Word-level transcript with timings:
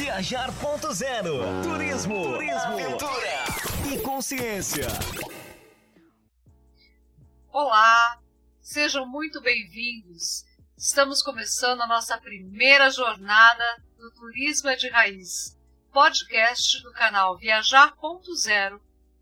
Viajar.0 0.00 1.62
Turismo, 1.62 2.32
Turismo, 2.32 2.56
aventura 2.56 3.44
e 3.92 3.98
consciência. 3.98 4.86
Olá, 7.52 8.18
sejam 8.62 9.06
muito 9.06 9.42
bem-vindos. 9.42 10.46
Estamos 10.74 11.22
começando 11.22 11.82
a 11.82 11.86
nossa 11.86 12.16
primeira 12.16 12.88
jornada 12.88 13.62
do 13.98 14.10
Turismo 14.12 14.70
é 14.70 14.76
de 14.76 14.88
Raiz, 14.88 15.54
podcast 15.92 16.82
do 16.82 16.92
canal 16.92 17.36
Viajar.0. 17.36 18.80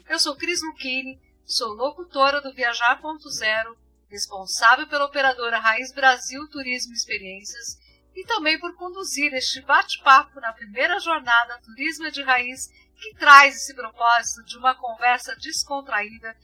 Eu 0.08 0.18
sou 0.20 0.36
Cris 0.36 0.62
Luchini, 0.62 1.20
sou 1.45 1.72
locutora 1.74 2.40
do 2.40 2.54
Viajar.0, 2.54 3.76
responsável 4.08 4.86
pela 4.86 5.06
operadora 5.06 5.58
Raiz 5.58 5.92
Brasil 5.92 6.46
Turismo 6.46 6.92
Experiências 6.92 7.77
e 8.19 8.25
também 8.25 8.59
por 8.59 8.75
conduzir 8.75 9.32
este 9.32 9.62
bate-papo 9.62 10.41
na 10.41 10.53
primeira 10.53 10.98
jornada 10.98 11.61
Turismo 11.61 12.11
de 12.11 12.21
Raiz, 12.21 12.67
que 12.96 13.14
traz 13.14 13.54
esse 13.54 13.72
propósito 13.72 14.45
de 14.45 14.59
uma 14.59 14.75
conversa 14.75 15.36
descontraída 15.36 16.36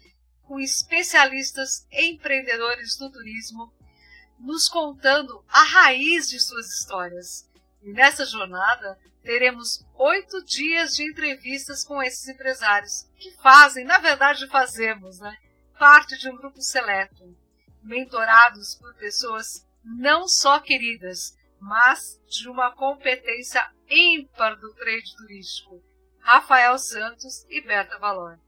com 0.44 0.60
especialistas 0.60 1.84
empreendedores 1.90 2.96
do 2.96 3.10
turismo, 3.10 3.74
nos 4.38 4.68
contando 4.68 5.44
a 5.48 5.64
raiz 5.64 6.28
de 6.28 6.38
suas 6.38 6.66
histórias. 6.78 7.50
E 7.82 7.92
nessa 7.92 8.24
jornada 8.24 8.96
teremos 9.24 9.84
oito 9.96 10.44
dias 10.44 10.94
de 10.94 11.02
entrevistas 11.02 11.82
com 11.82 12.00
esses 12.00 12.28
empresários, 12.28 13.10
que 13.16 13.32
fazem, 13.42 13.84
na 13.84 13.98
verdade 13.98 14.46
fazemos, 14.46 15.18
né, 15.18 15.36
parte 15.76 16.16
de 16.18 16.30
um 16.30 16.36
grupo 16.36 16.60
seleto, 16.60 17.36
mentorados 17.82 18.76
por 18.76 18.94
pessoas 18.94 19.66
não 19.82 20.28
só 20.28 20.60
queridas, 20.60 21.34
mas 21.64 22.20
de 22.28 22.46
uma 22.46 22.72
competência 22.72 23.66
ímpar 23.88 24.54
do 24.56 24.74
trade 24.74 25.16
turístico, 25.16 25.82
Rafael 26.20 26.78
Santos 26.78 27.46
e 27.48 27.62
Berta 27.62 27.98
Valor. 27.98 28.38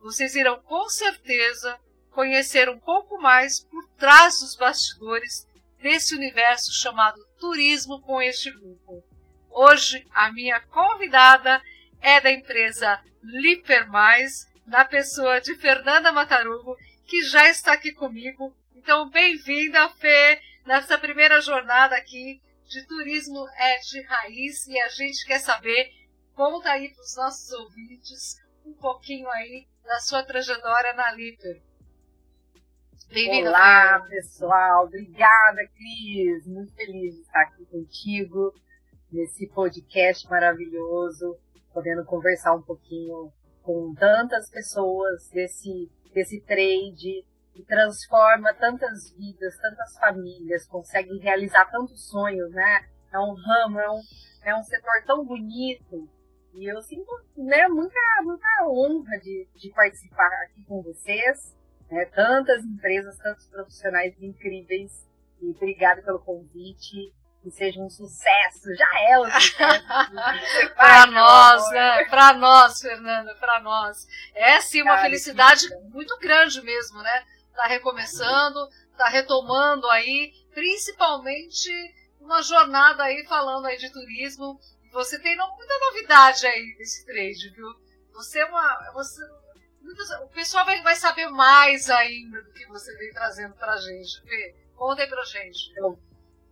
Vocês 0.00 0.34
irão 0.34 0.58
com 0.62 0.88
certeza 0.88 1.78
conhecer 2.10 2.70
um 2.70 2.80
pouco 2.80 3.20
mais 3.20 3.60
por 3.64 3.86
trás 3.98 4.40
dos 4.40 4.56
bastidores 4.56 5.46
desse 5.78 6.14
universo 6.14 6.72
chamado 6.72 7.22
turismo 7.38 8.00
com 8.00 8.20
este 8.22 8.50
grupo. 8.50 9.04
Hoje 9.50 10.06
a 10.10 10.32
minha 10.32 10.58
convidada 10.60 11.62
é 12.00 12.18
da 12.18 12.32
empresa 12.32 12.98
Liper 13.22 13.90
Mais, 13.90 14.46
na 14.66 14.86
pessoa 14.86 15.38
de 15.38 15.54
Fernanda 15.56 16.10
Matarugo, 16.12 16.78
que 17.06 17.22
já 17.24 17.46
está 17.50 17.74
aqui 17.74 17.92
comigo. 17.92 18.56
Então, 18.74 19.10
bem-vinda, 19.10 19.86
Fê, 19.90 20.40
nessa 20.64 20.96
primeira 20.96 21.42
jornada 21.42 21.94
aqui 21.94 22.40
de 22.66 22.86
turismo 22.86 23.46
é 23.56 23.78
de 23.78 24.02
raiz 24.02 24.66
e 24.66 24.78
a 24.80 24.88
gente 24.88 25.26
quer 25.26 25.38
saber, 25.38 25.90
conta 26.34 26.70
aí 26.70 26.92
para 26.92 27.02
os 27.02 27.16
nossos 27.16 27.52
ouvintes 27.52 28.36
um 28.64 28.72
pouquinho 28.72 29.28
aí 29.30 29.66
da 29.84 29.98
sua 30.00 30.22
trajetória 30.22 30.94
na 30.94 31.12
Liper. 31.12 31.62
Olá, 33.46 34.00
pessoal. 34.08 34.86
Obrigada, 34.86 35.68
Cris. 35.76 36.46
Muito 36.46 36.72
feliz 36.74 37.14
de 37.14 37.20
estar 37.20 37.42
aqui 37.42 37.64
contigo 37.66 38.52
nesse 39.12 39.46
podcast 39.48 40.28
maravilhoso, 40.28 41.38
podendo 41.72 42.04
conversar 42.04 42.54
um 42.54 42.62
pouquinho 42.62 43.32
com 43.62 43.94
tantas 43.94 44.50
pessoas 44.50 45.28
desse, 45.30 45.88
desse 46.12 46.40
trade 46.40 47.24
e 47.54 47.62
transforma 47.62 48.52
tantas 48.54 49.12
vidas, 49.16 49.56
tantas 49.58 49.96
famílias, 49.98 50.66
consegue 50.66 51.18
realizar 51.18 51.70
tantos 51.70 52.08
sonhos, 52.08 52.50
né? 52.50 52.84
É 53.12 53.18
um 53.18 53.32
ramo, 53.34 53.78
é 53.78 53.90
um, 53.90 54.00
é 54.44 54.56
um 54.56 54.62
setor 54.62 55.04
tão 55.06 55.24
bonito. 55.24 56.08
E 56.52 56.70
eu 56.70 56.80
sinto 56.82 57.10
né, 57.36 57.66
muita, 57.68 57.98
muita 58.22 58.46
honra 58.66 59.18
de, 59.18 59.48
de 59.54 59.70
participar 59.70 60.30
aqui 60.44 60.64
com 60.64 60.82
vocês. 60.82 61.56
Né? 61.90 62.04
Tantas 62.06 62.64
empresas, 62.64 63.16
tantos 63.18 63.46
profissionais 63.48 64.14
incríveis. 64.20 65.06
E 65.40 65.50
obrigado 65.50 66.02
pelo 66.02 66.18
convite. 66.20 67.12
Que 67.42 67.50
seja 67.50 67.78
um 67.80 67.90
sucesso. 67.90 68.74
Já 68.74 69.00
é 69.10 69.18
um 69.20 69.24
sucesso. 69.30 70.74
para 70.74 71.06
nós, 71.06 71.70
né? 71.72 72.04
Para 72.06 72.32
nós, 72.34 72.80
Fernanda, 72.80 73.34
para 73.34 73.60
nós. 73.60 74.06
É 74.34 74.60
sim 74.60 74.80
uma 74.80 74.92
Cara, 74.92 75.02
felicidade 75.02 75.68
muito 75.90 76.18
grande 76.18 76.62
mesmo, 76.62 77.02
né? 77.02 77.24
Está 77.54 77.66
recomeçando, 77.66 78.68
está 78.90 79.08
retomando 79.08 79.88
aí, 79.90 80.32
principalmente 80.52 81.70
uma 82.20 82.42
jornada 82.42 83.04
aí 83.04 83.24
falando 83.26 83.66
aí 83.66 83.78
de 83.78 83.90
turismo. 83.92 84.58
Você 84.92 85.18
tem 85.20 85.36
muita 85.36 85.78
novidade 85.86 86.46
aí 86.46 86.76
nesse 86.78 87.06
trade, 87.06 87.50
viu? 87.50 87.68
Você 88.12 88.40
é 88.40 88.44
uma. 88.44 88.92
Você, 88.94 89.22
o 90.22 90.28
pessoal 90.28 90.64
vai, 90.64 90.82
vai 90.82 90.96
saber 90.96 91.28
mais 91.28 91.88
ainda 91.90 92.42
do 92.42 92.52
que 92.52 92.66
você 92.66 92.96
vem 92.96 93.12
trazendo 93.12 93.54
pra 93.54 93.76
gente. 93.76 94.20
Fê, 94.22 94.54
conta 94.76 95.02
aí 95.02 95.08
pra 95.08 95.24
gente. 95.24 95.72
Eu 95.76 95.98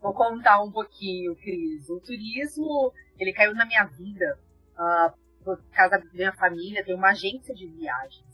vou 0.01 0.15
contar 0.15 0.61
um 0.62 0.71
pouquinho, 0.71 1.37
Cris. 1.37 1.89
O 1.89 2.01
turismo, 2.01 2.93
ele 3.19 3.33
caiu 3.33 3.55
na 3.55 3.65
minha 3.65 3.85
vida 3.85 4.39
uh, 4.75 5.12
por 5.45 5.61
causa 5.71 5.99
da 5.99 6.05
minha 6.12 6.33
família, 6.33 6.85
tem 6.85 6.95
uma 6.95 7.11
agência 7.11 7.55
de 7.55 7.67
viagens. 7.67 8.31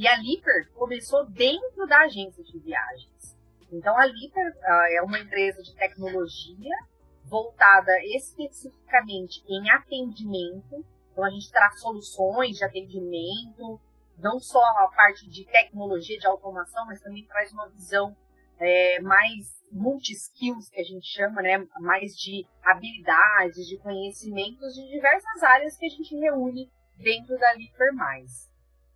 E 0.00 0.08
a 0.08 0.16
Liper 0.16 0.72
começou 0.72 1.26
dentro 1.26 1.86
da 1.86 2.04
agência 2.04 2.42
de 2.42 2.58
viagens. 2.58 3.36
Então 3.70 3.94
a 3.98 4.06
Liper 4.06 4.50
uh, 4.50 4.96
é 4.96 5.02
uma 5.02 5.18
empresa 5.18 5.62
de 5.62 5.74
tecnologia 5.74 6.74
voltada 7.26 7.92
especificamente 8.16 9.44
em 9.46 9.70
atendimento. 9.70 10.82
Então 11.12 11.22
a 11.22 11.28
gente 11.28 11.50
traz 11.50 11.78
soluções 11.80 12.56
de 12.56 12.64
atendimento, 12.64 13.78
não 14.16 14.40
só 14.40 14.64
a 14.64 14.88
parte 14.88 15.28
de 15.28 15.44
tecnologia, 15.44 16.18
de 16.18 16.26
automação, 16.26 16.86
mas 16.86 17.02
também 17.02 17.26
traz 17.26 17.52
uma 17.52 17.68
visão 17.68 18.16
é, 18.58 19.02
mais 19.02 19.62
multi-skills, 19.70 20.70
que 20.70 20.80
a 20.80 20.84
gente 20.84 21.06
chama, 21.08 21.42
né? 21.42 21.62
mais 21.78 22.16
de 22.16 22.46
habilidades, 22.62 23.68
de 23.68 23.76
conhecimentos 23.76 24.72
de 24.72 24.88
diversas 24.88 25.42
áreas 25.42 25.76
que 25.76 25.84
a 25.84 25.90
gente 25.90 26.16
reúne 26.16 26.72
dentro 26.96 27.38
da 27.38 27.52
Liper 27.52 27.94
Mais. 27.94 28.49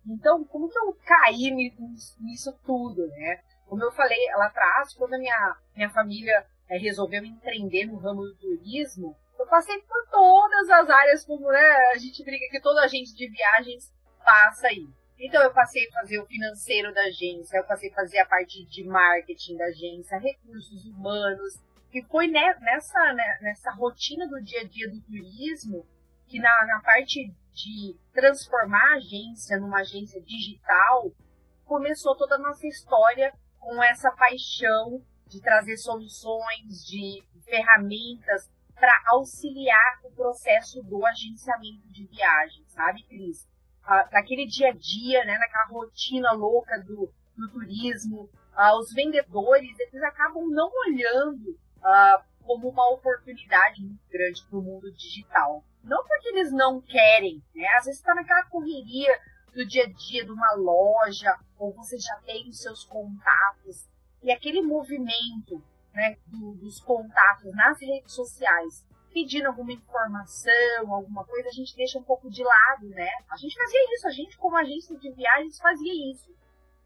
Então, 0.07 0.43
como 0.45 0.69
que 0.69 0.77
eu 0.77 0.93
caí 1.05 1.51
nisso 1.51 2.53
tudo, 2.65 3.07
né? 3.07 3.41
Como 3.67 3.83
eu 3.83 3.91
falei 3.91 4.19
lá 4.35 4.45
atrás, 4.45 4.93
quando 4.93 5.15
a 5.15 5.17
minha, 5.17 5.57
minha 5.75 5.89
família 5.89 6.45
é, 6.69 6.77
resolveu 6.77 7.23
empreender 7.23 7.85
no 7.85 7.97
ramo 7.97 8.21
do 8.21 8.35
turismo, 8.35 9.15
eu 9.37 9.45
passei 9.47 9.77
por 9.81 10.07
todas 10.09 10.69
as 10.69 10.89
áreas, 10.89 11.25
como 11.25 11.51
né, 11.51 11.75
a 11.93 11.97
gente 11.97 12.23
briga 12.23 12.47
que 12.49 12.61
toda 12.61 12.81
agente 12.81 13.13
de 13.15 13.27
viagens 13.29 13.91
passa 14.23 14.67
aí. 14.67 14.87
Então 15.17 15.41
eu 15.41 15.53
passei 15.53 15.87
a 15.87 15.93
fazer 15.93 16.19
o 16.19 16.25
financeiro 16.25 16.93
da 16.93 17.01
agência, 17.01 17.57
eu 17.57 17.63
passei 17.63 17.89
a 17.89 17.95
fazer 17.95 18.19
a 18.19 18.25
parte 18.25 18.65
de 18.65 18.83
marketing 18.83 19.57
da 19.57 19.65
agência, 19.65 20.17
recursos 20.17 20.85
humanos, 20.85 21.59
e 21.93 22.03
foi 22.03 22.27
nessa, 22.27 23.13
né, 23.13 23.37
nessa 23.41 23.71
rotina 23.71 24.27
do 24.27 24.41
dia 24.43 24.61
a 24.61 24.65
dia 24.65 24.89
do 24.89 25.01
turismo 25.01 25.85
que 26.27 26.39
na, 26.39 26.65
na 26.65 26.81
parte 26.81 27.33
de 27.55 27.97
transformar 28.13 28.93
a 28.93 28.97
agência 28.97 29.57
numa 29.57 29.79
agência 29.79 30.21
digital, 30.21 31.09
começou 31.63 32.15
toda 32.15 32.35
a 32.35 32.39
nossa 32.39 32.67
história 32.67 33.33
com 33.59 33.81
essa 33.81 34.11
paixão 34.11 35.01
de 35.25 35.41
trazer 35.41 35.77
soluções, 35.77 36.85
de 36.85 37.23
ferramentas 37.45 38.51
para 38.75 38.93
auxiliar 39.07 40.01
o 40.03 40.11
processo 40.11 40.83
do 40.83 41.05
agenciamento 41.05 41.87
de 41.89 42.05
viagens, 42.07 42.67
sabe, 42.71 43.03
Cris? 43.03 43.47
Ah, 43.83 44.07
naquele 44.11 44.45
dia 44.45 44.69
a 44.69 44.73
dia, 44.73 45.23
né, 45.23 45.37
naquela 45.37 45.67
rotina 45.67 46.33
louca 46.33 46.77
do, 46.83 47.11
do 47.37 47.51
turismo, 47.51 48.29
os 48.79 48.93
vendedores, 48.93 49.79
eles 49.79 50.03
acabam 50.03 50.47
não 50.49 50.69
olhando 50.87 51.57
ah, 51.81 52.23
como 52.41 52.69
uma 52.69 52.89
oportunidade 52.93 53.81
muito 53.81 54.07
grande 54.09 54.43
para 54.43 54.59
o 54.59 54.61
mundo 54.61 54.91
digital. 54.91 55.63
Não 55.85 56.03
porque 56.03 56.29
eles 56.29 56.51
não 56.51 56.81
querem, 56.81 57.43
né? 57.53 57.67
Às 57.77 57.85
vezes 57.85 57.99
está 57.99 58.13
naquela 58.15 58.43
correria 58.45 59.19
do 59.53 59.65
dia 59.65 59.83
a 59.83 59.89
dia 59.89 60.25
de 60.25 60.31
uma 60.31 60.53
loja, 60.55 61.37
ou 61.57 61.71
você 61.73 61.97
já 61.97 62.15
tem 62.25 62.49
os 62.49 62.59
seus 62.59 62.83
contatos, 62.83 63.87
e 64.21 64.31
aquele 64.31 64.61
movimento 64.61 65.63
né, 65.93 66.17
do, 66.25 66.55
dos 66.55 66.79
contatos 66.81 67.53
nas 67.53 67.79
redes 67.79 68.13
sociais, 68.13 68.85
pedindo 69.13 69.47
alguma 69.47 69.71
informação, 69.71 70.91
alguma 70.93 71.23
coisa, 71.23 71.47
a 71.47 71.53
gente 71.53 71.75
deixa 71.75 71.99
um 71.99 72.03
pouco 72.03 72.29
de 72.29 72.43
lado, 72.43 72.89
né? 72.89 73.09
A 73.29 73.37
gente 73.37 73.55
fazia 73.55 73.95
isso, 73.95 74.07
a 74.07 74.11
gente 74.11 74.37
como 74.37 74.57
agência 74.57 74.97
de 74.97 75.11
viagens 75.11 75.57
fazia 75.59 76.11
isso. 76.11 76.35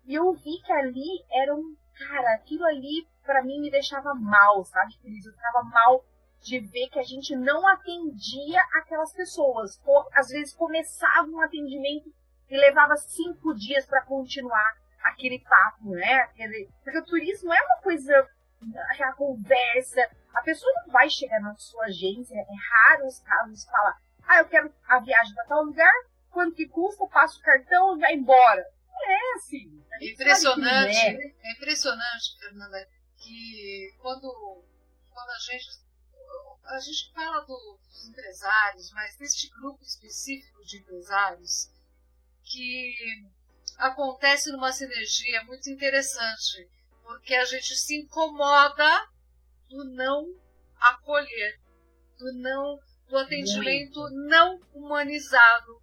E 0.05 0.13
eu 0.13 0.31
vi 0.33 0.61
que 0.61 0.71
ali 0.71 1.23
era 1.31 1.55
um, 1.55 1.75
cara, 1.97 2.35
aquilo 2.35 2.65
ali 2.65 3.07
para 3.23 3.43
mim 3.43 3.59
me 3.61 3.71
deixava 3.71 4.13
mal, 4.13 4.63
sabe, 4.65 4.93
Eu 5.03 5.33
ficava 5.33 5.63
mal 5.63 6.03
de 6.41 6.59
ver 6.59 6.87
que 6.89 6.99
a 6.99 7.03
gente 7.03 7.35
não 7.35 7.67
atendia 7.67 8.61
aquelas 8.73 9.13
pessoas. 9.13 9.77
Por, 9.77 10.07
às 10.13 10.29
vezes 10.29 10.53
começava 10.53 11.27
um 11.27 11.41
atendimento 11.41 12.13
e 12.49 12.57
levava 12.57 12.95
cinco 12.97 13.53
dias 13.53 13.85
para 13.85 14.03
continuar 14.05 14.77
aquele 15.03 15.39
papo, 15.39 15.91
né? 15.91 16.21
Aquele, 16.21 16.69
porque 16.83 16.99
o 16.99 17.05
turismo 17.05 17.53
é 17.53 17.61
uma 17.61 17.81
coisa, 17.81 18.27
aquela 18.89 19.13
conversa, 19.13 20.01
A 20.33 20.41
pessoa 20.41 20.71
não 20.85 20.93
vai 20.93 21.09
chegar 21.09 21.39
na 21.41 21.55
sua 21.55 21.85
agência, 21.85 22.35
é 22.35 22.45
raro 22.45 23.07
os 23.07 23.19
casos 23.19 23.65
falar, 23.65 23.97
ah, 24.27 24.39
eu 24.39 24.45
quero 24.47 24.73
a 24.87 24.99
viagem 24.99 25.33
para 25.33 25.45
tal 25.45 25.63
lugar, 25.63 25.91
quanto 26.29 26.55
que 26.55 26.67
custa, 26.67 27.07
passo 27.07 27.39
o 27.39 27.43
cartão 27.43 27.97
e 27.97 27.99
vai 27.99 28.13
embora. 28.13 28.63
Não 28.87 29.09
é 29.09 29.33
assim. 29.35 29.83
É 29.93 30.11
impressionante, 30.11 30.97
é. 30.97 31.17
é 31.43 31.53
impressionante, 31.53 32.37
Fernanda, 32.39 32.87
que 33.17 33.95
quando, 34.01 34.63
quando 35.11 35.29
a 35.29 35.39
gente 35.39 35.88
a 36.63 36.79
gente 36.79 37.11
fala 37.13 37.41
do, 37.41 37.79
dos 37.87 38.07
empresários, 38.07 38.91
mas 38.91 39.17
deste 39.17 39.49
grupo 39.49 39.83
específico 39.83 40.63
de 40.63 40.77
empresários 40.77 41.69
que 42.43 42.93
acontece 43.77 44.51
numa 44.51 44.71
sinergia 44.71 45.43
muito 45.45 45.69
interessante, 45.69 46.69
porque 47.03 47.33
a 47.33 47.45
gente 47.45 47.75
se 47.75 47.95
incomoda 47.95 49.07
do 49.69 49.83
não 49.85 50.25
acolher, 50.79 51.59
do 52.17 52.33
não 52.33 52.79
do 53.09 53.17
atendimento 53.17 53.99
muito. 53.99 54.15
não 54.27 54.61
humanizado, 54.73 55.81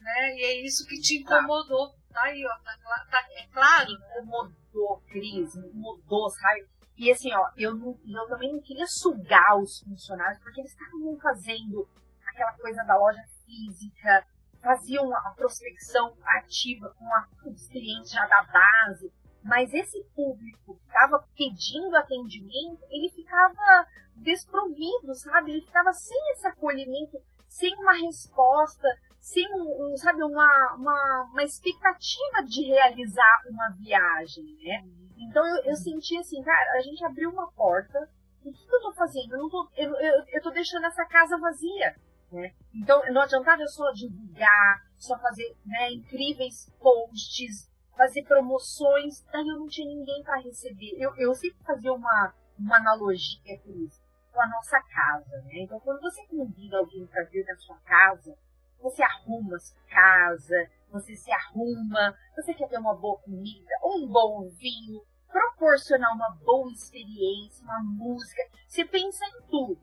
né? 0.00 0.34
E 0.36 0.44
é 0.44 0.66
isso 0.66 0.86
que 0.86 1.00
te 1.00 1.18
incomodou. 1.18 1.94
Tá 2.10 2.22
aí, 2.22 2.44
ó, 2.44 2.58
tá, 2.64 2.76
tá 3.10 3.26
é 3.32 3.46
claro. 3.48 3.92
Né? 3.92 4.18
Incomodou, 4.18 5.02
Cris, 5.08 5.54
incomodou, 5.54 6.30
sabe? 6.30 6.66
E 6.96 7.10
assim, 7.10 7.32
ó, 7.32 7.50
eu, 7.56 7.74
não, 7.74 7.98
eu 8.06 8.28
também 8.28 8.52
não 8.52 8.60
queria 8.60 8.86
sugar 8.86 9.58
os 9.58 9.80
funcionários, 9.80 10.38
porque 10.42 10.60
eles 10.60 10.72
estavam 10.72 11.18
fazendo 11.18 11.88
aquela 12.26 12.52
coisa 12.54 12.82
da 12.84 12.96
loja 12.96 13.22
física, 13.44 14.26
faziam 14.60 15.14
a 15.14 15.30
prospecção 15.30 16.16
ativa 16.24 16.94
com 16.98 17.04
a, 17.06 17.28
os 17.46 17.66
clientes 17.68 18.12
já 18.12 18.26
da 18.26 18.42
base, 18.44 19.12
mas 19.42 19.74
esse 19.74 20.02
público 20.14 20.76
que 20.76 20.86
estava 20.86 21.26
pedindo 21.36 21.96
atendimento, 21.96 22.82
ele 22.90 23.10
ficava 23.10 23.86
desprovido, 24.16 25.14
sabe? 25.14 25.52
Ele 25.52 25.66
ficava 25.66 25.92
sem 25.92 26.32
esse 26.32 26.46
acolhimento, 26.46 27.18
sem 27.48 27.74
uma 27.74 27.92
resposta, 27.92 28.86
sem 29.18 29.46
um, 29.54 29.96
sabe, 29.96 30.22
uma, 30.22 30.74
uma, 30.76 31.28
uma 31.32 31.42
expectativa 31.42 32.42
de 32.46 32.62
realizar 32.66 33.42
uma 33.48 33.70
viagem, 33.70 34.44
né? 34.62 34.84
Então 35.28 35.46
eu, 35.46 35.64
eu 35.64 35.76
senti 35.76 36.16
assim, 36.18 36.42
cara, 36.42 36.72
a 36.78 36.80
gente 36.80 37.04
abriu 37.04 37.30
uma 37.30 37.50
porta, 37.52 38.08
o 38.44 38.52
que, 38.52 38.66
que 38.66 38.74
eu 38.74 38.80
tô 38.80 38.92
fazendo? 38.92 39.34
Eu, 39.34 39.38
não 39.38 39.50
tô, 39.50 39.68
eu, 39.76 39.94
eu, 39.94 40.24
eu 40.28 40.42
tô 40.42 40.50
deixando 40.50 40.86
essa 40.86 41.04
casa 41.06 41.38
vazia. 41.38 41.96
Né? 42.30 42.54
Então 42.74 43.02
não 43.12 43.20
adiantava 43.20 43.62
eu 43.62 43.68
só 43.68 43.92
divulgar, 43.92 44.82
só 44.96 45.18
fazer 45.18 45.54
né, 45.64 45.92
incríveis 45.92 46.70
posts, 46.80 47.70
fazer 47.96 48.22
promoções, 48.24 49.22
daí 49.30 49.46
eu 49.46 49.58
não 49.58 49.68
tinha 49.68 49.86
ninguém 49.86 50.22
para 50.22 50.40
receber. 50.40 50.96
Eu, 50.98 51.14
eu 51.16 51.34
sempre 51.34 51.62
fazia 51.64 51.92
uma, 51.92 52.34
uma 52.58 52.76
analogia 52.76 53.58
com 53.62 53.70
isso, 53.84 54.02
com 54.32 54.40
a 54.40 54.48
nossa 54.48 54.80
casa. 54.80 55.42
Né? 55.42 55.60
Então 55.60 55.78
quando 55.80 56.00
você 56.00 56.26
convida 56.26 56.78
alguém 56.78 57.06
para 57.06 57.24
vir 57.24 57.44
na 57.44 57.56
sua 57.56 57.76
casa, 57.80 58.34
você 58.80 59.02
arruma 59.02 59.56
a 59.56 59.60
sua 59.60 59.82
casa, 59.88 60.68
você 60.90 61.14
se 61.14 61.30
arruma, 61.30 62.16
você 62.34 62.52
quer 62.54 62.68
ter 62.68 62.78
uma 62.78 62.94
boa 62.94 63.18
comida, 63.20 63.70
um 63.84 64.06
bom 64.06 64.48
vinho, 64.58 65.02
proporcionar 65.32 66.14
uma 66.14 66.30
boa 66.44 66.70
experiência, 66.70 67.64
uma 67.64 67.82
música, 67.82 68.42
você 68.68 68.84
pensa 68.84 69.24
em 69.24 69.42
tudo. 69.50 69.80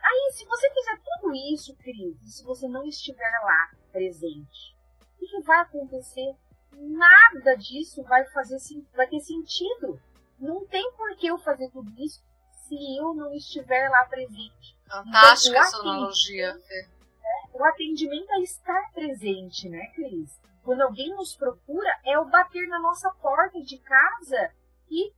Aí, 0.00 0.32
se 0.32 0.44
você 0.46 0.70
fizer 0.70 1.00
tudo 1.02 1.34
isso, 1.52 1.74
Cris, 1.76 2.22
e 2.22 2.30
se 2.30 2.44
você 2.44 2.68
não 2.68 2.84
estiver 2.84 3.40
lá 3.42 3.70
presente, 3.90 4.76
o 5.20 5.26
que 5.26 5.40
vai 5.42 5.60
acontecer? 5.60 6.34
Nada 6.72 7.56
disso 7.56 8.02
vai 8.04 8.24
fazer 8.26 8.58
vai 8.94 9.06
ter 9.06 9.20
sentido. 9.20 10.00
Não 10.38 10.66
tem 10.66 10.92
por 10.92 11.16
que 11.16 11.26
eu 11.26 11.38
fazer 11.38 11.70
tudo 11.70 11.90
isso 11.98 12.22
se 12.68 12.98
eu 12.98 13.14
não 13.14 13.32
estiver 13.32 13.88
lá 13.88 14.04
presente. 14.06 14.76
Fantástica 14.86 15.56
então, 15.56 15.62
essa 15.62 15.76
analogia. 15.78 16.60
É, 16.70 16.86
o 17.54 17.64
atendimento 17.64 18.30
é 18.32 18.40
estar 18.40 18.92
presente, 18.92 19.68
né, 19.68 19.86
Cris? 19.94 20.40
Quando 20.62 20.82
alguém 20.82 21.14
nos 21.14 21.36
procura, 21.36 21.90
é 22.04 22.18
o 22.18 22.24
bater 22.24 22.66
na 22.68 22.80
nossa 22.80 23.10
porta 23.22 23.62
de 23.62 23.78
casa 23.78 24.52
e, 24.90 25.12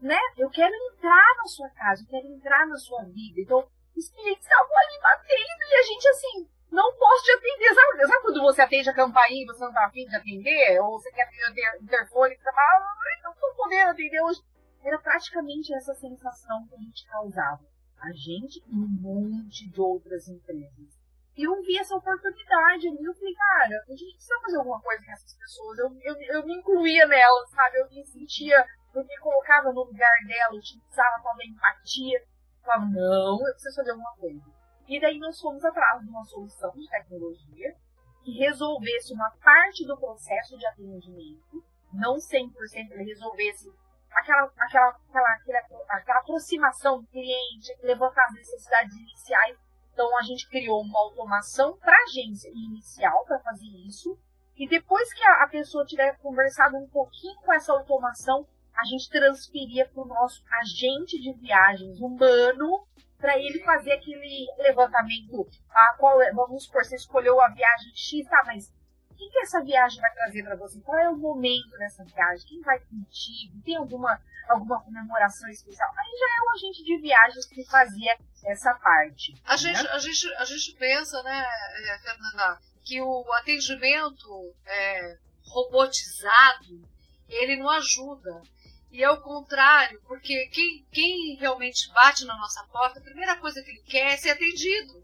né, 0.00 0.18
eu 0.36 0.50
quero 0.50 0.74
entrar 0.74 1.36
na 1.38 1.46
sua 1.46 1.68
casa, 1.70 2.02
eu 2.02 2.08
quero 2.08 2.26
entrar 2.26 2.66
na 2.66 2.76
sua 2.76 3.04
vida. 3.04 3.40
Então, 3.40 3.66
os 3.96 4.08
clientes 4.08 4.42
estavam 4.42 4.78
ali 4.78 5.00
batendo 5.00 5.62
e 5.70 5.74
a 5.74 5.82
gente 5.82 6.08
assim, 6.08 6.48
não 6.70 6.94
posso 6.96 7.24
te 7.24 7.32
atender. 7.32 7.74
Sabe, 7.74 8.06
sabe 8.06 8.22
quando 8.22 8.40
você 8.40 8.62
atende 8.62 8.90
a 8.90 8.94
campainha 8.94 9.42
e 9.42 9.46
você 9.46 9.64
não 9.64 9.72
tá 9.72 9.84
afim 9.86 10.06
de 10.06 10.16
atender? 10.16 10.80
Ou 10.80 10.98
você 10.98 11.10
quer 11.12 11.24
atender 11.24 11.78
o 11.78 11.84
interfone 11.84 12.34
e 12.34 12.36
você 12.36 12.44
fala, 12.44 12.58
ah, 12.58 13.22
não 13.24 13.34
tô 13.34 13.54
podendo 13.54 13.90
atender 13.90 14.22
hoje. 14.22 14.40
Era 14.82 14.98
praticamente 14.98 15.72
essa 15.74 15.94
sensação 15.94 16.66
que 16.66 16.74
a 16.74 16.78
gente 16.78 17.06
causava. 17.06 17.62
A 18.00 18.12
gente 18.12 18.58
e 18.66 18.74
um 18.74 18.88
monte 18.88 19.70
de 19.70 19.80
outras 19.80 20.26
empresas. 20.26 21.01
E 21.36 21.44
eu 21.44 21.62
vi 21.62 21.78
essa 21.78 21.96
oportunidade 21.96 22.88
ali, 22.88 23.04
eu 23.04 23.14
falei, 23.14 23.34
cara, 23.34 23.84
a 23.88 23.92
gente 23.92 24.14
precisa 24.14 24.40
fazer 24.42 24.58
alguma 24.58 24.80
coisa 24.80 25.02
com 25.04 25.12
essas 25.12 25.34
pessoas. 25.34 25.78
Eu, 25.78 25.96
eu, 26.02 26.14
eu 26.34 26.46
me 26.46 26.54
incluía 26.56 27.06
nelas, 27.06 27.50
sabe? 27.50 27.78
Eu 27.78 27.88
me 27.88 28.04
sentia, 28.04 28.66
eu 28.94 29.04
me 29.04 29.18
colocava 29.18 29.72
no 29.72 29.84
lugar 29.84 30.18
dela, 30.26 30.54
utilizava 30.54 31.22
toda 31.22 31.42
a 31.42 31.46
empatia. 31.46 32.18
Eu 32.18 32.64
falava, 32.64 32.84
não, 32.86 33.46
eu 33.46 33.52
preciso 33.54 33.76
fazer 33.76 33.90
alguma 33.92 34.14
coisa. 34.16 34.42
E 34.86 35.00
daí 35.00 35.18
nós 35.18 35.40
fomos 35.40 35.64
atrás 35.64 36.02
de 36.02 36.10
uma 36.10 36.24
solução 36.24 36.70
de 36.72 36.88
tecnologia 36.90 37.74
que 38.22 38.38
resolvesse 38.38 39.14
uma 39.14 39.30
parte 39.42 39.86
do 39.86 39.98
processo 39.98 40.56
de 40.58 40.66
atendimento, 40.66 41.64
não 41.92 42.16
100% 42.16 42.90
ele 42.90 43.04
resolvesse 43.04 43.72
aquela, 44.10 44.52
aquela, 44.58 44.88
aquela, 44.90 45.34
aquela, 45.34 45.84
aquela 45.88 46.18
aproximação 46.20 47.00
do 47.00 47.06
cliente, 47.08 47.74
levantar 47.82 48.26
as 48.26 48.34
necessidades 48.34 48.94
iniciais 48.96 49.58
então 49.92 50.16
a 50.18 50.22
gente 50.22 50.48
criou 50.48 50.80
uma 50.80 50.98
automação 50.98 51.76
para 51.76 51.94
a 51.94 52.02
agência 52.04 52.48
inicial 52.48 53.24
para 53.24 53.38
fazer 53.40 53.66
isso. 53.86 54.18
E 54.56 54.68
depois 54.68 55.12
que 55.12 55.22
a, 55.22 55.44
a 55.44 55.48
pessoa 55.48 55.84
tiver 55.84 56.16
conversado 56.18 56.76
um 56.76 56.88
pouquinho 56.88 57.40
com 57.42 57.52
essa 57.52 57.72
automação, 57.72 58.46
a 58.74 58.84
gente 58.84 59.10
transferia 59.10 59.86
para 59.86 60.02
o 60.02 60.06
nosso 60.06 60.42
agente 60.60 61.20
de 61.20 61.32
viagens 61.34 62.00
humano 62.00 62.86
para 63.18 63.38
ele 63.38 63.60
fazer 63.60 63.92
aquele 63.92 64.46
levantamento. 64.58 65.46
Ah, 65.70 65.94
qual 65.98 66.20
é, 66.20 66.32
vamos 66.32 66.64
supor, 66.64 66.84
você 66.84 66.96
escolheu 66.96 67.40
a 67.40 67.48
viagem 67.48 67.92
X, 67.94 68.26
tá, 68.28 68.42
mas 68.46 68.72
o 69.12 69.30
que, 69.30 69.38
essa 69.40 69.62
viagem 69.62 70.00
vai 70.00 70.12
trazer 70.14 70.42
para 70.42 70.56
você? 70.56 70.80
Qual 70.80 70.98
é 70.98 71.08
o 71.08 71.16
momento 71.16 71.70
dessa 71.78 72.04
viagem? 72.04 72.46
Quem 72.48 72.60
vai 72.62 72.78
contigo? 72.80 73.60
Tem 73.64 73.76
alguma, 73.76 74.20
alguma 74.48 74.80
comemoração 74.82 75.48
especial? 75.50 75.90
Aí 75.90 76.18
já 76.18 76.26
é 76.26 76.40
o 76.46 76.50
agente 76.54 76.84
de 76.84 76.98
viagens 76.98 77.46
que 77.46 77.64
fazia 77.64 78.16
essa 78.44 78.74
parte. 78.74 79.34
A, 79.44 79.52
né? 79.52 79.56
gente, 79.56 79.86
a, 79.88 79.98
gente, 79.98 80.34
a 80.34 80.44
gente 80.44 80.76
pensa, 80.76 81.22
né, 81.22 81.44
eh, 81.84 81.98
Fernanda, 81.98 82.58
que 82.84 83.00
o 83.00 83.32
atendimento 83.34 84.54
é, 84.66 85.18
robotizado 85.46 86.92
ele 87.28 87.56
não 87.56 87.70
ajuda. 87.70 88.42
E 88.90 89.02
é 89.02 89.10
o 89.10 89.22
contrário, 89.22 90.00
porque 90.06 90.48
quem, 90.48 90.86
quem 90.92 91.36
realmente 91.36 91.90
bate 91.92 92.26
na 92.26 92.36
nossa 92.36 92.62
porta, 92.64 92.98
a 92.98 93.02
primeira 93.02 93.36
coisa 93.36 93.62
que 93.62 93.70
ele 93.70 93.82
quer 93.86 94.12
é 94.12 94.16
ser 94.18 94.30
atendido. 94.30 95.02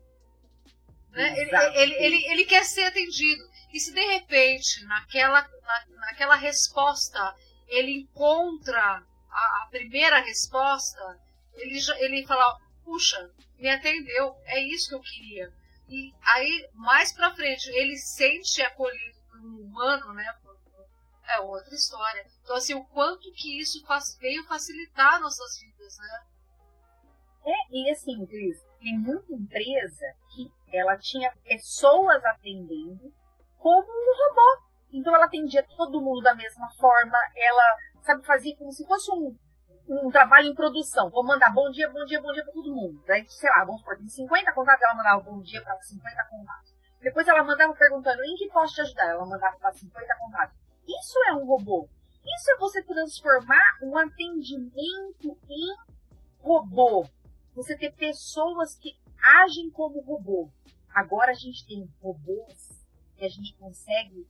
Né? 1.11 1.35
Ele, 1.39 1.57
ele, 1.57 1.95
ele, 1.95 2.27
ele, 2.33 2.45
quer 2.45 2.65
ser 2.65 2.85
atendido. 2.85 3.48
E 3.73 3.81
se 3.81 3.93
de 3.93 4.01
repente, 4.01 4.85
naquela, 4.85 5.43
na, 5.43 5.87
naquela 5.97 6.37
resposta, 6.37 7.35
ele 7.67 8.01
encontra 8.01 9.05
a, 9.31 9.63
a 9.63 9.69
primeira 9.71 10.21
resposta, 10.21 11.21
ele, 11.55 11.79
ele 11.99 12.27
fala: 12.27 12.59
puxa, 12.85 13.31
me 13.59 13.69
atendeu, 13.69 14.35
é 14.45 14.61
isso 14.61 14.89
que 14.89 14.95
eu 14.95 15.01
queria. 15.01 15.53
E 15.89 16.15
aí, 16.23 16.69
mais 16.75 17.13
pra 17.13 17.35
frente, 17.35 17.69
ele 17.71 17.97
sente 17.97 18.63
acolhido 18.63 19.19
por 19.31 19.41
um 19.41 19.61
humano, 19.63 20.13
né? 20.13 20.35
É 21.29 21.41
outra 21.41 21.75
história. 21.75 22.27
Então, 22.43 22.57
assim, 22.57 22.75
o 22.75 22.85
quanto 22.87 23.31
que 23.33 23.61
isso 23.61 23.85
faz, 23.87 24.17
veio 24.19 24.47
facilitar 24.47 25.21
nossas 25.21 25.59
vidas, 25.61 25.99
né? 25.99 26.27
É, 27.45 27.53
e 27.71 27.91
assim, 27.91 28.27
Cris, 28.27 28.59
tem 28.81 28.99
muita 28.99 29.33
empresa 29.33 30.07
que 30.35 30.51
ela 30.73 30.97
tinha 30.99 31.35
pessoas 31.45 32.25
atendendo 32.25 33.13
como 33.59 33.87
um 33.87 34.29
robô. 34.29 34.63
Então 34.93 35.15
ela 35.15 35.27
atendia 35.27 35.67
todo 35.77 36.01
mundo 36.01 36.23
da 36.23 36.35
mesma 36.35 36.69
forma, 36.79 37.19
ela, 37.37 37.77
sabe, 38.03 38.25
fazia 38.25 38.57
como 38.57 38.73
se 38.73 38.87
fosse 38.87 39.11
um, 39.11 39.37
um 39.89 40.11
trabalho 40.11 40.49
em 40.49 40.55
produção. 40.55 41.11
Vou 41.11 41.25
mandar 41.25 41.53
bom 41.53 41.71
dia, 41.71 41.89
bom 41.91 42.05
dia, 42.05 42.21
bom 42.21 42.33
dia 42.33 42.43
para 42.43 42.53
todo 42.53 42.75
mundo. 42.75 43.03
Daí, 43.07 43.27
sei 43.29 43.51
lá, 43.51 43.65
vamos 43.65 43.81
supor, 43.81 43.99
tem 43.99 44.09
50 44.09 44.53
contatos, 44.53 44.83
ela 44.83 44.95
mandava 44.95 45.23
bom 45.23 45.41
dia 45.41 45.63
para 45.63 45.81
50 45.81 46.25
contatos. 46.25 46.79
Depois 47.01 47.29
ela 47.29 47.45
mandava 47.45 47.73
perguntando 47.75 48.25
em 48.25 48.35
que 48.37 48.49
posso 48.49 48.75
te 48.75 48.81
ajudar. 48.81 49.11
Ela 49.11 49.25
mandava 49.25 49.57
para 49.59 49.73
50 49.73 50.17
contatos. 50.17 50.57
Isso 50.87 51.19
é 51.29 51.33
um 51.35 51.45
robô. 51.45 51.89
Isso 52.25 52.51
é 52.51 52.57
você 52.59 52.83
transformar 52.83 53.79
um 53.83 53.97
atendimento 53.97 55.39
em 55.49 55.77
robô. 56.41 57.07
Você 57.55 57.77
ter 57.77 57.93
pessoas 57.93 58.77
que 58.77 58.99
agem 59.43 59.71
como 59.71 60.01
robô. 60.01 60.51
Agora 60.95 61.31
a 61.31 61.35
gente 61.35 61.67
tem 61.67 61.89
robôs 62.03 62.78
que 63.19 63.25
a 63.25 63.29
gente 63.29 63.55
consegue 63.57 64.27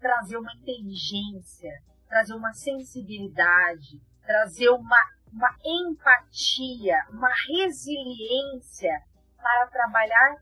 trazer 0.00 0.36
uma 0.36 0.52
inteligência, 0.54 1.70
trazer 2.08 2.34
uma 2.34 2.52
sensibilidade, 2.52 4.00
trazer 4.26 4.68
uma 4.70 4.98
uma 5.32 5.48
empatia, 5.64 6.94
uma 7.10 7.30
resiliência 7.48 8.92
para 9.34 9.66
trabalhar 9.68 10.36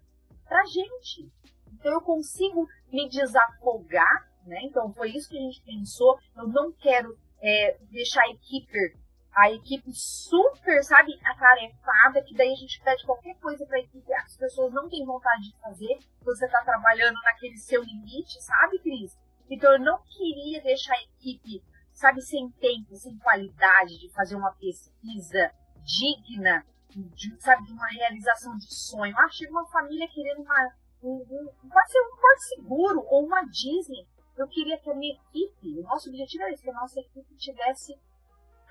para 0.44 0.60
a 0.60 0.66
gente. 0.66 1.30
Então 1.72 1.92
eu 1.92 2.00
consigo 2.00 2.66
me 2.92 3.08
desafogar, 3.08 4.28
né? 4.44 4.58
Então 4.64 4.92
foi 4.92 5.10
isso 5.12 5.28
que 5.28 5.38
a 5.38 5.40
gente 5.40 5.62
pensou. 5.62 6.18
Eu 6.36 6.48
não 6.48 6.72
quero 6.72 7.16
é, 7.40 7.78
deixar 7.90 8.22
a 8.22 8.30
equipe, 8.30 8.96
a 9.34 9.50
equipe 9.50 9.92
super, 9.92 10.82
sabe, 10.82 11.18
atarefada, 11.24 12.22
que 12.22 12.34
daí 12.34 12.52
a 12.52 12.56
gente 12.56 12.80
pede 12.82 13.04
qualquer 13.06 13.34
coisa 13.36 13.64
para 13.66 13.76
a 13.76 13.80
equipe, 13.80 14.12
as 14.14 14.36
pessoas 14.36 14.72
não 14.72 14.88
têm 14.88 15.04
vontade 15.04 15.50
de 15.50 15.60
fazer, 15.60 15.98
você 16.22 16.46
está 16.46 16.62
trabalhando 16.62 17.20
naquele 17.22 17.56
seu 17.56 17.82
limite, 17.82 18.42
sabe, 18.42 18.78
Cris? 18.80 19.16
Então 19.48 19.72
eu 19.72 19.80
não 19.80 20.00
queria 20.02 20.60
deixar 20.62 20.94
a 20.94 21.02
equipe, 21.02 21.62
sabe, 21.92 22.20
sem 22.22 22.50
tempo, 22.52 22.94
sem 22.96 23.16
qualidade 23.18 23.98
de 23.98 24.10
fazer 24.12 24.34
uma 24.34 24.52
pesquisa 24.52 25.52
digna, 25.84 26.64
de, 26.88 27.40
sabe, 27.40 27.66
de 27.66 27.72
uma 27.72 27.86
realização 27.88 28.56
de 28.56 28.72
sonho. 28.72 29.14
Ah, 29.16 29.28
chega 29.30 29.52
uma 29.52 29.66
família 29.66 30.08
querendo 30.08 30.42
uma, 30.42 30.74
um, 31.02 31.14
um, 31.14 31.68
pode 31.68 31.90
ser 31.90 32.00
um 32.00 32.16
porto 32.16 32.40
seguro 32.40 33.06
ou 33.08 33.26
uma 33.26 33.42
Disney. 33.44 34.06
Eu 34.36 34.48
queria 34.48 34.78
que 34.78 34.90
a 34.90 34.94
minha 34.94 35.14
equipe, 35.14 35.78
o 35.78 35.82
nosso 35.82 36.08
objetivo 36.08 36.42
era 36.42 36.52
esse, 36.52 36.62
que 36.62 36.70
a 36.70 36.74
nossa 36.74 36.98
equipe 37.00 37.36
tivesse 37.36 37.98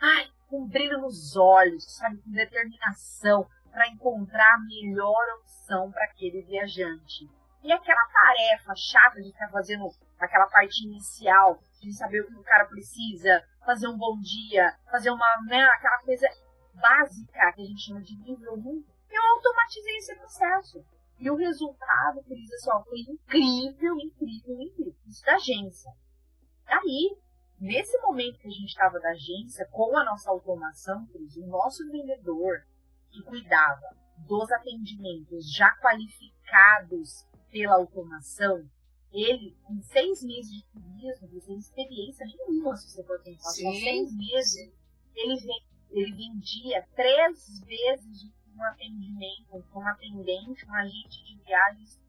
ai, 0.01 0.29
com 0.47 0.67
brilho 0.67 0.99
nos 0.99 1.35
olhos, 1.35 1.83
sabe, 1.95 2.17
com 2.17 2.31
determinação 2.31 3.47
para 3.71 3.87
encontrar 3.87 4.55
a 4.55 4.59
melhor 4.59 5.39
opção 5.39 5.91
para 5.91 6.03
aquele 6.05 6.41
viajante. 6.41 7.29
E 7.61 7.71
aquela 7.71 8.07
tarefa 8.07 8.73
chata 8.75 9.21
de 9.21 9.31
ficar 9.31 9.49
fazendo 9.49 9.85
aquela 10.17 10.47
parte 10.47 10.85
inicial, 10.85 11.61
de 11.81 11.93
saber 11.93 12.21
o 12.21 12.27
que 12.27 12.35
o 12.35 12.43
cara 12.43 12.65
precisa, 12.65 13.43
fazer 13.65 13.87
um 13.87 13.97
bom 13.97 14.19
dia, 14.19 14.73
fazer 14.89 15.11
uma, 15.11 15.27
né, 15.47 15.63
aquela 15.63 15.99
coisa 15.99 16.27
básica 16.73 17.53
que 17.53 17.61
a 17.61 17.65
gente 17.65 17.81
chama 17.81 18.01
de 18.01 18.17
nível 18.17 18.53
1, 18.53 18.83
eu 19.11 19.23
automatizei 19.35 19.97
esse 19.97 20.15
processo. 20.15 20.85
E 21.19 21.29
o 21.29 21.35
resultado, 21.35 22.23
isso, 22.29 22.55
assim, 22.55 22.83
foi 22.85 22.99
incrível, 22.99 23.99
incrível, 23.99 24.61
incrível. 24.61 24.95
Isso 25.05 25.25
da 25.25 25.35
agência. 25.35 25.91
Aí, 26.65 27.17
nesse 27.59 27.97
momento 27.99 28.39
que 28.39 28.47
a 28.47 28.51
gente 28.51 28.69
estava 28.69 28.99
da 28.99 29.09
agência, 29.09 29.67
com 29.71 29.97
a 29.97 30.05
nossa 30.05 30.29
automação, 30.29 31.07
o 31.13 31.47
nosso 31.47 31.89
vendedor 31.91 32.65
que 33.11 33.21
cuidava 33.23 33.97
dos 34.27 34.51
atendimentos 34.51 35.51
já 35.53 35.69
qualificados 35.77 37.25
pela 37.51 37.75
automação, 37.75 38.69
ele, 39.11 39.57
com 39.63 39.81
seis 39.81 40.23
meses 40.23 40.51
de 40.51 40.65
turismo, 40.71 41.29
não 41.31 41.41
tem 41.41 41.57
experiência 41.57 42.25
nenhuma, 42.25 42.75
se 42.75 42.89
você 42.89 43.03
for 43.03 43.19
pensar, 43.21 43.49
só 43.49 43.71
seis 43.71 44.15
meses, 44.15 44.71
ele, 45.15 45.35
ele 45.91 46.11
vendia 46.15 46.87
três 46.95 47.59
vezes 47.61 48.31
um 48.55 48.63
atendimento 48.63 49.63
com 49.71 49.79
um 49.79 49.87
atendente, 49.87 50.65
um 50.65 50.73
agente 50.73 51.23
de 51.23 51.37
viagens 51.43 51.99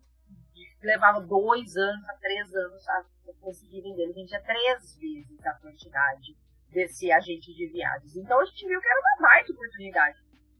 que 0.52 0.86
levava 0.86 1.20
dois 1.20 1.76
anos 1.76 2.08
a 2.08 2.14
três 2.14 2.54
anos 2.54 2.88
a 2.88 3.04
conseguir 3.40 3.82
vender. 3.82 4.02
Ele 4.02 4.12
vendia 4.12 4.40
três 4.42 4.96
vezes 4.96 5.46
a 5.46 5.54
quantidade 5.54 6.36
desse 6.70 7.10
agente 7.10 7.52
de 7.52 7.66
viagens. 7.66 8.16
Então 8.16 8.40
a 8.40 8.44
gente 8.44 8.66
viu 8.66 8.80
que 8.80 8.86
era 8.86 9.00
uma 9.00 9.28
baita 9.28 9.52
oportunidade. 9.52 10.18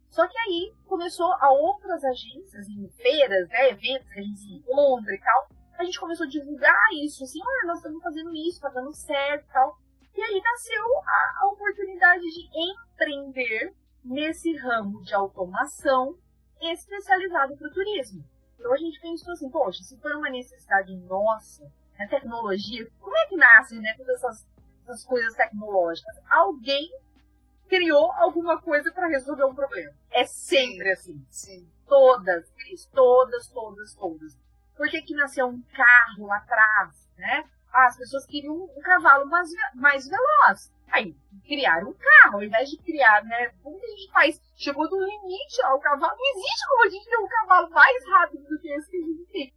Só 0.09 0.27
que 0.27 0.37
aí 0.39 0.75
começou 0.87 1.33
a 1.35 1.51
outras 1.53 2.05
agências, 2.05 2.69
em 2.69 2.89
feiras, 2.91 3.49
né, 3.49 3.71
eventos 3.71 4.09
que 4.13 4.19
a 4.19 4.23
gente 4.23 4.41
se 4.41 4.53
encontra 4.55 5.15
e 5.15 5.21
tal, 5.21 5.49
a 5.79 5.85
gente 5.85 6.01
começou 6.01 6.27
a 6.27 6.29
divulgar 6.29 6.75
isso, 7.03 7.25
assim, 7.25 7.39
ah, 7.41 7.67
nós 7.67 7.79
estamos 7.79 8.03
fazendo 8.03 8.35
isso, 8.35 8.61
tá 8.61 8.69
dando 8.69 8.93
certo 8.93 9.49
e 9.49 9.53
tal. 9.53 9.79
E 10.15 10.21
aí 10.21 10.43
nasceu 10.43 10.85
a, 11.07 11.43
a 11.43 11.47
oportunidade 11.53 12.23
de 12.23 12.49
empreender 12.55 13.73
nesse 14.05 14.55
ramo 14.57 15.01
de 15.03 15.15
automação 15.15 16.19
especializado 16.61 17.57
para 17.57 17.69
o 17.69 17.73
turismo. 17.73 18.23
Então 18.59 18.73
a 18.73 18.77
gente 18.77 19.01
pensou 19.01 19.33
assim, 19.33 19.49
poxa, 19.49 19.83
se 19.83 19.97
for 19.99 20.13
uma 20.17 20.29
necessidade 20.29 20.95
nossa, 20.97 21.73
a 22.03 22.09
tecnologia, 22.09 22.89
como 22.99 23.17
é 23.17 23.27
que 23.27 23.37
nasce, 23.37 23.79
né, 23.79 23.95
todas 23.97 24.17
essas, 24.17 24.47
essas 24.85 25.05
coisas 25.05 25.35
tecnológicas? 25.35 26.17
Alguém 26.29 26.91
criou 27.69 28.11
alguma 28.13 28.61
coisa 28.61 28.91
para 28.93 29.07
resolver 29.07 29.45
um 29.45 29.55
problema. 29.55 29.93
É 30.11 30.25
sempre 30.25 30.91
assim. 30.91 31.25
Sim. 31.31 31.71
Todas, 31.87 32.53
todas, 32.93 33.49
todas, 33.49 33.95
todas. 33.95 34.39
Por 34.77 34.89
que, 34.89 35.03
que 35.03 35.15
nasceu 35.15 35.47
um 35.47 35.63
carro 35.73 36.27
lá 36.27 36.39
atrás, 36.39 37.09
né? 37.17 37.45
Ah, 37.73 37.87
as 37.87 37.97
pessoas 37.97 38.27
queriam 38.27 38.55
um 38.55 38.81
cavalo 38.81 39.27
mais, 39.27 39.51
mais 39.75 40.09
veloz. 40.09 40.73
Aí, 40.91 41.15
criaram 41.47 41.91
um 41.91 41.95
carro, 41.95 42.37
ao 42.37 42.43
invés 42.43 42.69
de 42.69 42.77
criar, 42.79 43.23
né? 43.25 43.53
Como 43.63 43.79
que 43.79 43.87
a 43.87 43.91
gente 43.91 44.11
faz? 44.11 44.41
Chegou 44.57 44.89
no 44.91 44.99
limite, 44.99 45.65
ó, 45.65 45.77
o 45.77 45.81
cavalo. 45.81 46.17
Não 46.17 46.37
existe 46.37 46.69
como 46.69 46.85
a 46.85 46.89
gente 46.89 47.09
ter 47.09 47.17
um 47.19 47.29
cavalo 47.29 47.71
mais 47.71 48.05
rápido 48.09 48.49
do 48.49 48.59
que 48.59 48.73
esse 48.73 48.91
que 48.91 48.97
a 48.97 49.01
gente 49.01 49.25
tem. 49.27 49.55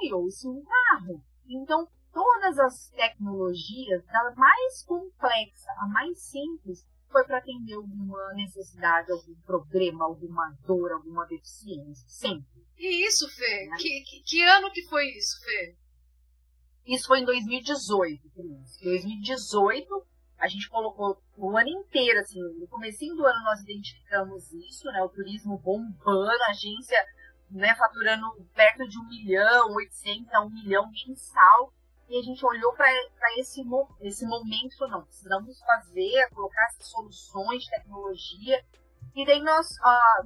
Criou-se 0.00 0.48
um 0.48 0.64
carro. 0.64 1.22
Então, 1.46 1.88
todas 2.12 2.58
as 2.58 2.88
tecnologias, 2.90 4.04
da 4.06 4.34
mais 4.36 4.82
complexa 4.84 5.70
a 5.78 5.88
mais 5.88 6.18
simples, 6.20 6.86
foi 7.10 7.24
para 7.24 7.38
atender 7.38 7.74
alguma 7.74 8.32
necessidade, 8.34 9.12
algum 9.12 9.34
problema, 9.42 10.04
alguma 10.04 10.56
dor, 10.66 10.92
alguma 10.92 11.26
deficiência. 11.26 12.08
Sempre. 12.08 12.64
E 12.78 13.06
isso, 13.06 13.28
Fê? 13.28 13.66
Né? 13.66 13.76
Que, 13.78 14.00
que, 14.02 14.22
que, 14.22 14.42
ano 14.42 14.70
que 14.70 14.82
foi 14.88 15.06
isso, 15.10 15.38
Fê? 15.44 15.76
Isso 16.86 17.06
foi 17.06 17.20
em 17.20 17.24
2018, 17.24 18.30
Cris. 18.30 18.78
2018, 18.82 20.06
a 20.38 20.48
gente 20.48 20.68
colocou 20.68 21.22
o 21.36 21.56
ano 21.56 21.68
inteiro, 21.68 22.18
assim, 22.18 22.40
no 22.58 22.66
começo 22.66 22.98
do 23.14 23.24
ano 23.24 23.44
nós 23.44 23.60
identificamos 23.60 24.50
isso, 24.52 24.86
né? 24.86 25.00
O 25.02 25.08
turismo 25.08 25.58
bombando, 25.58 26.42
a 26.42 26.50
agência 26.50 26.98
né, 27.52 27.74
faturando 27.74 28.26
perto 28.54 28.88
de 28.88 28.98
um 28.98 29.08
milhão, 29.08 29.74
800 29.74 30.34
a 30.34 30.40
um 30.40 30.50
milhão 30.50 30.90
mensal. 30.90 31.72
E 32.08 32.18
a 32.18 32.22
gente 32.22 32.44
olhou 32.44 32.74
para 32.74 32.90
esse, 33.38 33.62
esse 34.00 34.26
momento 34.26 34.86
não, 34.88 35.02
precisamos 35.02 35.58
fazer, 35.60 36.28
colocar 36.34 36.68
soluções 36.80 37.66
tecnologia. 37.66 38.62
E 39.14 39.24
daí 39.24 39.42
nós, 39.42 39.78
ah, 39.82 40.22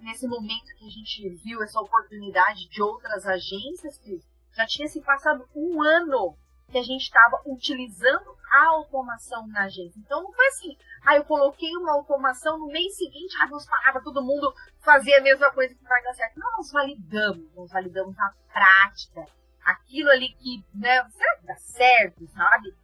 nesse 0.00 0.26
momento 0.26 0.74
que 0.78 0.86
a 0.86 0.90
gente 0.90 1.28
viu 1.42 1.62
essa 1.62 1.80
oportunidade 1.80 2.68
de 2.68 2.82
outras 2.82 3.26
agências, 3.26 3.98
que 3.98 4.22
já 4.54 4.66
tinha 4.66 4.88
se 4.88 5.00
passado 5.02 5.46
um 5.54 5.82
ano 5.82 6.36
que 6.70 6.78
a 6.78 6.82
gente 6.82 7.02
estava 7.02 7.42
utilizando 7.46 8.36
a 8.56 8.68
automação 8.68 9.46
na 9.48 9.64
agência. 9.64 9.98
Então 9.98 10.22
não 10.22 10.32
foi 10.32 10.46
assim, 10.46 10.76
ah, 11.04 11.16
eu 11.16 11.24
coloquei 11.24 11.76
uma 11.76 11.92
automação 11.92 12.58
no 12.58 12.66
mês 12.68 12.96
seguinte, 12.96 13.36
ah, 13.40 13.46
vamos 13.46 13.66
parar 13.66 13.92
para 13.92 14.00
todo 14.00 14.24
mundo 14.24 14.52
fazer 14.78 15.14
a 15.14 15.22
mesma 15.22 15.50
coisa 15.52 15.74
que 15.74 15.84
vai 15.84 16.02
dar 16.02 16.14
certo. 16.14 16.38
Não, 16.38 16.50
nós 16.52 16.72
validamos, 16.72 17.54
nós 17.54 17.70
validamos 17.70 18.16
na 18.16 18.32
prática. 18.52 19.26
Aquilo 19.64 20.10
ali 20.10 20.32
que, 20.34 20.64
né, 20.74 21.06
será 21.10 21.36
que 21.36 21.46
dá 21.46 21.56
certo, 21.56 22.26
sabe? 22.28 22.74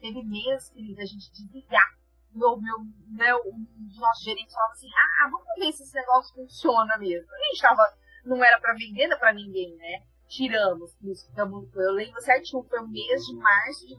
Teve 0.00 0.22
meses 0.24 0.70
que 0.70 1.00
a 1.00 1.04
gente 1.04 1.30
desligar. 1.30 1.96
Meu, 2.34 2.56
meu, 2.60 2.78
né, 3.08 3.34
um 3.34 3.66
dos 3.86 3.98
nossos 3.98 4.24
gerentes 4.24 4.52
falava 4.52 4.72
assim, 4.72 4.90
ah, 4.94 5.28
vamos 5.30 5.46
ver 5.58 5.72
se 5.72 5.82
esse 5.82 5.94
negócio 5.94 6.34
funciona 6.34 6.96
mesmo. 6.98 7.32
A 7.32 7.38
gente 7.44 7.60
tava, 7.60 7.82
não 8.24 8.42
era 8.42 8.60
para 8.60 8.74
vender 8.74 9.16
para 9.16 9.32
ninguém, 9.32 9.76
né? 9.76 10.02
tiramos, 10.28 10.94
eu 11.74 11.92
lembro 11.92 12.20
certinho, 12.20 12.62
foi 12.62 12.80
o 12.80 12.88
mês 12.88 13.24
de 13.24 13.34
março 13.34 13.86
de 13.86 13.96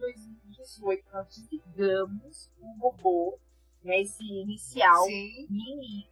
2018, 0.59 1.05
nós 1.13 1.27
desligamos 1.27 2.51
o 2.59 2.77
robô, 2.79 3.39
né, 3.83 4.01
esse 4.01 4.23
inicial, 4.23 5.05
mini, 5.07 6.07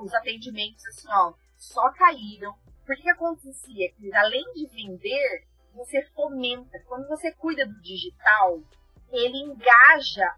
os 0.00 0.14
atendimentos 0.14 0.86
assim, 0.86 1.08
ó, 1.10 1.34
só 1.56 1.90
caíram. 1.92 2.54
Porque 2.86 3.02
que 3.02 3.10
acontecia? 3.10 3.92
Que 3.92 4.14
além 4.14 4.44
de 4.54 4.66
vender, 4.66 5.46
você 5.74 6.02
fomenta. 6.14 6.78
Quando 6.86 7.06
você 7.08 7.32
cuida 7.32 7.66
do 7.66 7.80
digital, 7.80 8.60
ele 9.10 9.38
engaja 9.38 10.36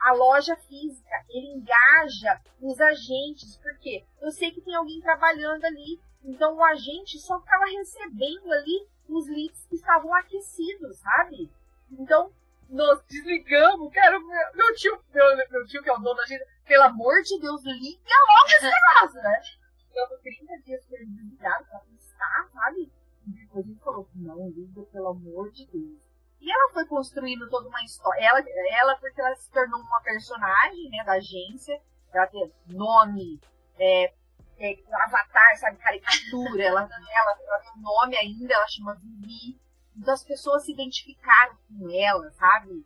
a 0.00 0.12
loja 0.12 0.56
física, 0.56 1.24
ele 1.30 1.46
engaja 1.46 2.42
os 2.60 2.78
agentes, 2.80 3.56
porque 3.58 4.04
eu 4.20 4.30
sei 4.30 4.50
que 4.50 4.60
tem 4.60 4.74
alguém 4.74 5.00
trabalhando 5.00 5.64
ali 5.64 5.98
então 6.24 6.56
o 6.56 6.64
agente 6.64 7.18
só 7.18 7.38
ficava 7.38 7.66
recebendo 7.66 8.50
ali 8.50 8.88
os 9.08 9.28
leads 9.28 9.66
que 9.66 9.76
estavam 9.76 10.12
aquecidos, 10.14 10.96
sabe? 10.98 11.50
Então 11.90 12.32
nós 12.68 13.02
desligamos, 13.06 13.92
cara, 13.92 14.18
meu 14.18 14.74
tio, 14.74 15.00
meu, 15.12 15.36
meu 15.50 15.66
tio 15.66 15.82
que 15.82 15.88
é 15.88 15.92
o 15.92 15.98
dono 15.98 16.14
da 16.14 16.22
agência, 16.22 16.46
pelo 16.64 16.84
amor 16.84 17.22
de 17.22 17.40
Deus, 17.40 17.62
liga 17.64 18.14
logo 18.28 18.48
esse 18.48 18.64
negócio, 18.64 19.22
né? 19.22 19.40
Ficamos 19.88 20.20
30 20.20 20.62
dias 20.64 20.86
com 20.86 20.96
ele 20.96 21.06
desligado 21.06 21.64
pra 21.66 21.80
testar, 21.80 22.48
sabe? 22.52 22.92
E 23.26 23.30
depois 23.30 23.66
ele 23.66 23.78
falou, 23.78 24.08
não, 24.14 24.48
liga 24.50 24.82
pelo 24.92 25.08
amor 25.08 25.50
de 25.50 25.66
Deus. 25.66 26.04
E 26.40 26.50
ela 26.50 26.72
foi 26.72 26.84
construindo 26.86 27.48
toda 27.48 27.68
uma 27.68 27.82
história. 27.82 28.20
Ela, 28.20 28.44
ela 28.70 28.96
porque 28.96 29.20
ela 29.20 29.34
se 29.36 29.50
tornou 29.50 29.80
uma 29.80 30.02
personagem 30.02 30.90
né, 30.90 31.02
da 31.04 31.12
agência, 31.12 31.80
ela 32.12 32.26
tem 32.26 32.52
nome, 32.68 33.40
é, 33.78 34.12
é, 34.58 34.76
avatar, 35.04 35.56
sabe, 35.56 35.78
caricatura, 35.78 36.62
ela, 36.62 36.82
ela, 36.82 37.38
ela 37.40 37.60
tem 37.60 37.82
nome 37.82 38.16
ainda, 38.16 38.54
ela 38.54 38.68
chama 38.68 38.94
Vivi. 38.96 39.58
Então 39.96 40.14
as 40.14 40.24
pessoas 40.24 40.64
se 40.64 40.72
identificaram 40.72 41.56
com 41.68 41.90
ela, 41.90 42.30
sabe? 42.32 42.84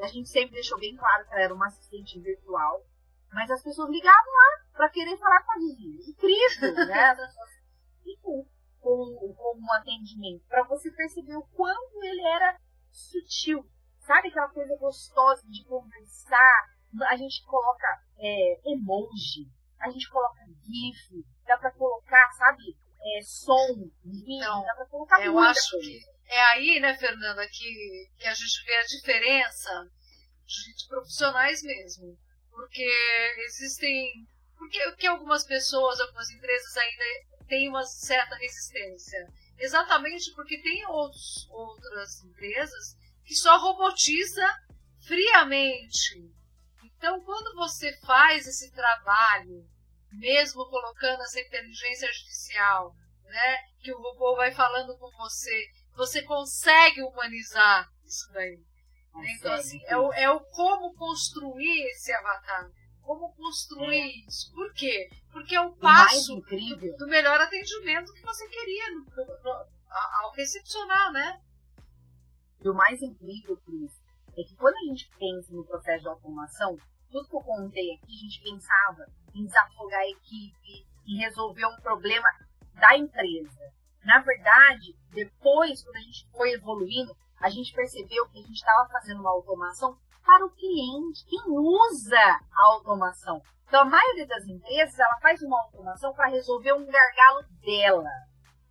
A 0.00 0.06
gente 0.06 0.28
sempre 0.28 0.54
deixou 0.54 0.78
bem 0.78 0.96
claro 0.96 1.26
que 1.26 1.32
ela 1.32 1.42
era 1.42 1.54
uma 1.54 1.66
assistente 1.66 2.18
virtual. 2.18 2.84
Mas 3.32 3.50
as 3.50 3.62
pessoas 3.62 3.90
ligavam 3.90 4.32
lá 4.32 4.64
para 4.72 4.90
querer 4.90 5.16
falar 5.18 5.42
com 5.44 5.52
a 5.52 5.58
gente. 5.58 6.14
Cristo, 6.14 6.72
né? 6.86 7.04
As 7.10 7.18
pessoas 7.18 7.50
ficam 8.02 8.46
com, 8.80 9.34
com 9.36 9.58
um 9.58 9.74
atendimento, 9.74 10.44
para 10.48 10.64
você 10.64 10.90
perceber 10.90 11.36
o 11.36 11.46
quanto 11.54 12.02
ele 12.02 12.22
era 12.22 12.58
sutil. 12.90 13.64
Sabe 13.98 14.28
aquela 14.28 14.48
coisa 14.48 14.76
gostosa 14.78 15.46
de 15.48 15.64
conversar? 15.64 16.70
A 17.08 17.16
gente 17.16 17.44
coloca 17.44 17.86
é, 18.18 18.72
emoji, 18.72 19.48
a 19.78 19.90
gente 19.90 20.08
coloca 20.10 20.40
GIF, 20.64 21.24
dá 21.46 21.56
para 21.58 21.70
colocar, 21.72 22.32
sabe, 22.32 22.76
é, 23.00 23.22
som, 23.22 23.88
vídeo, 24.04 24.38
então, 24.38 24.64
dá 24.64 24.74
para 24.74 24.86
colocar 24.86 25.24
eu 25.24 25.32
muita 25.34 25.50
acho 25.50 25.70
coisa. 25.72 25.86
que 25.86 26.19
é 26.30 26.40
aí, 26.52 26.78
né, 26.80 26.96
Fernanda, 26.96 27.46
que, 27.48 28.08
que 28.16 28.26
a 28.26 28.34
gente 28.34 28.64
vê 28.64 28.76
a 28.76 28.86
diferença 28.86 29.90
de 30.46 30.88
profissionais 30.88 31.60
mesmo. 31.62 32.16
Porque 32.50 32.86
existem. 33.46 34.26
Porque, 34.56 34.80
porque 34.90 35.06
algumas 35.08 35.44
pessoas, 35.44 35.98
algumas 35.98 36.30
empresas 36.30 36.76
ainda 36.76 37.04
têm 37.48 37.68
uma 37.68 37.82
certa 37.84 38.36
resistência. 38.36 39.26
Exatamente 39.58 40.32
porque 40.34 40.60
tem 40.62 40.86
outros, 40.86 41.48
outras 41.50 42.22
empresas 42.22 42.96
que 43.24 43.34
só 43.34 43.58
robotiza 43.58 44.46
friamente. 45.06 46.30
Então, 46.84 47.20
quando 47.24 47.56
você 47.56 47.98
faz 48.06 48.46
esse 48.46 48.70
trabalho, 48.72 49.66
mesmo 50.12 50.68
colocando 50.68 51.22
essa 51.22 51.40
inteligência 51.40 52.06
artificial, 52.06 52.94
né, 53.24 53.58
que 53.80 53.92
o 53.92 54.00
robô 54.00 54.36
vai 54.36 54.52
falando 54.52 54.96
com 54.98 55.10
você, 55.16 55.66
você 56.00 56.22
consegue 56.22 57.02
humanizar 57.02 57.86
isso 58.06 58.32
daí. 58.32 58.58
Então, 59.36 59.52
assim, 59.52 59.78
é 59.84 59.96
o, 59.98 60.10
é 60.14 60.30
o 60.30 60.40
como 60.40 60.94
construir 60.94 61.82
esse 61.90 62.10
avatar. 62.10 62.70
Como 63.02 63.30
construir 63.34 64.00
é. 64.00 64.26
isso. 64.26 64.50
Por 64.54 64.72
quê? 64.72 65.10
Porque 65.30 65.54
é 65.54 65.60
o 65.60 65.76
passo 65.76 66.38
o 66.38 66.40
do, 66.40 66.96
do, 66.96 67.06
melhor 67.06 67.38
atendimento 67.38 68.14
que 68.14 68.22
você 68.22 68.48
queria 68.48 68.90
no, 68.92 69.04
no, 69.04 69.66
ao 70.22 70.32
recepcionar, 70.32 71.12
né? 71.12 71.38
E 72.64 72.68
o 72.68 72.74
mais 72.74 73.02
incrível, 73.02 73.58
Cris, 73.58 73.92
é 74.38 74.42
que 74.42 74.56
quando 74.56 74.76
a 74.76 74.86
gente 74.88 75.10
pensa 75.18 75.52
no 75.52 75.66
processo 75.66 76.02
de 76.02 76.08
automação, 76.08 76.78
tudo 77.10 77.28
que 77.28 77.36
eu 77.36 77.42
contei 77.42 77.92
aqui, 77.92 78.14
a 78.14 78.20
gente 78.22 78.42
pensava 78.42 79.06
em 79.34 79.44
desafogar 79.44 80.00
a 80.00 80.08
equipe, 80.08 80.86
em 81.06 81.18
resolver 81.18 81.66
um 81.66 81.80
problema 81.82 82.28
da 82.74 82.96
empresa. 82.96 83.79
Na 84.04 84.20
verdade, 84.20 84.96
depois, 85.10 85.82
quando 85.82 85.96
a 85.96 86.00
gente 86.00 86.26
foi 86.32 86.52
evoluindo, 86.52 87.14
a 87.40 87.48
gente 87.48 87.72
percebeu 87.72 88.28
que 88.28 88.38
a 88.38 88.42
gente 88.42 88.56
estava 88.56 88.88
fazendo 88.88 89.20
uma 89.20 89.30
automação 89.30 89.96
para 90.24 90.44
o 90.44 90.50
cliente, 90.50 91.24
quem 91.26 91.42
usa 91.48 92.18
a 92.18 92.66
automação. 92.66 93.42
Então, 93.66 93.82
a 93.82 93.84
maioria 93.84 94.26
das 94.26 94.46
empresas, 94.46 94.98
ela 94.98 95.18
faz 95.20 95.40
uma 95.42 95.60
automação 95.62 96.12
para 96.12 96.28
resolver 96.28 96.72
um 96.72 96.86
gargalo 96.86 97.44
dela, 97.64 98.10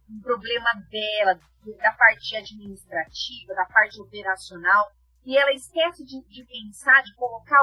um 0.09 0.21
problema 0.21 0.69
dela, 0.89 1.39
da 1.77 1.91
parte 1.93 2.35
administrativa, 2.35 3.53
da 3.55 3.65
parte 3.65 3.99
operacional, 4.01 4.91
e 5.25 5.37
ela 5.37 5.53
esquece 5.53 6.03
de, 6.03 6.21
de 6.27 6.43
pensar, 6.45 7.01
de 7.03 7.13
colocar. 7.15 7.59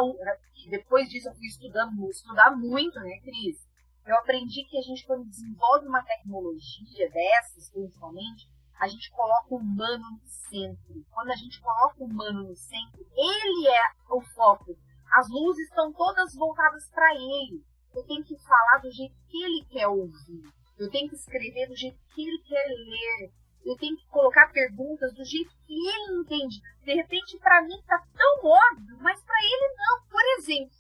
Depois 0.69 1.09
disso, 1.09 1.29
eu 1.29 1.35
fui 1.35 1.47
estudando, 1.47 2.11
estudar 2.11 2.51
muito, 2.53 2.99
né, 3.01 3.19
Cris? 3.21 3.67
Eu 4.07 4.17
aprendi 4.19 4.65
que 4.65 4.79
a 4.79 4.83
gente, 4.83 5.05
quando 5.05 5.29
desenvolve 5.29 5.89
uma 5.89 6.03
tecnologia 6.05 7.11
dessas, 7.11 7.69
principalmente, 7.71 8.49
a 8.79 8.87
gente 8.87 9.11
coloca 9.11 9.55
o 9.55 9.57
humano 9.57 10.05
no 10.13 10.29
centro. 10.29 11.05
Quando 11.11 11.31
a 11.31 11.35
gente 11.35 11.61
coloca 11.61 11.97
o 11.99 12.05
humano 12.05 12.45
no 12.45 12.55
centro, 12.55 13.05
ele 13.17 13.69
é 13.69 14.15
o 14.15 14.21
foco. 14.21 14.79
As 15.11 15.29
luzes 15.29 15.67
estão 15.69 15.93
todas 15.93 16.35
voltadas 16.35 16.89
para 16.91 17.15
ele. 17.15 17.65
Eu 17.93 18.05
tenho 18.05 18.25
que 18.25 18.39
falar 18.39 18.79
do 18.81 18.93
jeito 18.93 19.15
que 19.29 19.43
ele 19.43 19.65
quer 19.65 19.89
ouvir. 19.89 20.43
Eu 20.79 20.89
tenho 20.91 21.09
que 21.09 21.17
escrever 21.17 21.67
do 21.67 21.77
jeito 21.77 21.99
que 22.15 22.23
ele 22.23 22.43
quer 22.43 22.67
ler. 22.69 23.33
Eu 23.65 23.77
tenho 23.77 23.97
que 23.97 24.07
colocar 24.07 24.53
perguntas 24.53 25.13
do 25.15 25.25
jeito 25.25 25.51
que 25.67 25.73
ele 25.73 26.21
entende. 26.21 26.61
De 26.85 26.95
repente, 26.95 27.39
para 27.39 27.63
mim, 27.63 27.83
tá 27.87 28.01
tão 28.15 28.51
óbvio, 28.51 28.99
mas 29.01 29.21
para 29.25 29.39
ele 29.43 29.75
não. 29.75 30.07
Por 30.09 30.23
exemplo, 30.39 30.73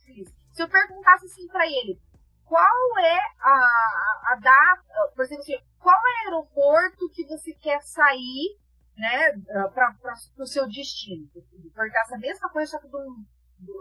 se 0.56 0.62
eu 0.62 0.68
perguntasse 0.68 1.26
assim 1.26 1.46
para 1.48 1.66
ele, 1.66 2.00
qual 2.46 2.98
é 2.98 3.18
a, 3.40 4.32
a 4.32 4.38
data, 4.40 5.12
por 5.14 5.24
exemplo, 5.24 5.42
assim, 5.42 5.58
qual 5.78 5.96
é 5.96 5.98
o 5.98 6.24
aeroporto 6.24 7.10
que 7.10 7.26
você 7.26 7.52
quer 7.54 7.80
sair 7.82 8.56
né, 8.96 9.32
para 9.74 10.14
o 10.38 10.46
seu 10.46 10.66
destino? 10.68 11.28
Perguntar 11.74 12.00
essa 12.02 12.18
mesma 12.18 12.48
coisa, 12.48 12.70
só 12.70 12.78
que 12.78 12.88
do, 12.88 13.26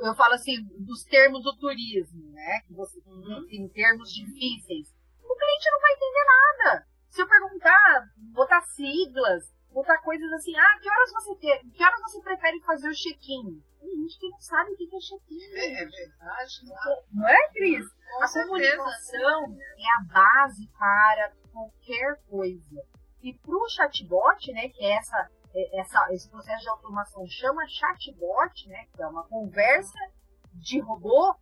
eu 0.01 0.15
falo 0.15 0.33
assim, 0.33 0.63
dos 0.79 1.03
termos 1.03 1.43
do 1.43 1.55
turismo, 1.57 2.31
né? 2.31 2.61
Que 2.67 2.73
você 2.73 2.99
uhum. 3.05 3.47
em 3.49 3.67
termos 3.69 4.11
difíceis. 4.11 4.93
O 5.23 5.35
cliente 5.35 5.71
não 5.71 5.81
vai 5.81 5.91
entender 5.93 6.25
nada. 6.25 6.87
Se 7.09 7.21
eu 7.21 7.27
perguntar, 7.27 8.09
botar 8.33 8.61
siglas, 8.61 9.53
botar 9.71 9.97
coisas 9.99 10.31
assim, 10.33 10.55
ah, 10.55 10.79
que 10.81 10.89
horas 10.89 11.11
você 11.11 11.35
quer, 11.35 11.59
que 11.59 11.83
horas 11.83 12.01
você 12.01 12.21
prefere 12.21 12.59
fazer 12.61 12.89
o 12.89 12.93
check-in? 12.93 13.61
Tem 13.85 13.95
gente 13.97 14.19
que 14.19 14.29
não 14.29 14.39
sabe 14.39 14.71
o 14.71 14.75
que 14.75 14.83
é 14.83 14.99
check-in. 14.99 15.57
É, 15.57 15.83
é 15.83 15.85
verdade, 15.85 16.65
não. 16.65 17.03
não 17.21 17.27
é, 17.29 17.49
Cris? 17.49 17.85
A 18.19 18.27
comunicação 18.27 19.57
é 19.77 19.99
a 19.99 20.03
base 20.11 20.67
para 20.77 21.31
qualquer 21.53 22.19
coisa. 22.27 22.83
E 23.21 23.33
para 23.33 23.55
o 23.55 23.69
chatbot, 23.69 24.51
né, 24.53 24.69
que 24.69 24.83
é 24.83 24.97
essa, 24.97 25.29
é, 25.53 25.79
essa, 25.79 26.13
esse 26.13 26.27
processo 26.29 26.63
de 26.63 26.69
automação 26.69 27.27
chama 27.27 27.67
chatbot, 27.67 28.67
né, 28.69 28.87
que 28.91 29.03
é 29.03 29.07
uma 29.07 29.23
conversa 29.27 29.99
de 30.53 30.79
robô, 30.79 31.35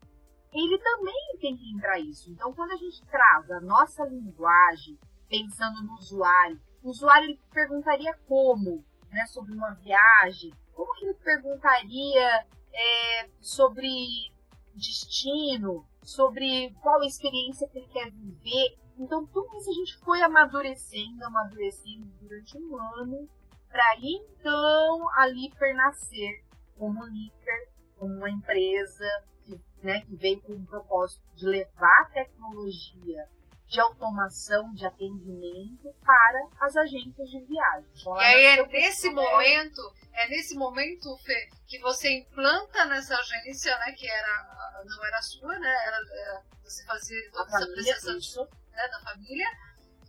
ele 0.51 0.77
também 0.79 1.37
tem 1.39 1.55
que 1.55 1.73
entrar 1.73 1.97
isso. 1.99 2.29
Então, 2.29 2.53
quando 2.53 2.71
a 2.71 2.77
gente 2.77 3.05
traz 3.05 3.49
a 3.51 3.61
nossa 3.61 4.03
linguagem 4.05 4.99
pensando 5.29 5.81
no 5.83 5.93
usuário, 5.93 6.59
o 6.83 6.89
usuário 6.89 7.29
ele 7.29 7.39
perguntaria 7.51 8.13
como, 8.27 8.83
né, 9.09 9.25
sobre 9.27 9.53
uma 9.53 9.73
viagem, 9.75 10.53
como 10.73 10.93
ele 11.01 11.13
perguntaria 11.15 12.45
é, 12.73 13.29
sobre 13.39 14.31
destino, 14.75 15.85
sobre 16.01 16.73
qual 16.81 17.03
experiência 17.03 17.67
que 17.67 17.79
ele 17.79 17.87
quer 17.87 18.11
viver. 18.11 18.77
Então, 18.97 19.25
tudo 19.27 19.57
isso 19.57 19.69
a 19.69 19.73
gente 19.73 19.97
foi 19.99 20.21
amadurecendo, 20.21 21.25
amadurecendo 21.25 22.05
durante 22.21 22.57
um 22.57 22.77
ano, 22.99 23.29
para 23.69 23.95
então 23.97 25.09
a 25.15 25.25
Liper 25.25 25.75
nascer 25.75 26.43
como 26.77 27.05
Liper, 27.05 27.69
como 27.97 28.13
uma 28.15 28.29
empresa 28.29 29.05
que, 29.43 29.59
né, 29.81 30.01
que 30.01 30.15
veio 30.15 30.41
com 30.41 30.53
o 30.53 30.65
propósito 30.65 31.23
de 31.35 31.45
levar 31.45 32.11
tecnologia 32.13 33.27
de 33.67 33.79
automação 33.79 34.73
de 34.73 34.85
atendimento 34.85 35.93
para 36.03 36.47
as 36.59 36.75
agências 36.75 37.29
de 37.29 37.39
viagem. 37.45 37.89
Então, 37.99 38.15
e 38.17 38.23
aí 38.23 38.45
é 38.45 38.67
nesse 38.67 39.09
momento, 39.09 39.81
é 40.13 40.27
nesse 40.29 40.55
momento, 40.55 41.17
Fê, 41.19 41.49
que 41.67 41.79
você 41.79 42.19
implanta 42.19 42.85
nessa 42.85 43.15
agência, 43.15 43.77
né, 43.79 43.91
que 43.93 44.07
era 44.07 44.83
não 44.85 45.05
era 45.05 45.21
sua, 45.21 45.57
né, 45.59 45.75
era, 45.85 45.97
era 45.97 46.43
você 46.63 46.83
fazia 46.85 47.31
toda 47.31 47.49
essa 47.49 47.67
prestação 47.67 48.47
né, 48.71 48.87
da 48.89 48.99
família. 48.99 49.47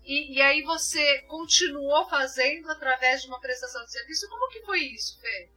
E, 0.05 0.37
e, 0.37 0.43
aí 0.43 0.63
você 0.63 1.23
continuou 1.23 2.07
fazendo 2.09 2.71
através 2.71 3.23
de 3.23 3.29
uma 3.29 3.41
prestação 3.41 3.83
de 3.85 3.91
serviço. 3.91 4.29
Como 4.29 4.51
que 4.51 4.61
foi 4.63 4.81
isso, 4.81 5.19
Fê? 5.19 5.51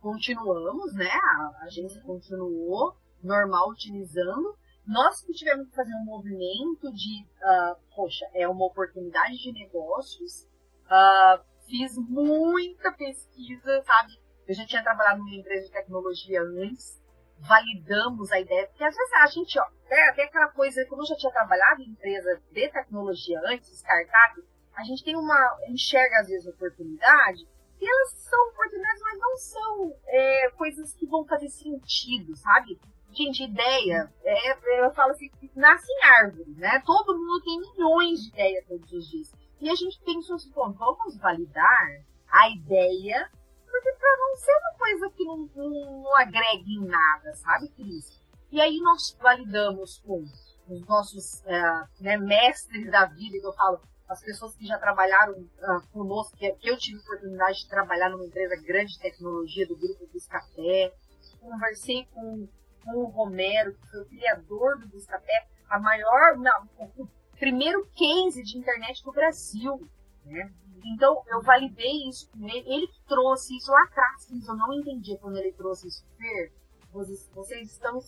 Continuamos, 0.00 0.94
né? 0.94 1.10
A 1.12 1.64
agência 1.64 2.00
continuou 2.00 2.96
normal 3.22 3.68
utilizando 3.70 4.56
nós 4.86 5.22
que 5.22 5.32
tivemos 5.32 5.68
que 5.68 5.74
fazer 5.74 5.94
um 5.94 6.04
movimento 6.04 6.92
de, 6.92 7.26
uh, 7.42 7.76
poxa, 7.94 8.26
é 8.34 8.46
uma 8.46 8.66
oportunidade 8.66 9.36
de 9.38 9.52
negócios, 9.52 10.44
uh, 10.86 11.42
fiz 11.66 11.96
muita 11.96 12.92
pesquisa, 12.92 13.82
sabe? 13.82 14.18
Eu 14.46 14.54
já 14.54 14.66
tinha 14.66 14.82
trabalhado 14.82 15.20
numa 15.20 15.34
empresa 15.34 15.66
de 15.66 15.72
tecnologia 15.72 16.42
antes, 16.42 17.02
validamos 17.38 18.30
a 18.30 18.40
ideia, 18.40 18.66
porque 18.66 18.84
às 18.84 18.94
vezes 18.94 19.12
a 19.14 19.26
gente, 19.26 19.58
ó, 19.58 19.62
até, 19.86 20.08
até 20.10 20.24
aquela 20.24 20.48
coisa, 20.48 20.84
como 20.86 21.02
eu 21.02 21.06
já 21.06 21.16
tinha 21.16 21.32
trabalhado 21.32 21.82
em 21.82 21.88
empresa 21.88 22.42
de 22.52 22.68
tecnologia 22.68 23.40
antes, 23.46 23.70
startup, 23.70 24.42
a 24.74 24.82
gente 24.84 25.04
tem 25.04 25.16
uma, 25.16 25.58
enxerga 25.68 26.20
às 26.20 26.28
vezes 26.28 26.46
oportunidade, 26.46 27.48
e 27.80 27.88
elas 27.88 28.12
são 28.12 28.48
oportunidades, 28.48 29.02
mas 29.02 29.18
não 29.18 29.36
são 29.36 29.96
é, 30.06 30.50
coisas 30.56 30.94
que 30.94 31.06
vão 31.06 31.24
fazer 31.26 31.48
sentido, 31.48 32.36
sabe? 32.36 32.78
Gente, 33.14 33.44
ideia, 33.44 34.12
é, 34.24 34.84
eu 34.84 34.92
falo 34.92 35.12
assim, 35.12 35.30
nasce 35.54 35.86
em 35.88 36.04
árvore, 36.04 36.50
né? 36.56 36.82
Todo 36.84 37.16
mundo 37.16 37.44
tem 37.44 37.60
milhões 37.60 38.20
de 38.22 38.28
ideias 38.30 38.66
todos 38.66 38.92
os 38.92 39.08
dias. 39.08 39.32
E 39.60 39.70
a 39.70 39.74
gente 39.74 40.00
pensou 40.04 40.34
assim, 40.34 40.50
bom, 40.50 40.72
vamos 40.72 41.16
validar 41.18 42.04
a 42.28 42.50
ideia, 42.50 43.30
porque 43.70 43.92
para 43.92 44.16
não 44.18 44.36
ser 44.36 44.52
uma 44.52 44.78
coisa 44.78 45.10
que 45.10 45.24
não, 45.24 45.50
não, 45.54 46.02
não 46.02 46.16
agrega 46.16 46.64
em 46.66 46.84
nada, 46.84 47.34
sabe, 47.36 47.68
Cris? 47.68 48.20
E 48.50 48.60
aí 48.60 48.78
nós 48.80 49.16
validamos 49.20 49.98
com 50.00 50.24
os 50.68 50.86
nossos 50.86 51.40
uh, 51.42 52.02
né, 52.02 52.16
mestres 52.16 52.90
da 52.90 53.06
vida, 53.06 53.38
que 53.38 53.46
eu 53.46 53.52
falo, 53.52 53.80
as 54.08 54.20
pessoas 54.22 54.56
que 54.56 54.66
já 54.66 54.78
trabalharam 54.78 55.34
uh, 55.34 55.88
conosco, 55.92 56.36
que, 56.36 56.50
que 56.52 56.68
eu 56.68 56.76
tive 56.76 56.98
oportunidade 56.98 57.60
de 57.60 57.68
trabalhar 57.68 58.10
numa 58.10 58.26
empresa 58.26 58.56
grande 58.56 58.94
de 58.94 58.98
tecnologia 58.98 59.66
do 59.68 59.76
grupo 59.76 60.04
Café, 60.28 60.92
conversei 61.40 62.06
com 62.12 62.48
com 62.84 62.92
o 62.92 63.06
Romero, 63.06 63.74
que 63.74 63.90
foi 63.90 64.02
o 64.02 64.06
criador 64.06 64.78
do 64.78 64.88
Buscapé, 64.88 65.46
a 65.68 65.78
maior, 65.78 66.36
não, 66.36 66.68
o 66.96 67.08
primeiro 67.38 67.86
case 67.94 68.42
de 68.42 68.58
internet 68.58 69.02
do 69.02 69.12
Brasil, 69.12 69.88
né? 70.24 70.52
Então, 70.86 71.22
eu 71.28 71.40
validei 71.40 72.08
isso 72.08 72.28
com 72.30 72.46
ele. 72.46 72.64
Ele 72.66 72.86
que 72.86 73.00
trouxe 73.06 73.56
isso 73.56 73.70
lá 73.70 73.84
atrás, 73.84 74.28
mas 74.30 74.46
eu 74.46 74.54
não 74.54 74.72
entendia 74.74 75.16
quando 75.16 75.38
ele 75.38 75.52
trouxe 75.52 75.88
isso. 75.88 76.04
Fer, 76.18 76.52
vocês, 76.92 77.30
vocês 77.34 77.72
estão 77.72 77.98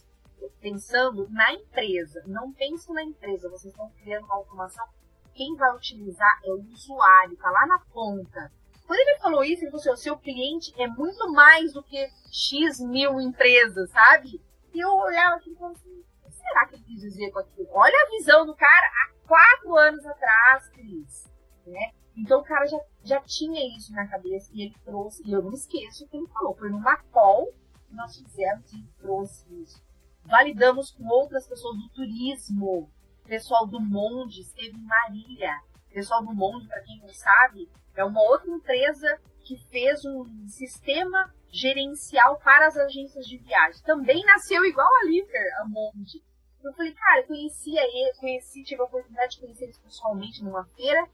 pensando 0.61 1.27
na 1.31 1.55
empresa. 1.55 2.23
Não 2.27 2.53
pensem 2.53 2.95
na 2.95 3.03
empresa. 3.03 3.49
Vocês 3.49 3.73
estão 3.73 3.91
criando 4.03 4.27
uma 4.27 4.35
automação. 4.35 4.87
Quem 5.35 5.57
vai 5.57 5.75
utilizar 5.75 6.41
é 6.45 6.51
o 6.51 6.61
usuário, 6.71 7.37
tá 7.37 7.51
lá 7.51 7.67
na 7.67 7.79
ponta. 7.93 8.53
Quando 8.87 9.01
ele 9.01 9.19
falou 9.19 9.43
isso, 9.43 9.65
ele 9.65 9.71
falou 9.71 9.81
assim, 9.81 9.91
o 9.91 9.97
seu 9.97 10.17
cliente 10.17 10.73
é 10.81 10.87
muito 10.87 11.33
mais 11.33 11.73
do 11.73 11.83
que 11.83 12.09
X 12.31 12.79
mil 12.81 13.21
empresas, 13.21 13.91
sabe? 13.91 14.41
E 14.77 14.79
eu 14.79 14.91
olhava 14.91 15.41
falava 15.41 15.75
assim, 15.75 16.05
o 16.23 16.29
que 16.29 16.37
será 16.37 16.67
que 16.67 16.75
ele 16.75 16.85
quis 16.85 17.01
dizer 17.01 17.31
com 17.31 17.39
aquilo? 17.39 17.67
Olha 17.71 17.97
a 17.97 18.11
visão 18.11 18.45
do 18.45 18.55
cara 18.55 18.87
há 18.87 19.27
quatro 19.27 19.75
anos 19.75 20.05
atrás, 20.05 20.69
Cris. 20.69 21.33
Né? 21.67 21.95
Então 22.15 22.41
o 22.41 22.45
cara 22.45 22.67
já, 22.67 22.79
já 23.03 23.21
tinha 23.23 23.75
isso 23.75 23.91
na 23.95 24.07
cabeça 24.07 24.51
e 24.53 24.61
ele 24.61 24.77
trouxe, 24.85 25.23
e 25.27 25.33
eu 25.33 25.43
não 25.43 25.55
esqueço 25.55 26.05
o 26.05 26.09
que 26.09 26.19
ele 26.19 26.27
falou, 26.27 26.55
foi 26.55 26.69
numa 26.69 26.95
call 27.05 27.51
que 27.89 27.95
nós 27.95 28.19
fizemos 28.19 28.71
e 28.75 28.87
trouxe 28.99 29.47
isso. 29.63 29.83
Validamos 30.25 30.91
com 30.91 31.09
outras 31.09 31.49
pessoas 31.49 31.79
do 31.79 31.89
turismo, 31.95 32.93
pessoal 33.25 33.67
do 33.67 33.81
Monde, 33.81 34.43
esteve 34.43 34.77
em 34.77 34.85
Marília. 34.85 35.59
Pessoal 35.89 36.23
do 36.23 36.35
Monde, 36.35 36.69
para 36.69 36.83
quem 36.83 37.01
não 37.01 37.09
sabe, 37.09 37.67
é 37.95 38.05
uma 38.05 38.21
outra 38.21 38.51
empresa 38.51 39.19
que 39.47 39.57
fez 39.71 40.05
um 40.05 40.49
sistema 40.49 41.33
gerencial 41.49 42.39
para 42.41 42.67
as 42.67 42.77
agências 42.77 43.27
de 43.27 43.39
viagem. 43.39 43.83
Também 43.83 44.25
nasceu 44.25 44.65
igual 44.65 44.89
a 45.03 45.05
Liver, 45.07 45.61
a 45.61 45.69
Monde. 45.69 46.23
Eu 46.63 46.73
falei, 46.75 46.93
cara, 46.93 47.21
eu 47.21 47.27
conhecia 47.29 47.81
ele, 47.81 48.19
conheci, 48.19 48.65
tive 48.65 48.83
a 48.83 48.85
oportunidade 48.85 49.37
de 49.37 49.41
conhecer 49.41 49.65
eles 49.65 49.79
pessoalmente 49.79 50.43
numa 50.43 50.65
feira 50.77 51.09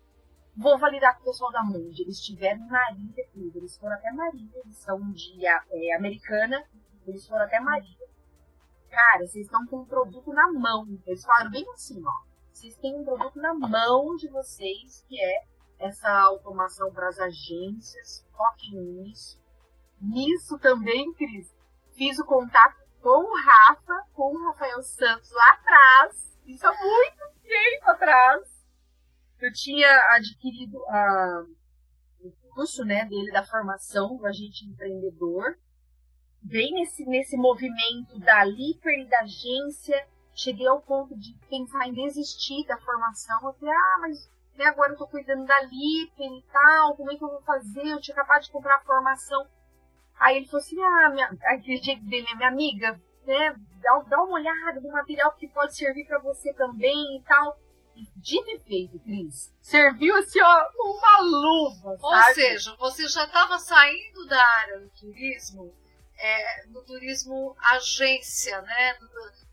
Vou 0.55 0.79
validar 0.79 1.16
com 1.16 1.23
o 1.23 1.25
pessoal 1.25 1.51
da 1.51 1.62
Mundi. 1.64 2.03
Eles 2.03 2.18
estiveram 2.18 2.61
em 2.61 2.68
Marília, 2.68 3.27
eles 3.35 3.77
foram 3.79 3.95
até 3.95 4.12
Marília, 4.12 4.61
eles 4.62 4.77
são 4.77 5.01
de 5.12 5.47
é, 5.47 5.97
americana, 5.97 6.62
eles 7.07 7.27
foram 7.27 7.45
até 7.45 7.59
Marília. 7.59 8.07
Cara, 8.90 9.27
vocês 9.27 9.47
estão 9.47 9.66
com 9.66 9.79
um 9.79 9.85
produto 9.87 10.31
na 10.31 10.53
mão. 10.53 10.87
Eles 11.07 11.25
falaram 11.25 11.51
bem 11.51 11.64
assim, 11.73 12.03
ó. 12.05 12.33
Vocês 12.53 12.77
têm 12.77 12.95
um 12.95 13.05
produto 13.05 13.40
na 13.40 13.55
mão 13.55 14.14
de 14.16 14.29
vocês, 14.29 15.03
que 15.09 15.18
é 15.18 15.45
essa 15.83 16.09
automação 16.09 16.92
para 16.92 17.09
as 17.09 17.18
agências. 17.18 18.27
Foquem 18.37 18.81
nisso. 18.81 19.40
Nisso 20.01 20.59
também, 20.59 21.12
Cris, 21.14 21.55
fiz 21.97 22.18
o 22.18 22.25
contato 22.25 22.77
com 23.01 23.25
o 23.25 23.37
Rafa, 23.37 24.07
com 24.14 24.35
o 24.35 24.47
Rafael 24.47 24.83
Santos 24.83 25.31
lá 25.31 25.53
atrás. 25.53 26.38
Isso 26.47 26.66
há 26.66 26.73
muito 26.73 27.23
tempo 27.42 27.90
atrás 27.90 28.62
eu 29.42 29.53
tinha 29.53 29.88
adquirido 30.11 30.79
a, 30.87 31.45
o 32.21 32.31
curso 32.55 32.85
né, 32.85 33.05
dele 33.07 33.33
da 33.33 33.45
formação 33.45 34.16
do 34.16 34.25
agente 34.25 34.64
empreendedor. 34.64 35.59
Bem 36.40 36.73
nesse, 36.73 37.05
nesse 37.05 37.37
movimento 37.37 38.18
da 38.21 38.45
Liper 38.45 39.01
e 39.01 39.09
da 39.09 39.21
agência, 39.21 40.07
cheguei 40.35 40.66
ao 40.66 40.81
ponto 40.81 41.16
de 41.18 41.35
pensar 41.49 41.88
em 41.88 41.92
desistir 41.92 42.64
da 42.66 42.79
formação. 42.79 43.37
Eu 43.45 43.53
falei, 43.55 43.75
ah, 43.75 43.99
mas 44.01 44.31
né, 44.57 44.67
agora 44.67 44.93
eu 44.93 44.99
tô 44.99 45.07
cuidando 45.07 45.45
da 45.47 45.61
Liper 45.62 46.27
e 46.27 46.45
tal, 46.53 46.97
como 46.97 47.12
é 47.12 47.17
que 47.17 47.25
eu 47.25 47.29
vou 47.29 47.43
fazer? 47.43 47.87
Eu 47.87 48.01
tinha 48.01 48.15
acabado 48.15 48.43
de 48.43 48.51
comprar 48.51 48.77
a 48.77 48.85
formação. 48.85 49.47
Aí 50.19 50.37
ele 50.37 50.47
falou 50.47 50.61
assim, 50.61 50.81
ah, 50.83 51.11
minha, 51.11 51.37
aquele 51.45 51.77
jeito 51.79 52.05
dele, 52.05 52.27
minha 52.37 52.49
amiga, 52.49 53.01
né, 53.27 53.57
dá, 53.81 53.99
dá 54.09 54.23
uma 54.23 54.35
olhada 54.35 54.81
no 54.81 54.93
material 54.93 55.33
que 55.33 55.49
pode 55.49 55.77
servir 55.77 56.07
para 56.07 56.21
você 56.21 56.53
também 56.55 57.17
e 57.17 57.23
tal 57.23 57.59
dito 58.17 58.51
e 58.51 58.59
feito, 58.61 58.99
Cris. 59.01 59.53
Serviu 59.61 60.17
assim, 60.17 60.41
ó, 60.41 60.69
uma 60.79 61.21
luva. 61.21 61.97
Ou 62.01 62.11
sabe? 62.11 62.35
seja, 62.35 62.77
você 62.77 63.09
já 63.09 63.25
estava 63.25 63.59
saindo 63.59 64.27
da 64.27 64.43
área 64.59 64.81
do 64.81 64.91
turismo, 64.91 65.75
é, 66.19 66.67
do 66.67 66.83
turismo 66.85 67.57
agência, 67.59 68.61
né? 68.62 68.95
Do, 68.95 69.09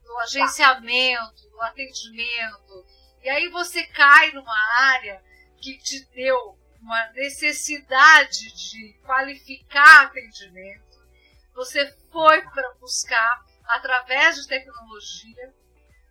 do 0.06 0.18
agenciamento, 0.20 1.50
do 1.50 1.62
atendimento. 1.62 2.86
E 3.22 3.30
aí 3.30 3.50
você 3.50 3.86
cai 3.88 4.32
numa 4.32 4.58
área 4.80 5.22
que 5.58 5.78
te 5.78 6.06
deu 6.14 6.58
uma 6.82 7.12
necessidade 7.12 8.54
de 8.54 8.94
qualificar 9.06 10.06
atendimento. 10.06 11.00
Você 11.54 11.92
foi 12.12 12.42
para 12.42 12.74
buscar, 12.76 13.46
através 13.66 14.38
de 14.38 14.48
tecnologia, 14.48 15.54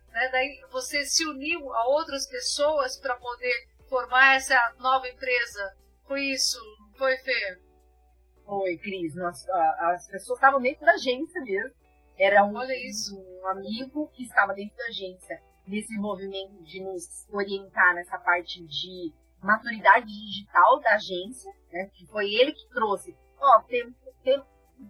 né? 0.09 0.29
Daí 0.31 0.61
você 0.71 1.03
se 1.05 1.25
uniu 1.25 1.73
a 1.73 1.87
outras 1.87 2.27
pessoas 2.27 2.97
para 2.97 3.15
poder 3.15 3.67
formar 3.87 4.35
essa 4.35 4.75
nova 4.77 5.07
empresa. 5.07 5.75
Foi 6.07 6.21
isso? 6.21 6.59
Foi, 6.95 7.17
Fê? 7.17 7.59
Foi, 8.45 8.77
Cris. 8.77 9.15
Nós, 9.15 9.47
as 9.49 10.07
pessoas 10.07 10.37
estavam 10.37 10.61
dentro 10.61 10.85
da 10.85 10.93
agência 10.93 11.41
mesmo. 11.41 11.73
Era 12.17 12.43
um, 12.43 12.53
um 12.55 13.47
amigo 13.47 14.07
que 14.09 14.23
estava 14.23 14.53
dentro 14.53 14.77
da 14.77 14.85
agência 14.85 15.41
nesse 15.69 15.95
movimento 15.97 16.61
de 16.63 16.81
nos 16.81 17.27
orientar 17.31 17.93
nessa 17.93 18.17
parte 18.17 18.65
de 18.65 19.13
maturidade 19.41 20.07
digital 20.07 20.79
da 20.79 20.95
agência, 20.95 21.53
né? 21.71 21.89
Que 21.93 22.05
foi 22.07 22.33
ele 22.33 22.51
que 22.51 22.67
trouxe. 22.69 23.15
Ó, 23.39 23.61
tem, 23.61 23.95
tem, 24.23 24.43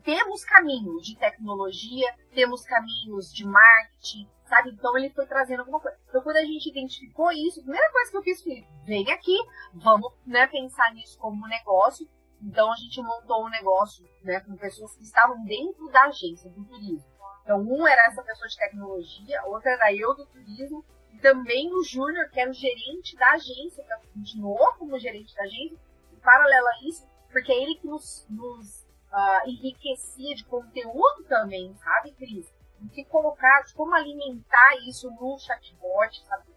temos 0.04 0.44
caminhos 0.46 1.06
de 1.06 1.18
tecnologia, 1.18 2.16
temos 2.34 2.64
caminhos 2.64 3.32
de 3.34 3.46
marketing, 3.46 4.28
sabe? 4.46 4.72
Então 4.72 4.98
ele 4.98 5.10
foi 5.12 5.26
trazendo 5.28 5.60
alguma 5.60 5.80
coisa. 5.80 5.98
Então 6.08 6.22
quando 6.22 6.38
a 6.38 6.46
gente 6.46 6.70
identificou 6.70 7.32
isso, 7.32 7.60
a 7.60 7.64
primeira 7.64 7.92
coisa 7.92 8.12
que 8.12 8.18
eu 8.18 8.24
fiz 8.24 8.42
foi, 8.42 8.66
vem 8.86 9.12
aqui, 9.12 9.38
vamos 9.74 10.14
né, 10.26 10.48
pensar 10.48 10.94
nisso 10.94 11.20
como 11.20 11.48
negócio. 11.48 12.10
Então 12.42 12.72
a 12.72 12.76
gente 12.76 13.02
montou 13.02 13.46
um 13.46 13.50
negócio 13.50 14.08
né, 14.24 14.40
com 14.40 14.56
pessoas 14.56 14.96
que 14.96 15.04
estavam 15.04 15.44
dentro 15.44 15.90
da 15.92 16.06
agência 16.06 16.50
do 16.50 16.64
turismo. 16.64 17.09
Então 17.50 17.62
um 17.62 17.88
era 17.88 18.06
essa 18.06 18.22
pessoa 18.22 18.48
de 18.48 18.56
tecnologia, 18.56 19.44
outra 19.46 19.72
era 19.72 19.92
eu 19.92 20.14
do 20.14 20.24
turismo, 20.28 20.86
e 21.12 21.18
também 21.18 21.74
o 21.74 21.84
Júnior, 21.84 22.30
que 22.30 22.40
era 22.40 22.52
o 22.52 22.54
gerente 22.54 23.18
da 23.18 23.32
agência, 23.32 23.84
que 23.84 24.08
continuou 24.10 24.72
como 24.74 25.00
gerente 25.00 25.36
da 25.36 25.42
agência, 25.42 25.76
e 26.14 26.16
paralelo 26.18 26.68
a 26.68 26.88
isso, 26.88 27.08
porque 27.32 27.52
é 27.52 27.64
ele 27.64 27.74
que 27.78 27.88
nos, 27.88 28.24
nos 28.30 28.84
uh, 29.12 29.50
enriquecia 29.50 30.36
de 30.36 30.46
conteúdo 30.46 31.24
também, 31.28 31.76
sabe, 31.84 32.12
Cris? 32.12 32.54
de 32.82 32.90
que 32.90 33.04
colocar, 33.06 33.64
de 33.64 33.74
como 33.74 33.96
alimentar 33.96 34.76
isso 34.88 35.10
no 35.10 35.40
chatbot, 35.40 36.24
sabe? 36.28 36.54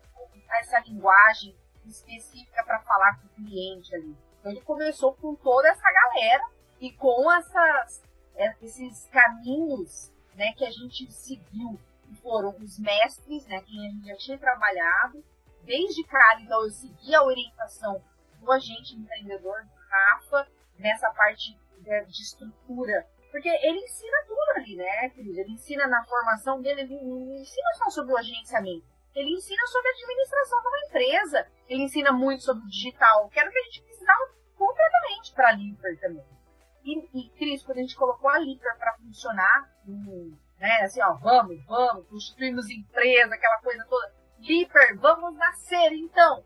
Essa 0.61 0.79
linguagem 0.81 1.57
específica 1.87 2.63
para 2.65 2.81
falar 2.81 3.19
com 3.19 3.29
o 3.29 3.47
cliente 3.47 3.95
ali. 3.95 4.15
Então 4.39 4.53
ele 4.53 4.61
começou 4.61 5.15
com 5.15 5.35
toda 5.37 5.69
essa 5.69 5.91
galera 5.91 6.45
e 6.79 6.93
com 6.93 7.33
essas, 7.33 8.03
é, 8.37 8.55
esses 8.61 9.09
caminhos 9.09 10.12
né, 10.35 10.53
que 10.53 10.65
a 10.65 10.71
gente 10.71 11.11
seguiu, 11.13 11.79
foram 12.23 12.55
os 12.59 12.79
mestres, 12.79 13.47
né, 13.47 13.61
que 13.63 13.79
a 13.79 13.91
gente 13.91 14.07
já 14.07 14.17
tinha 14.17 14.39
trabalhado. 14.39 15.25
Desde 15.65 16.03
cara, 16.05 16.41
então 16.41 16.63
eu 16.65 16.71
segui 16.71 17.15
a 17.15 17.23
orientação 17.23 18.03
do 18.41 18.51
agente 18.51 18.97
empreendedor, 18.97 19.63
do 19.65 19.71
Rafa, 19.89 20.49
nessa 20.79 21.11
parte 21.13 21.57
de, 21.79 22.05
de 22.07 22.23
estrutura 22.23 23.07
porque 23.33 23.49
ele 23.49 23.79
ensina 23.79 24.25
tudo 24.29 24.39
ali, 24.57 24.77
né, 24.77 25.09
querido? 25.09 25.41
Ele 25.41 25.53
ensina 25.53 25.87
na 25.87 26.05
formação 26.05 26.61
dele, 26.61 26.83
ele 26.83 27.01
não 27.01 27.35
ensina 27.35 27.73
só 27.79 27.89
sobre 27.89 28.13
o 28.13 28.19
agenciamento. 28.19 28.85
Ele 29.15 29.31
ensina 29.31 29.67
sobre 29.69 29.89
a 29.89 29.93
administração 29.93 30.61
de 30.61 30.69
uma 30.69 30.87
empresa. 30.87 31.47
Ele 31.67 31.83
ensina 31.83 32.13
muito 32.13 32.43
sobre 32.43 32.63
o 32.63 32.69
digital, 32.69 33.31
que 33.31 33.41
era 33.41 33.49
o 33.49 33.53
que 33.53 33.59
a 33.59 33.63
gente 33.63 33.83
precisava 33.83 34.35
completamente 34.55 35.33
para 35.33 35.49
a 35.49 35.53
Liper 35.53 35.99
também. 35.99 36.25
E, 36.85 36.99
e, 37.15 37.29
Cris, 37.31 37.63
quando 37.63 37.79
a 37.79 37.83
gente 37.83 37.97
colocou 37.97 38.29
a 38.29 38.39
Liper 38.39 38.77
para 38.77 38.95
funcionar, 38.95 39.71
né, 40.59 40.81
assim, 40.83 41.01
ó, 41.03 41.15
vamos, 41.15 41.65
vamos, 41.67 42.07
constituímos 42.09 42.69
empresa, 42.71 43.35
aquela 43.35 43.59
coisa 43.59 43.85
toda. 43.89 44.13
Liper, 44.41 44.99
vamos 44.99 45.37
nascer, 45.37 45.93
então. 45.93 46.45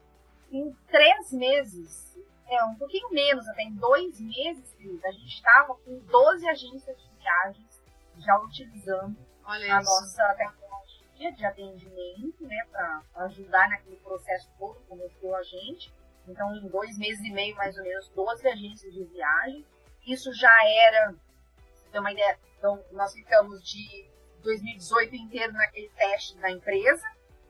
Em 0.51 0.72
três 0.88 1.33
meses, 1.33 2.16
é, 2.49 2.64
um 2.64 2.75
pouquinho 2.77 3.11
menos, 3.11 3.49
até 3.49 3.62
em 3.62 3.75
dois 3.75 4.20
meses, 4.20 4.77
a 5.05 5.11
gente 5.11 5.35
estava 5.35 5.75
com 5.75 5.99
12 5.99 6.49
agências 6.49 6.96
de 6.99 7.11
viagens 7.18 7.83
já 8.18 8.38
utilizando 8.38 9.16
Olha 9.44 9.77
a 9.77 9.81
isso. 9.81 9.90
nossa 9.90 10.35
tecnologia 10.35 11.33
de 11.33 11.44
atendimento, 11.44 12.46
né, 12.46 12.66
para 12.70 13.03
ajudar 13.25 13.68
naquele 13.68 13.96
processo 13.96 14.49
todo, 14.59 14.79
começou 14.88 15.35
a 15.35 15.42
gente. 15.42 15.92
Então, 16.29 16.55
em 16.55 16.68
dois 16.68 16.99
meses 16.99 17.25
e 17.25 17.31
meio, 17.31 17.55
mais 17.57 17.77
ou 17.77 17.85
menos, 17.85 18.09
12 18.09 18.49
agências 18.49 18.92
de 18.92 19.05
viagem. 19.05 19.64
Isso 20.07 20.33
já 20.33 20.53
era, 20.64 21.12
pra 21.12 21.90
ter 21.92 21.99
uma 21.99 22.12
ideia, 22.12 22.38
então, 22.59 22.83
nós 22.92 23.12
ficamos 23.12 23.62
de 23.62 24.09
2018 24.42 25.16
inteiro 25.16 25.53
naquele 25.53 25.88
teste 25.90 26.37
da 26.38 26.51
empresa. 26.51 27.07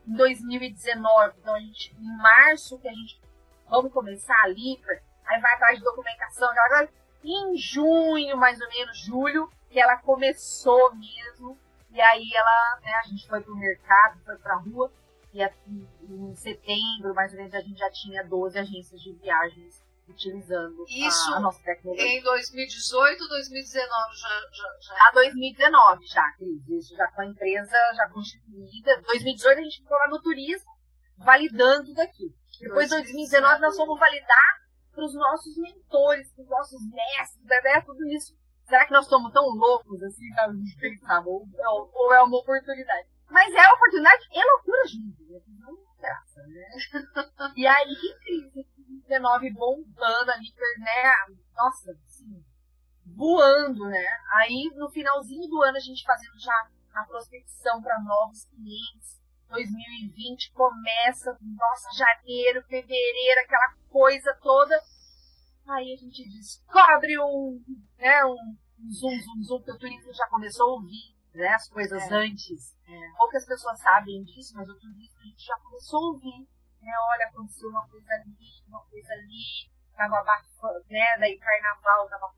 Em 0.07 0.13
2019, 0.13 1.35
então, 1.39 1.53
a 1.53 1.59
gente, 1.59 1.95
em 1.99 2.17
março, 2.17 2.79
que 2.79 2.87
a 2.87 2.93
gente 2.93 3.21
vamos 3.69 3.91
começar 3.91 4.41
ali, 4.43 4.81
aí 5.25 5.41
vai 5.41 5.53
atrás 5.53 5.77
de 5.77 5.83
documentação, 5.83 6.49
aquela 6.49 6.87
Em 7.23 7.57
junho, 7.57 8.37
mais 8.37 8.59
ou 8.61 8.67
menos, 8.69 8.97
julho, 8.99 9.51
que 9.69 9.79
ela 9.79 9.97
começou 9.97 10.95
mesmo, 10.95 11.57
E 11.91 12.01
aí 12.01 12.29
ela, 12.35 12.79
né, 12.81 12.91
a 13.03 13.07
gente 13.07 13.27
foi 13.27 13.41
pro 13.41 13.55
mercado, 13.55 14.19
foi 14.23 14.37
pra 14.37 14.55
rua, 14.55 14.91
e 15.33 15.41
em 16.09 16.35
setembro, 16.35 17.13
mais 17.13 17.31
ou 17.31 17.37
menos, 17.37 17.53
a 17.53 17.61
gente 17.61 17.79
já 17.79 17.89
tinha 17.89 18.23
12 18.23 18.57
agências 18.57 19.01
de 19.01 19.13
viagens 19.13 19.81
utilizando 20.07 20.85
Isso 20.87 21.33
a, 21.33 21.37
a 21.37 21.39
nossa 21.39 21.61
tecnologia. 21.63 22.07
Em 22.07 22.21
2018, 22.23 23.27
2019 23.27 24.15
já, 24.15 24.29
já, 24.51 24.77
já. 24.81 25.07
A 25.07 25.11
2019 25.13 26.05
já, 26.07 26.31
Cris. 26.37 26.69
Isso 26.69 26.95
já 26.95 27.07
com 27.11 27.21
a 27.21 27.25
empresa 27.25 27.75
já 27.95 28.09
constituída. 28.09 29.01
2018 29.07 29.59
a 29.59 29.63
gente 29.63 29.81
ficou 29.81 29.97
lá 29.97 30.07
no 30.07 30.21
turismo, 30.21 30.71
validando 31.17 31.93
daqui. 31.93 32.33
Depois, 32.59 32.91
em 32.91 32.95
2019, 32.95 33.61
nós 33.61 33.75
fomos 33.75 33.99
validar 33.99 34.57
para 34.91 35.05
os 35.05 35.13
nossos 35.13 35.55
mentores, 35.57 36.31
para 36.33 36.43
os 36.43 36.49
nossos 36.49 36.81
mestres, 36.89 37.45
né, 37.45 37.81
tudo 37.81 38.07
isso. 38.09 38.35
Será 38.65 38.85
que 38.85 38.91
nós 38.91 39.05
estamos 39.05 39.31
tão 39.31 39.43
loucos 39.43 40.01
assim, 40.03 40.25
gente 40.51 40.77
pensava? 40.77 41.29
Ou, 41.29 41.47
ou 41.93 42.13
é 42.13 42.21
uma 42.21 42.37
oportunidade? 42.37 43.07
Mas 43.29 43.53
é 43.53 43.73
oportunidade 43.73 44.27
e 44.31 44.43
loucura 44.43 44.87
junto, 44.87 45.23
né? 45.31 45.39
Não 45.59 45.77
graça, 45.97 46.41
né? 46.47 47.53
e 47.55 47.67
aí, 47.67 47.95
crise 48.23 48.76
19 49.07 49.53
bombando 49.53 50.31
ali, 50.31 50.53
né? 50.79 51.35
Nossa, 51.55 51.91
assim, 52.05 52.43
voando, 53.05 53.85
né? 53.85 54.05
Aí, 54.33 54.71
no 54.75 54.89
finalzinho 54.89 55.47
do 55.47 55.61
ano, 55.63 55.77
a 55.77 55.81
gente 55.81 56.03
fazendo 56.03 56.37
já 56.39 56.69
a 56.93 57.05
prospecção 57.05 57.81
para 57.81 58.01
novos 58.03 58.45
clientes. 58.45 59.17
2020 59.49 60.51
começa, 60.51 61.37
nossa, 61.41 61.89
janeiro, 61.97 62.61
fevereiro, 62.63 63.41
aquela 63.41 63.75
coisa 63.89 64.33
toda. 64.41 64.77
Aí 65.67 65.93
a 65.93 65.97
gente 65.97 66.27
descobre 66.29 67.17
um, 67.19 67.61
né, 67.97 68.25
um 68.25 68.91
zoom, 68.91 69.19
zoom, 69.19 69.43
zoom, 69.43 69.61
que 69.63 69.71
o 69.71 69.77
turismo 69.77 70.13
já 70.13 70.27
começou 70.27 70.69
a 70.69 70.73
ouvir 70.73 71.15
né, 71.33 71.47
as 71.49 71.69
coisas 71.69 72.03
é. 72.03 72.15
antes. 72.15 72.75
É. 72.87 73.17
Poucas 73.17 73.45
pessoas 73.45 73.79
sabem 73.79 74.23
disso, 74.23 74.53
mas 74.55 74.67
o 74.67 74.75
turismo 74.75 75.19
a 75.19 75.23
gente 75.23 75.45
já 75.45 75.57
começou 75.59 75.99
a 75.99 76.07
ouvir. 76.07 76.47
Né, 76.87 76.93
olha, 77.11 77.25
aconteceu 77.25 77.67
uma 77.69 77.85
coisa 77.89 78.13
ali, 78.13 78.63
uma 78.65 78.81
coisa 78.85 79.11
ali, 79.11 79.69
tava 79.93 80.19
abafando, 80.19 80.85
né, 80.89 81.17
daí 81.19 81.37
carnaval 81.37 82.07
tava 82.07 82.33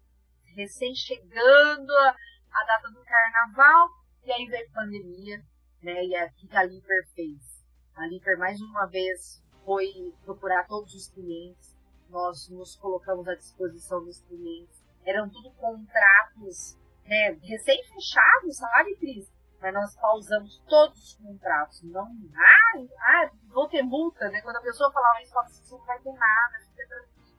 recém 0.56 0.96
chegando 0.96 1.92
a, 1.92 2.16
a 2.52 2.66
data 2.66 2.90
do 2.90 3.04
carnaval, 3.04 3.90
e 4.24 4.32
aí 4.32 4.48
veio 4.48 4.72
pandemia, 4.72 5.46
né, 5.84 6.04
e 6.04 6.16
a 6.16 6.28
que 6.32 6.48
a 6.52 6.64
Liper 6.64 7.08
fez? 7.14 7.64
A 7.96 8.08
Liper 8.08 8.40
mais 8.40 8.60
uma 8.60 8.88
vez 8.88 9.40
foi 9.64 10.16
procurar 10.26 10.66
todos 10.66 10.96
os 10.96 11.10
clientes, 11.10 11.78
nós 12.10 12.50
nos 12.50 12.76
colocamos 12.76 13.28
à 13.28 13.36
disposição 13.36 14.04
dos 14.04 14.20
clientes, 14.24 14.84
eram 15.06 15.30
tudo 15.30 15.52
contratos 15.52 16.76
né, 17.06 17.38
recém-fechado, 17.44 18.52
sabe, 18.52 18.96
Cris? 18.96 19.32
Mas 19.62 19.74
nós 19.74 19.96
pausamos 19.96 20.62
todos 20.68 20.98
os 21.04 21.14
contratos. 21.16 21.82
Não, 21.84 22.08
ah, 22.36 22.80
ah, 23.02 23.30
vou 23.48 23.68
ter 23.68 23.82
multa, 23.82 24.30
né? 24.30 24.42
Quando 24.42 24.58
a 24.58 24.62
pessoa 24.62 24.92
falava 24.92 25.22
isso, 25.22 25.34
falava 25.34 25.50
assim, 25.50 25.72
não 25.72 25.86
vai 25.86 26.00
ter 26.00 26.14
nada, 26.14 26.60
fica 26.60 26.88
tranquilo. 26.88 27.38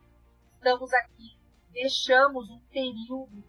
Estamos 0.55 0.93
aqui, 0.93 1.39
deixamos 1.73 2.51
um 2.51 2.61
período, 2.71 3.43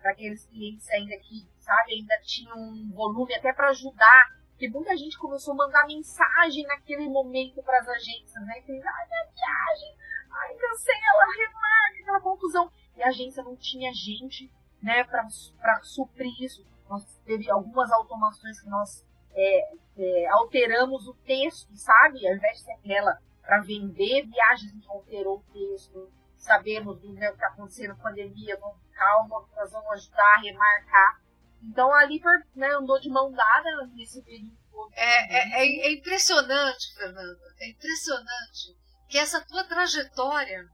para 0.00 0.12
aqueles 0.12 0.46
clientes 0.46 0.88
ainda 0.90 1.16
que, 1.18 1.46
sabe, 1.58 1.94
ainda 1.94 2.14
tinham 2.22 2.56
um 2.56 2.90
volume 2.92 3.34
até 3.34 3.52
para 3.52 3.68
ajudar. 3.70 4.40
Porque 4.50 4.68
muita 4.68 4.96
gente 4.96 5.18
começou 5.18 5.54
a 5.54 5.56
mandar 5.56 5.86
mensagem 5.86 6.64
naquele 6.66 7.08
momento 7.08 7.62
para 7.62 7.78
as 7.78 7.88
agências, 7.88 8.44
né? 8.44 8.60
Que, 8.60 8.72
ai, 8.72 9.06
minha 9.08 9.26
viagem, 9.34 9.96
ai, 10.30 10.54
cancela, 10.54 11.24
remarca, 11.36 12.02
aquela 12.02 12.20
confusão. 12.20 12.70
E 12.96 13.02
a 13.02 13.08
agência 13.08 13.42
não 13.42 13.56
tinha 13.56 13.92
gente 13.92 14.52
né, 14.82 15.04
para 15.04 15.82
suprir 15.82 16.32
isso. 16.42 16.66
Nós 16.90 17.04
teve 17.24 17.48
algumas 17.48 17.90
automações 17.92 18.60
que 18.60 18.68
nós 18.68 19.06
é, 19.32 19.74
é, 19.96 20.28
alteramos 20.30 21.06
o 21.06 21.14
texto, 21.24 21.72
sabe? 21.76 22.26
Ao 22.26 22.34
invés 22.34 22.58
de 22.58 22.64
ser 22.64 22.72
aquela 22.72 23.16
para 23.40 23.60
vender 23.60 24.26
viagens, 24.26 24.72
a 24.72 24.74
gente 24.74 24.88
alterou 24.88 25.36
o 25.38 25.52
texto. 25.52 26.12
Sabemos 26.36 27.00
do 27.00 27.14
que 27.14 27.24
está 27.24 27.46
acontecendo 27.46 27.94
com 27.94 28.00
a 28.00 28.10
pandemia, 28.10 28.58
vamos, 28.58 28.78
calma, 28.92 29.48
nós 29.54 29.70
vamos 29.70 29.92
ajudar 29.92 30.40
remarcar. 30.42 31.20
Então 31.62 31.92
a 31.94 32.04
Liper 32.06 32.44
né, 32.56 32.68
andou 32.72 32.98
de 32.98 33.08
mão 33.08 33.30
dada 33.30 33.86
nesse 33.94 34.20
período. 34.22 34.58
É, 34.92 35.62
é, 35.62 35.86
é 35.86 35.92
impressionante, 35.92 36.94
Fernanda, 36.96 37.38
é 37.60 37.70
impressionante 37.70 38.76
que 39.08 39.18
essa 39.18 39.44
tua 39.46 39.62
trajetória, 39.64 40.64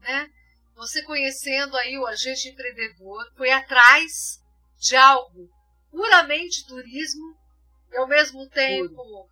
né, 0.00 0.28
você 0.74 1.02
conhecendo 1.04 1.76
aí 1.76 1.96
o 1.96 2.06
agente 2.06 2.48
empreendedor, 2.48 3.24
foi 3.36 3.50
atrás 3.50 4.41
de 4.82 4.96
algo 4.96 5.48
puramente 5.92 6.66
turismo 6.66 7.38
e 7.92 7.96
ao 7.96 8.08
mesmo 8.08 8.48
tempo 8.50 9.28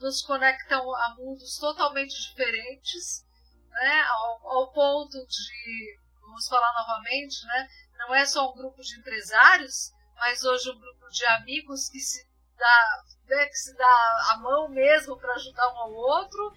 nos 0.00 0.20
conectam 0.22 0.94
a 0.94 1.14
mundos 1.16 1.56
totalmente 1.58 2.14
diferentes, 2.28 3.24
né, 3.70 4.02
ao, 4.02 4.48
ao, 4.48 4.72
ponto 4.72 5.26
de, 5.26 5.98
vamos 6.20 6.46
falar 6.46 6.72
novamente, 6.74 7.44
né, 7.46 7.68
não 7.98 8.14
é 8.14 8.26
só 8.26 8.50
um 8.50 8.54
grupo 8.54 8.82
de 8.82 8.98
empresários, 8.98 9.92
mas 10.16 10.44
hoje 10.44 10.70
um 10.70 10.78
grupo 10.78 11.08
de 11.08 11.24
amigos 11.24 11.88
que 11.88 11.98
se 11.98 12.28
dá, 12.56 13.04
né, 13.26 13.46
que 13.46 13.56
se 13.56 13.74
dá 13.74 14.28
a 14.32 14.36
mão 14.36 14.68
mesmo 14.68 15.16
para 15.16 15.34
ajudar 15.34 15.72
um 15.72 15.78
ao 15.78 15.92
outro. 15.92 16.54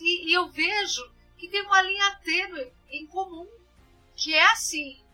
E, 0.00 0.30
e 0.30 0.32
eu 0.34 0.50
vejo 0.50 1.14
que 1.38 1.48
tem 1.48 1.62
uma 1.62 1.82
linha 1.82 2.20
tênue 2.24 2.72
em 2.88 3.06
comum, 3.06 3.48
que 4.16 4.34
é 4.34 4.50
assim, 4.50 5.05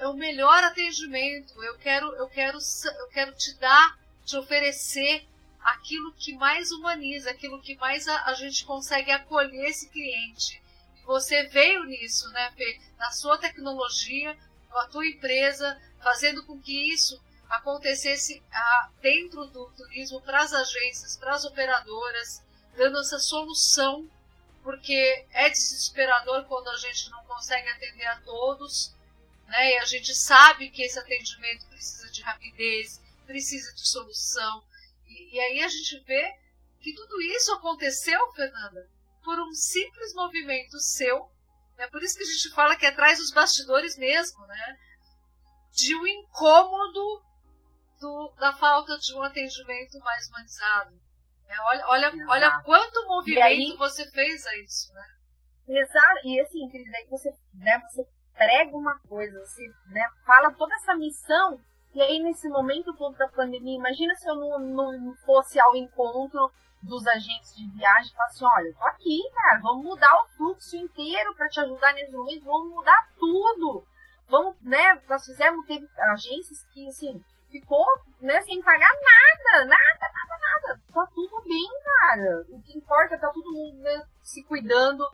é 0.00 0.08
o 0.08 0.14
melhor 0.14 0.64
atendimento, 0.64 1.62
eu 1.62 1.76
quero, 1.78 2.06
eu 2.16 2.28
quero, 2.28 2.58
eu 2.98 3.08
quero 3.08 3.32
te 3.34 3.54
dar, 3.58 3.98
te 4.24 4.36
oferecer 4.36 5.26
aquilo 5.60 6.12
que 6.14 6.34
mais 6.34 6.72
humaniza, 6.72 7.30
aquilo 7.30 7.60
que 7.60 7.76
mais 7.76 8.08
a, 8.08 8.24
a 8.24 8.34
gente 8.34 8.64
consegue 8.64 9.10
acolher 9.10 9.68
esse 9.68 9.90
cliente. 9.90 10.60
Você 11.04 11.44
veio 11.48 11.84
nisso, 11.84 12.28
né, 12.30 12.50
Fê? 12.56 12.80
Na 12.98 13.10
sua 13.10 13.36
tecnologia, 13.36 14.36
com 14.70 14.78
a 14.78 14.86
tua 14.86 15.06
empresa, 15.06 15.78
fazendo 16.02 16.44
com 16.46 16.58
que 16.58 16.92
isso 16.92 17.22
acontecesse 17.50 18.42
dentro 19.02 19.46
do 19.46 19.70
turismo 19.76 20.22
para 20.22 20.40
as 20.40 20.52
agências, 20.54 21.16
para 21.18 21.34
as 21.34 21.44
operadoras, 21.44 22.42
dando 22.74 22.98
essa 23.00 23.18
solução 23.18 24.08
porque 24.62 25.26
é 25.32 25.48
desesperador 25.48 26.44
quando 26.44 26.68
a 26.68 26.76
gente 26.76 27.10
não 27.10 27.24
consegue 27.24 27.68
atender 27.68 28.06
a 28.06 28.20
todos, 28.20 28.94
né? 29.50 29.72
E 29.72 29.78
a 29.78 29.84
gente 29.84 30.14
sabe 30.14 30.70
que 30.70 30.82
esse 30.82 30.98
atendimento 30.98 31.66
precisa 31.66 32.10
de 32.10 32.22
rapidez, 32.22 33.00
precisa 33.26 33.74
de 33.74 33.86
solução. 33.86 34.64
E, 35.06 35.36
e 35.36 35.40
aí 35.40 35.62
a 35.62 35.68
gente 35.68 35.98
vê 36.04 36.38
que 36.80 36.94
tudo 36.94 37.20
isso 37.20 37.52
aconteceu, 37.52 38.32
Fernanda, 38.32 38.88
por 39.22 39.38
um 39.40 39.52
simples 39.52 40.14
movimento 40.14 40.78
seu. 40.78 41.30
É 41.76 41.86
por 41.88 42.02
isso 42.02 42.16
que 42.16 42.22
a 42.22 42.26
gente 42.26 42.50
fala 42.50 42.76
que 42.76 42.86
é 42.86 42.90
atrás 42.90 43.18
dos 43.18 43.32
bastidores 43.32 43.96
mesmo, 43.98 44.46
né? 44.46 44.78
De 45.72 45.96
um 45.96 46.06
incômodo 46.06 47.22
do, 47.98 48.34
da 48.38 48.52
falta 48.52 48.98
de 48.98 49.14
um 49.14 49.22
atendimento 49.22 49.98
mais 49.98 50.28
humanizado. 50.28 51.00
É, 51.48 51.60
olha, 51.62 51.86
olha, 51.88 52.26
olha 52.28 52.62
quanto 52.62 53.06
movimento 53.08 53.42
aí, 53.42 53.76
você 53.76 54.08
fez 54.10 54.46
a 54.46 54.56
isso, 54.58 54.92
né? 54.94 55.06
Exato, 55.68 56.26
e 56.26 56.40
assim, 56.40 56.68
Cris, 56.68 56.94
aí 56.94 57.06
você, 57.06 57.30
né, 57.54 57.80
você 57.90 58.04
prega 58.34 58.76
uma 58.76 58.98
coisa, 59.08 59.38
você 59.40 59.62
né, 59.88 60.06
fala 60.24 60.52
toda 60.52 60.74
essa 60.74 60.94
missão, 60.94 61.60
e 61.94 62.00
aí 62.00 62.18
nesse 62.20 62.48
momento 62.48 62.94
todo 62.94 63.16
da 63.16 63.28
pandemia, 63.28 63.76
imagina 63.76 64.14
se 64.14 64.28
eu 64.28 64.34
não, 64.34 64.58
não 64.58 65.14
fosse 65.26 65.58
ao 65.58 65.74
encontro 65.76 66.50
dos 66.82 67.06
agentes 67.06 67.54
de 67.54 67.68
viagem 67.70 68.10
e 68.10 68.16
falasse, 68.16 68.44
olha, 68.44 68.68
eu 68.68 68.74
tô 68.74 68.84
aqui, 68.84 69.20
cara, 69.34 69.60
vamos 69.60 69.84
mudar 69.84 70.14
o 70.22 70.28
fluxo 70.36 70.76
inteiro 70.76 71.34
para 71.34 71.48
te 71.48 71.60
ajudar 71.60 71.92
nesse 71.94 72.12
momento, 72.12 72.44
vamos 72.44 72.74
mudar 72.74 73.08
tudo. 73.18 73.84
Vamos, 74.28 74.56
né, 74.62 75.00
nós 75.08 75.24
fizemos, 75.24 75.66
teve 75.66 75.86
agências 75.98 76.64
que, 76.72 76.88
assim, 76.88 77.22
ficou, 77.50 77.84
né, 78.20 78.40
sem 78.42 78.62
pagar 78.62 78.88
nada, 78.88 79.64
nada, 79.66 80.12
nada, 80.14 80.38
nada. 80.40 80.80
Tá 80.94 81.06
tudo 81.12 81.42
bem, 81.42 81.68
cara. 81.84 82.44
O 82.48 82.62
que 82.62 82.78
importa 82.78 83.16
é 83.16 83.18
tá 83.18 83.28
todo 83.28 83.52
mundo 83.52 83.76
né, 83.82 84.02
se 84.22 84.42
cuidando. 84.44 85.04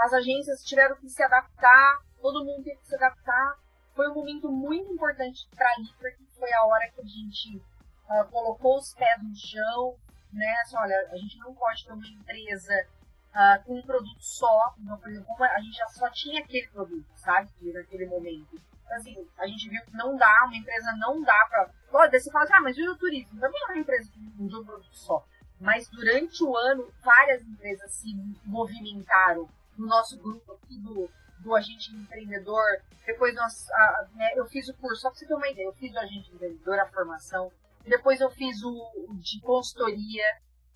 As 0.00 0.12
agências 0.12 0.64
tiveram 0.64 0.96
que 0.96 1.08
se 1.08 1.22
adaptar, 1.22 2.00
todo 2.20 2.44
mundo 2.44 2.62
teve 2.62 2.76
que 2.78 2.86
se 2.86 2.94
adaptar. 2.94 3.58
Foi 3.94 4.08
um 4.08 4.14
momento 4.14 4.50
muito 4.50 4.92
importante 4.92 5.48
para 5.56 5.78
mim, 5.78 5.88
porque 5.98 6.24
foi 6.38 6.52
a 6.52 6.64
hora 6.66 6.90
que 6.90 7.00
a 7.00 7.04
gente 7.04 7.56
uh, 7.56 8.24
colocou 8.30 8.78
os 8.78 8.94
pés 8.94 9.22
no 9.22 9.34
chão, 9.34 9.96
né? 10.32 10.52
Assim, 10.62 10.76
olha, 10.76 11.08
a 11.10 11.16
gente 11.16 11.38
não 11.38 11.54
pode 11.54 11.84
ter 11.84 11.92
uma 11.92 12.06
empresa 12.06 12.86
uh, 13.34 13.64
com 13.64 13.78
um 13.78 13.82
produto 13.82 14.22
só. 14.22 14.74
Então, 14.78 14.96
por 14.98 15.10
exemplo, 15.10 15.34
a 15.38 15.60
gente 15.60 15.76
já 15.76 15.88
só 15.88 16.08
tinha 16.10 16.40
aquele 16.40 16.68
produto, 16.68 17.06
sabe? 17.16 17.50
Naquele 17.60 18.06
momento 18.06 18.60
assim, 18.94 19.14
a 19.38 19.46
gente 19.46 19.68
viu 19.68 19.82
que 19.84 19.96
não 19.96 20.16
dá, 20.16 20.44
uma 20.46 20.56
empresa 20.56 20.92
não 20.96 21.22
dá 21.22 21.46
pra. 21.48 21.70
Olha, 21.92 22.18
você 22.18 22.30
fala 22.30 22.44
assim, 22.44 22.54
ah, 22.54 22.60
mas 22.60 22.76
o 22.76 22.96
turismo? 22.96 23.38
Também 23.38 23.60
é 23.62 23.66
uma 23.66 23.78
empresa 23.78 24.10
de 24.10 24.56
um 24.56 24.64
produto 24.64 24.96
só. 24.96 25.24
Mas 25.60 25.88
durante 25.88 26.42
o 26.42 26.56
ano, 26.56 26.92
várias 27.02 27.42
empresas 27.42 27.92
se 27.92 28.08
movimentaram 28.44 29.48
no 29.76 29.86
nosso 29.86 30.18
grupo 30.18 30.52
aqui 30.52 30.78
do, 30.78 31.10
do 31.40 31.54
agente 31.54 31.94
empreendedor. 31.94 32.82
Depois 33.04 33.34
nós, 33.34 33.70
a, 33.70 34.08
né, 34.14 34.32
eu 34.36 34.46
fiz 34.46 34.68
o 34.68 34.74
curso, 34.74 35.02
só 35.02 35.10
para 35.10 35.18
você 35.18 35.26
ter 35.26 35.34
uma 35.34 35.48
ideia, 35.48 35.66
eu 35.66 35.72
fiz 35.74 35.92
o 35.94 35.98
agente 35.98 36.32
empreendedor, 36.32 36.78
a 36.78 36.86
formação. 36.86 37.50
Depois 37.84 38.20
eu 38.20 38.30
fiz 38.30 38.62
o, 38.62 39.14
de 39.14 39.40
consultoria. 39.40 40.24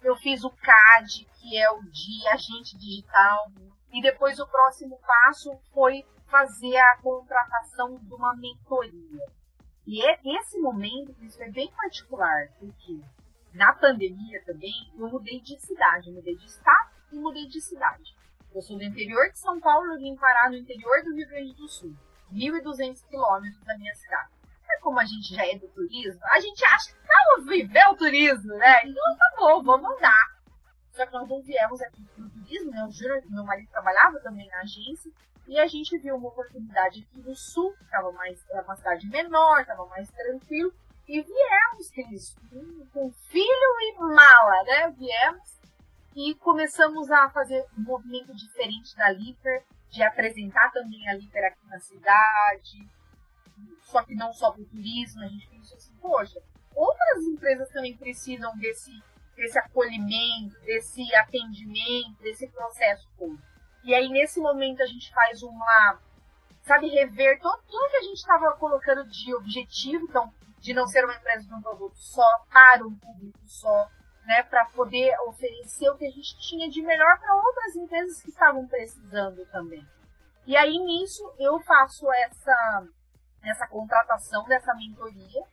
Eu 0.03 0.16
fiz 0.16 0.44
o 0.44 0.50
CAD, 0.50 1.27
que 1.40 1.57
é 1.57 1.70
o 1.70 1.83
de 1.85 2.29
agente 2.29 2.77
digital. 2.77 3.50
E 3.92 4.03
depois 4.03 4.38
o 4.38 4.46
próximo 4.46 4.98
passo 4.98 5.57
foi 5.72 6.05
fazer 6.27 6.77
a 6.77 6.96
contratação 6.98 7.96
de 7.98 8.12
uma 8.12 8.35
mentoria. 8.35 9.24
E 9.87 10.03
é, 10.03 10.18
esse 10.38 10.59
momento 10.59 11.14
isso 11.22 11.42
é 11.42 11.50
bem 11.50 11.70
particular, 11.70 12.48
porque 12.59 13.00
na 13.53 13.72
pandemia 13.72 14.42
também 14.44 14.72
eu 14.98 15.09
mudei 15.09 15.40
de 15.40 15.59
cidade, 15.61 16.11
mudei 16.11 16.35
de 16.37 16.46
estado 16.46 16.90
e 17.12 17.16
mudei 17.16 17.46
de 17.46 17.61
cidade. 17.61 18.16
Eu 18.55 18.62
sou 18.62 18.79
do 18.79 18.85
interior 18.85 19.29
de 19.33 19.38
São 19.40 19.59
Paulo, 19.59 19.93
eu 19.93 19.99
vim 19.99 20.14
parar 20.14 20.49
no 20.49 20.57
interior 20.57 21.03
do 21.03 21.12
Rio 21.12 21.29
Grande 21.29 21.53
do 21.55 21.67
Sul, 21.67 21.93
1.200 22.33 23.05
quilômetros 23.09 23.61
da 23.64 23.77
minha 23.77 23.93
cidade. 23.97 24.31
É 24.71 24.79
como 24.79 25.01
a 25.01 25.05
gente 25.05 25.35
já 25.35 25.45
é 25.45 25.59
do 25.59 25.67
turismo, 25.67 26.21
a 26.23 26.38
gente 26.38 26.64
acha 26.64 26.93
que 26.93 26.99
vamos 27.05 27.49
viver 27.49 27.85
o 27.88 27.97
turismo, 27.97 28.55
né? 28.55 28.87
Então 28.87 29.17
tá 29.17 29.35
bom, 29.37 29.61
vamos 29.61 29.90
andar. 29.97 30.38
Só 30.93 31.05
que 31.05 31.12
nós 31.12 31.29
não 31.29 31.43
viemos 31.43 31.83
aqui 31.83 32.01
pro 32.14 32.31
turismo, 32.31 32.71
né? 32.71 32.85
O 32.85 32.93
Júnior, 32.93 33.23
meu 33.29 33.43
marido 33.43 33.69
trabalhava 33.73 34.21
também 34.21 34.49
na 34.49 34.61
agência, 34.61 35.11
e 35.49 35.59
a 35.59 35.67
gente 35.67 35.99
viu 35.99 36.14
uma 36.14 36.29
oportunidade 36.29 37.01
aqui 37.01 37.29
no 37.29 37.35
sul, 37.35 37.75
que 37.77 37.83
estava 37.83 38.12
mais, 38.12 38.40
era 38.49 38.62
uma 38.62 38.77
cidade 38.77 39.09
menor, 39.09 39.62
estava 39.62 39.85
mais 39.87 40.09
tranquilo, 40.12 40.73
e 41.09 41.21
viemos, 41.21 41.90
Cris, 41.90 42.37
com 42.93 43.11
filho 43.11 43.81
e 43.81 43.99
mala, 43.99 44.62
né? 44.62 44.95
Viemos 44.97 45.63
e 46.14 46.35
começamos 46.37 47.11
a 47.11 47.29
fazer 47.31 47.66
um 47.77 47.83
movimento 47.83 48.35
diferente 48.35 48.94
da 48.96 49.11
Liper, 49.11 49.64
de 49.90 50.03
apresentar 50.03 50.70
também 50.70 51.09
a 51.09 51.14
Liper 51.14 51.44
aqui 51.44 51.66
na 51.66 51.79
cidade, 51.81 52.88
só 53.83 54.03
que 54.03 54.14
não 54.14 54.33
só 54.33 54.53
para 54.53 54.62
o 54.62 54.66
turismo, 54.66 55.22
a 55.22 55.29
gente 55.29 55.48
pensou 55.48 55.77
assim, 55.77 55.94
poxa, 56.00 56.40
outras 56.74 57.24
empresas 57.24 57.68
também 57.70 57.96
precisam 57.96 58.57
desse, 58.59 58.90
desse 59.37 59.59
acolhimento, 59.59 60.59
desse 60.61 61.14
atendimento, 61.14 62.20
desse 62.20 62.48
processo 62.48 63.09
todo. 63.18 63.38
E 63.83 63.94
aí, 63.94 64.09
nesse 64.09 64.40
momento, 64.40 64.83
a 64.83 64.87
gente 64.87 65.12
faz 65.12 65.42
uma, 65.42 66.00
sabe, 66.62 66.88
rever 66.88 67.40
todo, 67.40 67.62
tudo 67.68 67.90
que 67.90 67.96
a 67.96 68.03
gente 68.03 68.16
estava 68.16 68.53
colocando 68.57 69.05
de 69.09 69.35
objetivo, 69.35 70.07
então, 70.09 70.33
de 70.59 70.72
não 70.72 70.87
ser 70.87 71.05
uma 71.05 71.14
empresa 71.14 71.46
de 71.46 71.55
um 71.55 71.61
produto 71.61 71.96
só, 71.96 72.27
para 72.50 72.87
um 72.87 72.94
público 72.96 73.38
só, 73.44 73.88
né, 74.27 74.43
para 74.45 74.65
poder 74.67 75.15
oferecer 75.27 75.89
o 75.91 75.97
que 75.97 76.07
a 76.07 76.11
gente 76.11 76.39
tinha 76.39 76.69
de 76.69 76.83
melhor 76.83 77.19
para 77.19 77.35
outras 77.35 77.77
empresas 77.77 78.23
que 78.23 78.31
estavam 78.31 78.67
precisando 78.67 79.45
também. 79.47 79.87
E 80.47 80.57
aí 80.57 80.79
nisso 80.79 81.23
eu 81.39 81.59
faço 81.61 82.11
essa 82.13 82.87
essa 83.43 83.67
contratação 83.69 84.45
dessa 84.45 84.75
mentoria, 84.75 85.45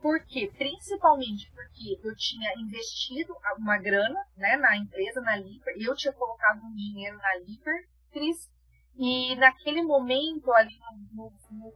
porque 0.00 0.50
principalmente 0.56 1.50
porque 1.52 1.98
eu 2.02 2.14
tinha 2.14 2.52
investido 2.58 3.34
uma 3.58 3.78
grana, 3.78 4.20
né, 4.36 4.56
na 4.56 4.76
empresa, 4.76 5.20
na 5.20 5.36
Liper, 5.36 5.74
eu 5.78 5.94
tinha 5.94 6.12
colocado 6.12 6.62
um 6.62 6.74
dinheiro 6.74 7.16
na 7.16 7.36
Liper, 7.36 7.88
Cris, 8.12 8.50
e 8.96 9.34
naquele 9.36 9.82
momento 9.82 10.52
ali 10.52 10.78
no, 11.12 11.32
no, 11.32 11.32
no 11.50 11.72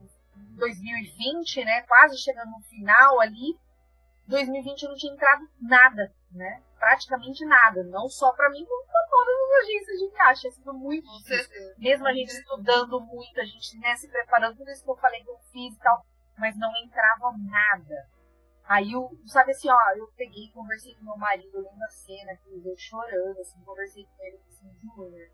2020, 0.56 1.64
né, 1.64 1.82
quase 1.82 2.18
chegando 2.18 2.50
no 2.50 2.60
final 2.60 3.20
ali, 3.20 3.56
2020 4.26 4.82
eu 4.82 4.88
não 4.88 4.96
tinha 4.96 5.12
entrado 5.12 5.48
nada, 5.60 6.12
né? 6.32 6.62
Praticamente 6.78 7.44
nada. 7.44 7.84
Não 7.84 8.08
só 8.08 8.32
para 8.32 8.50
mim, 8.50 8.64
como 8.64 8.86
para 8.86 9.06
todas 9.08 9.34
as 9.34 9.64
agências 9.64 9.98
de 9.98 10.10
viagem. 10.10 10.40
Tinha 10.40 10.52
sido 10.52 10.74
muito 10.74 11.06
difícil. 11.18 11.74
Mesmo 11.78 12.06
a 12.06 12.12
gente 12.12 12.30
estudando 12.30 13.00
muito, 13.00 13.40
a 13.40 13.44
gente 13.44 13.78
né, 13.78 13.94
se 13.96 14.08
preparando, 14.08 14.56
tudo 14.56 14.70
isso 14.70 14.84
que 14.84 14.90
eu 14.90 14.96
falei 14.96 15.22
que 15.22 15.30
eu 15.30 15.38
fiz 15.52 15.74
e 15.74 15.78
tal, 15.78 16.04
mas 16.38 16.56
não 16.56 16.70
entrava 16.82 17.32
nada. 17.38 18.08
Aí, 18.66 18.92
eu, 18.92 19.10
sabe 19.26 19.52
assim, 19.52 19.68
ó, 19.68 19.78
eu 19.94 20.06
peguei, 20.16 20.50
conversei 20.52 20.94
com 20.94 21.04
meu 21.04 21.18
marido, 21.18 21.54
eu 21.54 21.62
lembro 21.62 21.84
a 21.84 21.90
cena, 21.90 22.34
que 22.36 22.66
eu 22.66 22.76
chorando, 22.78 23.38
assim, 23.38 23.62
conversei 23.62 24.06
com 24.06 24.24
ele, 24.24 24.40
assim, 24.48 24.74
Júnior. 24.80 25.28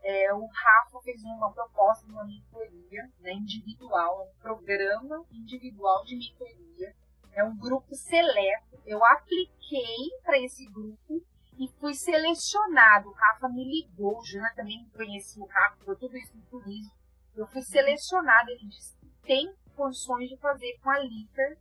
É, 0.00 0.32
o 0.32 0.46
Rafa 0.46 1.00
fez 1.02 1.24
uma 1.24 1.52
proposta 1.52 2.06
de 2.06 2.12
uma 2.12 2.24
mentoria 2.24 3.10
né, 3.18 3.32
individual, 3.32 4.30
um 4.32 4.40
programa 4.40 5.26
individual 5.32 6.04
de 6.04 6.16
mentoria 6.16 6.94
é 7.32 7.44
um 7.44 7.56
grupo 7.56 7.94
seleto. 7.94 8.80
Eu 8.86 9.04
apliquei 9.04 10.10
para 10.22 10.38
esse 10.38 10.66
grupo 10.66 11.22
e 11.58 11.68
fui 11.80 11.94
selecionado. 11.94 13.08
O 13.08 13.12
Rafa 13.12 13.48
me 13.48 13.64
ligou, 13.64 14.18
o 14.18 14.24
Júnior 14.24 14.52
também 14.54 14.88
conhecia 14.94 15.42
o 15.42 15.46
Rafa, 15.46 15.76
por 15.84 15.96
tudo 15.96 16.16
isso 16.16 16.36
no 16.36 16.42
turismo. 16.42 16.92
Eu 17.36 17.46
fui 17.46 17.62
selecionada, 17.62 18.50
ele 18.50 18.66
disse 18.66 18.98
tem 19.28 19.54
condições 19.76 20.30
de 20.30 20.38
fazer 20.38 20.78
com 20.82 20.90
a 20.90 20.98
Liper. 20.98 21.58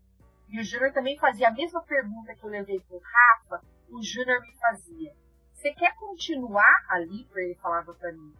E 0.47 0.59
o 0.59 0.63
Júnior 0.63 0.93
também 0.93 1.19
fazia 1.19 1.49
a 1.49 1.53
mesma 1.53 1.83
pergunta 1.83 2.33
que 2.33 2.43
eu 2.45 2.49
levei 2.49 2.79
para 2.79 2.95
o 2.95 3.01
Rafa, 3.01 3.61
o 3.89 4.01
Júnior 4.01 4.41
me 4.41 4.57
fazia. 4.57 5.13
Você 5.51 5.73
quer 5.73 5.93
continuar 5.95 6.85
a 6.87 6.99
Liper? 6.99 7.43
Ele 7.43 7.55
falava 7.55 7.93
para 7.93 8.13
mim. 8.13 8.33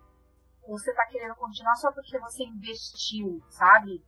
Ou 0.64 0.78
você 0.78 0.92
está 0.92 1.06
querendo 1.08 1.36
continuar 1.36 1.76
só 1.76 1.92
porque 1.92 2.18
você 2.20 2.44
investiu, 2.44 3.44
sabe? 3.50 4.02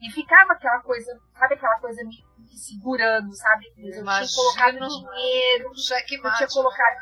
E 0.00 0.10
ficava 0.10 0.52
aquela 0.52 0.80
coisa, 0.80 1.18
sabe 1.32 1.54
aquela 1.54 1.80
coisa 1.80 2.02
me, 2.04 2.24
me 2.38 2.56
segurando, 2.56 3.32
sabe? 3.34 3.66
Eu 3.76 4.04
tinha 4.04 4.26
colocado 4.34 4.78
dinheiro, 4.78 5.74
cheque 5.74 6.16
eu 6.16 6.34
tinha 6.34 6.48
colocado. 6.48 7.00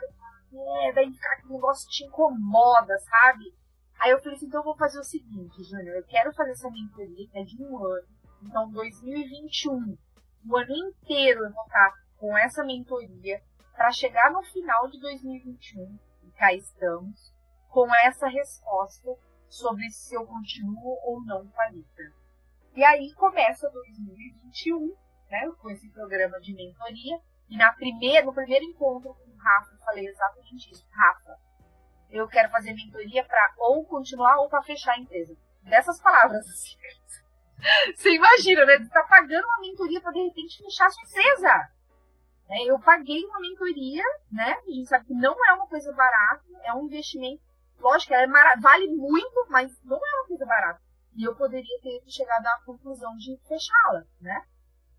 É, 0.87 0.92
daí 0.92 1.12
ficar 1.12 1.33
aquele 1.33 1.54
negócio 1.54 1.90
te 1.90 2.04
incomoda, 2.04 2.96
sabe? 2.98 3.52
Aí 3.98 4.11
eu 4.11 4.18
falei 4.18 4.37
assim, 4.37 4.46
então 4.46 4.61
eu 4.61 4.64
vou 4.64 4.76
fazer 4.76 4.98
o 4.98 5.04
seguinte, 5.04 5.62
Júnior, 5.64 5.96
eu 5.96 6.04
quero 6.04 6.33
fazer 6.35 6.52
essa 6.52 6.70
mentoria 6.70 7.28
que 7.28 7.38
é 7.38 7.42
de 7.42 7.61
um 7.62 7.85
ano. 7.85 8.09
Então, 8.42 8.70
2021, 8.70 9.96
o 10.46 10.57
ano 10.57 10.72
inteiro 10.72 11.44
eu 11.44 11.52
vou 11.52 11.64
estar 11.64 11.94
com 12.16 12.37
essa 12.37 12.62
mentoria 12.64 13.42
para 13.74 13.90
chegar 13.90 14.30
no 14.30 14.42
final 14.42 14.88
de 14.88 15.00
2021, 15.00 15.98
e 16.22 16.30
cá 16.33 16.52
estamos, 16.52 17.33
com 17.68 17.92
essa 18.04 18.28
resposta 18.28 19.16
sobre 19.48 19.88
se 19.90 20.14
eu 20.14 20.24
continuo 20.26 20.98
ou 21.02 21.24
não 21.24 21.46
com 21.46 21.61
a 21.61 21.70
Liter. 21.70 22.12
E 22.74 22.82
aí 22.82 23.12
começa 23.14 23.70
2021, 23.70 24.96
né, 25.30 25.52
com 25.60 25.70
esse 25.70 25.88
programa 25.90 26.40
de 26.40 26.54
mentoria. 26.54 27.20
E 27.48 27.56
na 27.56 27.72
primeira, 27.72 28.26
no 28.26 28.34
primeiro 28.34 28.64
encontro 28.64 29.14
com 29.14 29.30
o 29.30 29.37
Rafa, 29.37 29.72
eu 29.72 29.78
falei 29.78 30.06
exatamente 30.06 30.72
isso. 30.72 30.84
Rafa, 30.90 31.38
eu 32.10 32.26
quero 32.26 32.50
fazer 32.50 32.74
mentoria 32.74 33.24
para 33.24 33.54
ou 33.58 33.84
continuar 33.84 34.38
ou 34.38 34.48
para 34.48 34.62
fechar 34.62 34.94
a 34.94 34.98
empresa. 34.98 35.37
Dessas 35.62 36.00
palavras. 36.00 36.46
Assim. 36.46 36.76
Você 37.94 38.14
imagina, 38.14 38.64
né? 38.66 38.78
Você 38.78 38.90
tá 38.90 39.04
pagando 39.04 39.44
uma 39.44 39.60
mentoria 39.60 40.00
para 40.00 40.12
de 40.12 40.24
repente 40.24 40.62
fechar 40.62 40.87
a 40.87 40.90
sua 40.90 41.02
empresa. 41.04 41.68
É, 42.50 42.70
eu 42.70 42.78
paguei 42.78 43.24
uma 43.24 43.40
mentoria, 43.40 44.02
né? 44.30 44.52
A 44.52 44.70
gente 44.70 44.88
sabe 44.88 45.06
que 45.06 45.14
não 45.14 45.34
é 45.48 45.52
uma 45.54 45.66
coisa 45.66 45.92
barata, 45.92 46.44
é 46.64 46.74
um 46.74 46.87
investimento. 46.87 47.42
Lógico, 47.78 48.14
ela 48.14 48.24
é 48.24 48.56
vale 48.60 48.88
muito, 48.88 49.46
mas 49.48 49.72
não 49.84 49.96
é 49.96 50.20
uma 50.20 50.28
coisa 50.28 50.44
barata. 50.44 50.83
E 51.16 51.24
eu 51.24 51.35
poderia 51.37 51.81
ter 51.81 52.03
chegado 52.09 52.46
à 52.46 52.62
conclusão 52.64 53.14
de 53.16 53.37
fechá-la, 53.46 54.05
né? 54.20 54.44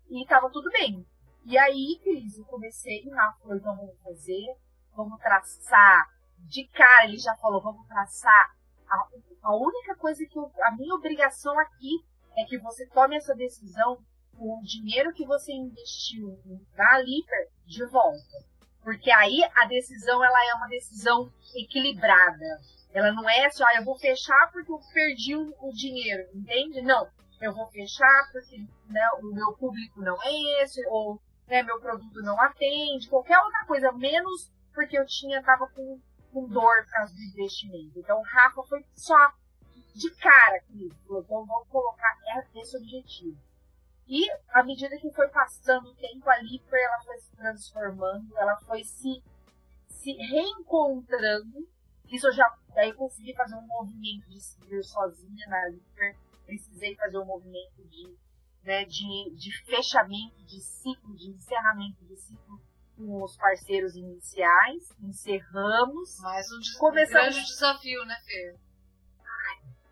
E 0.08 0.22
estava 0.22 0.50
tudo 0.50 0.70
bem. 0.70 1.06
E 1.44 1.56
aí, 1.58 2.00
Cris, 2.02 2.38
eu 2.38 2.44
comecei, 2.44 3.06
o 3.06 3.14
Rafa 3.14 3.38
falou, 3.40 3.56
então 3.56 3.76
vamos 3.76 4.00
fazer, 4.02 4.56
vamos 4.94 5.20
traçar. 5.20 6.06
De 6.38 6.66
cara, 6.68 7.04
ele 7.04 7.18
já 7.18 7.36
falou, 7.36 7.62
vamos 7.62 7.86
traçar. 7.86 8.56
A, 8.88 9.08
a 9.42 9.56
única 9.56 9.94
coisa 9.96 10.24
que 10.26 10.38
eu, 10.38 10.50
a 10.62 10.72
minha 10.72 10.94
obrigação 10.94 11.58
aqui 11.58 12.04
é 12.36 12.44
que 12.44 12.58
você 12.58 12.86
tome 12.88 13.16
essa 13.16 13.34
decisão 13.34 13.98
com 14.36 14.58
o 14.58 14.62
dinheiro 14.62 15.12
que 15.12 15.26
você 15.26 15.52
investiu 15.52 16.38
na 16.74 16.98
Liper 16.98 17.50
de 17.64 17.84
volta. 17.86 18.44
Porque 18.86 19.10
aí 19.10 19.40
a 19.56 19.66
decisão 19.66 20.24
ela 20.24 20.46
é 20.46 20.54
uma 20.54 20.68
decisão 20.68 21.28
equilibrada. 21.56 22.60
Ela 22.94 23.10
não 23.10 23.28
é 23.28 23.46
assim, 23.46 23.64
ah, 23.64 23.78
eu 23.78 23.84
vou 23.84 23.98
fechar 23.98 24.48
porque 24.52 24.70
eu 24.70 24.78
perdi 24.94 25.34
o, 25.34 25.52
o 25.60 25.72
dinheiro, 25.72 26.28
entende? 26.32 26.80
Não, 26.82 27.10
eu 27.40 27.52
vou 27.52 27.66
fechar 27.66 28.30
porque 28.30 28.56
né, 28.88 29.08
o 29.20 29.34
meu 29.34 29.54
público 29.54 30.00
não 30.00 30.16
é 30.22 30.62
esse, 30.62 30.86
ou 30.86 31.20
né, 31.48 31.64
meu 31.64 31.80
produto 31.80 32.22
não 32.22 32.40
atende, 32.40 33.08
qualquer 33.08 33.40
outra 33.40 33.64
coisa, 33.66 33.90
menos 33.90 34.52
porque 34.72 34.96
eu 34.96 35.04
tinha, 35.04 35.42
tava 35.42 35.66
com, 35.66 36.00
com 36.32 36.46
dor 36.46 36.84
por 36.84 36.92
causa 36.92 37.12
do 37.12 37.20
investimento. 37.20 37.98
Então 37.98 38.20
o 38.20 38.22
Rafa 38.22 38.62
foi 38.68 38.86
só 38.94 39.32
de 39.96 40.14
cara 40.14 40.58
aqui, 40.58 40.92
então 41.06 41.44
vou 41.44 41.66
colocar 41.72 42.16
esse 42.54 42.76
objetivo. 42.76 43.36
E 44.06 44.30
à 44.50 44.62
medida 44.62 44.96
que 44.98 45.10
foi 45.10 45.28
passando 45.28 45.88
o 45.88 45.94
tempo, 45.96 46.28
a 46.30 46.36
ela 46.36 47.02
foi 47.04 47.18
se 47.18 47.36
transformando, 47.36 48.36
ela 48.38 48.56
foi 48.58 48.84
se, 48.84 49.22
se 49.88 50.12
reencontrando 50.12 51.66
isso 52.10 52.28
eu 52.28 52.32
já 52.32 52.52
daí 52.74 52.92
consegui 52.92 53.34
fazer 53.34 53.56
um 53.56 53.66
movimento 53.66 54.28
de 54.28 54.40
seguir 54.40 54.82
sozinha 54.84 55.46
na 55.48 55.68
Liper. 55.68 56.16
Precisei 56.44 56.94
fazer 56.94 57.18
um 57.18 57.24
movimento 57.24 57.84
de, 57.88 58.16
né, 58.62 58.84
de, 58.84 59.34
de 59.34 59.64
fechamento 59.64 60.44
de 60.44 60.60
ciclo, 60.60 61.16
de 61.16 61.30
encerramento 61.30 62.04
de 62.04 62.16
ciclo 62.16 62.60
com 62.96 63.24
os 63.24 63.36
parceiros 63.36 63.96
iniciais. 63.96 64.94
Encerramos. 65.02 66.20
Mais 66.20 66.46
um, 66.52 66.58
des 66.58 66.76
Começamos... 66.76 67.34
grande 67.34 67.48
desafio, 67.48 68.04
né, 68.04 68.16
Fê? 68.24 68.56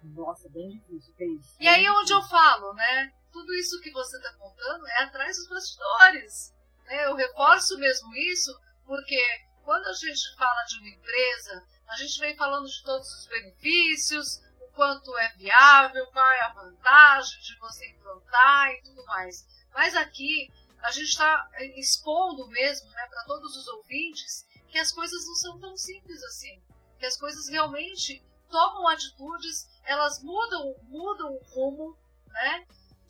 Nossa, 0.05 0.49
bem 0.51 0.69
difícil 0.69 1.15
isso. 1.19 1.57
E 1.59 1.67
aí 1.67 1.85
é 1.85 1.91
onde 1.91 2.13
eu 2.13 2.23
falo, 2.23 2.75
né? 2.75 3.13
Tudo 3.35 3.53
isso 3.55 3.81
que 3.81 3.91
você 3.91 4.17
está 4.17 4.33
contando 4.35 4.87
é 4.87 5.03
atrás 5.03 5.37
dos 5.37 5.49
bastidores. 5.49 6.55
Né? 6.85 7.07
Eu 7.07 7.17
reforço 7.17 7.77
mesmo 7.79 8.15
isso 8.15 8.57
porque 8.87 9.21
quando 9.65 9.85
a 9.89 9.93
gente 9.93 10.37
fala 10.37 10.63
de 10.69 10.79
uma 10.79 10.89
empresa, 10.89 11.67
a 11.89 11.97
gente 11.97 12.21
vem 12.21 12.37
falando 12.37 12.69
de 12.69 12.81
todos 12.85 13.13
os 13.13 13.27
benefícios, 13.27 14.41
o 14.61 14.69
quanto 14.77 15.19
é 15.19 15.33
viável, 15.33 16.07
qual 16.13 16.31
é 16.31 16.43
a 16.43 16.53
vantagem 16.53 17.41
de 17.41 17.59
você 17.59 17.91
implantar 17.91 18.71
e 18.71 18.83
tudo 18.83 19.05
mais. 19.07 19.45
Mas 19.73 19.97
aqui 19.97 20.49
a 20.81 20.93
gente 20.93 21.09
está 21.09 21.51
expondo 21.75 22.47
mesmo 22.47 22.89
né, 22.93 23.05
para 23.09 23.25
todos 23.25 23.57
os 23.57 23.67
ouvintes 23.67 24.47
que 24.69 24.79
as 24.79 24.93
coisas 24.93 25.27
não 25.27 25.35
são 25.35 25.59
tão 25.59 25.77
simples 25.77 26.23
assim. 26.23 26.63
Que 27.01 27.07
as 27.07 27.17
coisas 27.17 27.49
realmente 27.49 28.25
tomam 28.49 28.87
atitudes, 28.87 29.69
elas 29.83 30.23
mudam, 30.23 30.77
mudam 30.85 31.33
o 31.33 31.45
rumo, 31.53 31.99
né? 32.29 32.65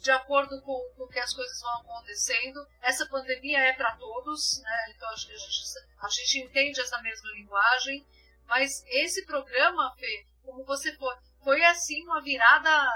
De 0.05 0.11
acordo 0.11 0.61
com, 0.61 0.93
o 0.99 1.09
que 1.09 1.19
as 1.19 1.33
coisas 1.33 1.59
vão 1.63 1.81
acontecendo. 1.81 2.61
Essa 2.83 3.07
pandemia 3.07 3.59
é 3.59 3.73
para 3.73 3.97
todos, 3.97 4.61
né? 4.63 4.93
Então 4.95 5.09
acho 5.09 5.27
que 5.27 5.33
a 5.33 5.39
gente, 5.39 5.63
a 5.99 6.09
gente 6.11 6.39
entende 6.41 6.79
essa 6.79 7.01
mesma 7.01 7.31
linguagem. 7.31 8.07
Mas 8.47 8.85
esse 8.87 9.25
programa, 9.25 9.95
Fê, 9.97 10.27
como 10.43 10.63
você 10.67 10.95
foi, 10.99 11.15
foi 11.43 11.65
assim 11.65 12.05
uma 12.05 12.21
virada 12.21 12.87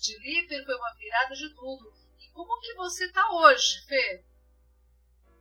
de 0.00 0.16
líder, 0.20 0.64
foi 0.64 0.76
uma 0.76 0.94
virada 0.94 1.34
de 1.34 1.52
tudo. 1.56 1.92
E 2.20 2.30
como 2.30 2.60
que 2.60 2.72
você 2.74 3.06
está 3.06 3.28
hoje, 3.32 3.84
Fê? 3.88 4.24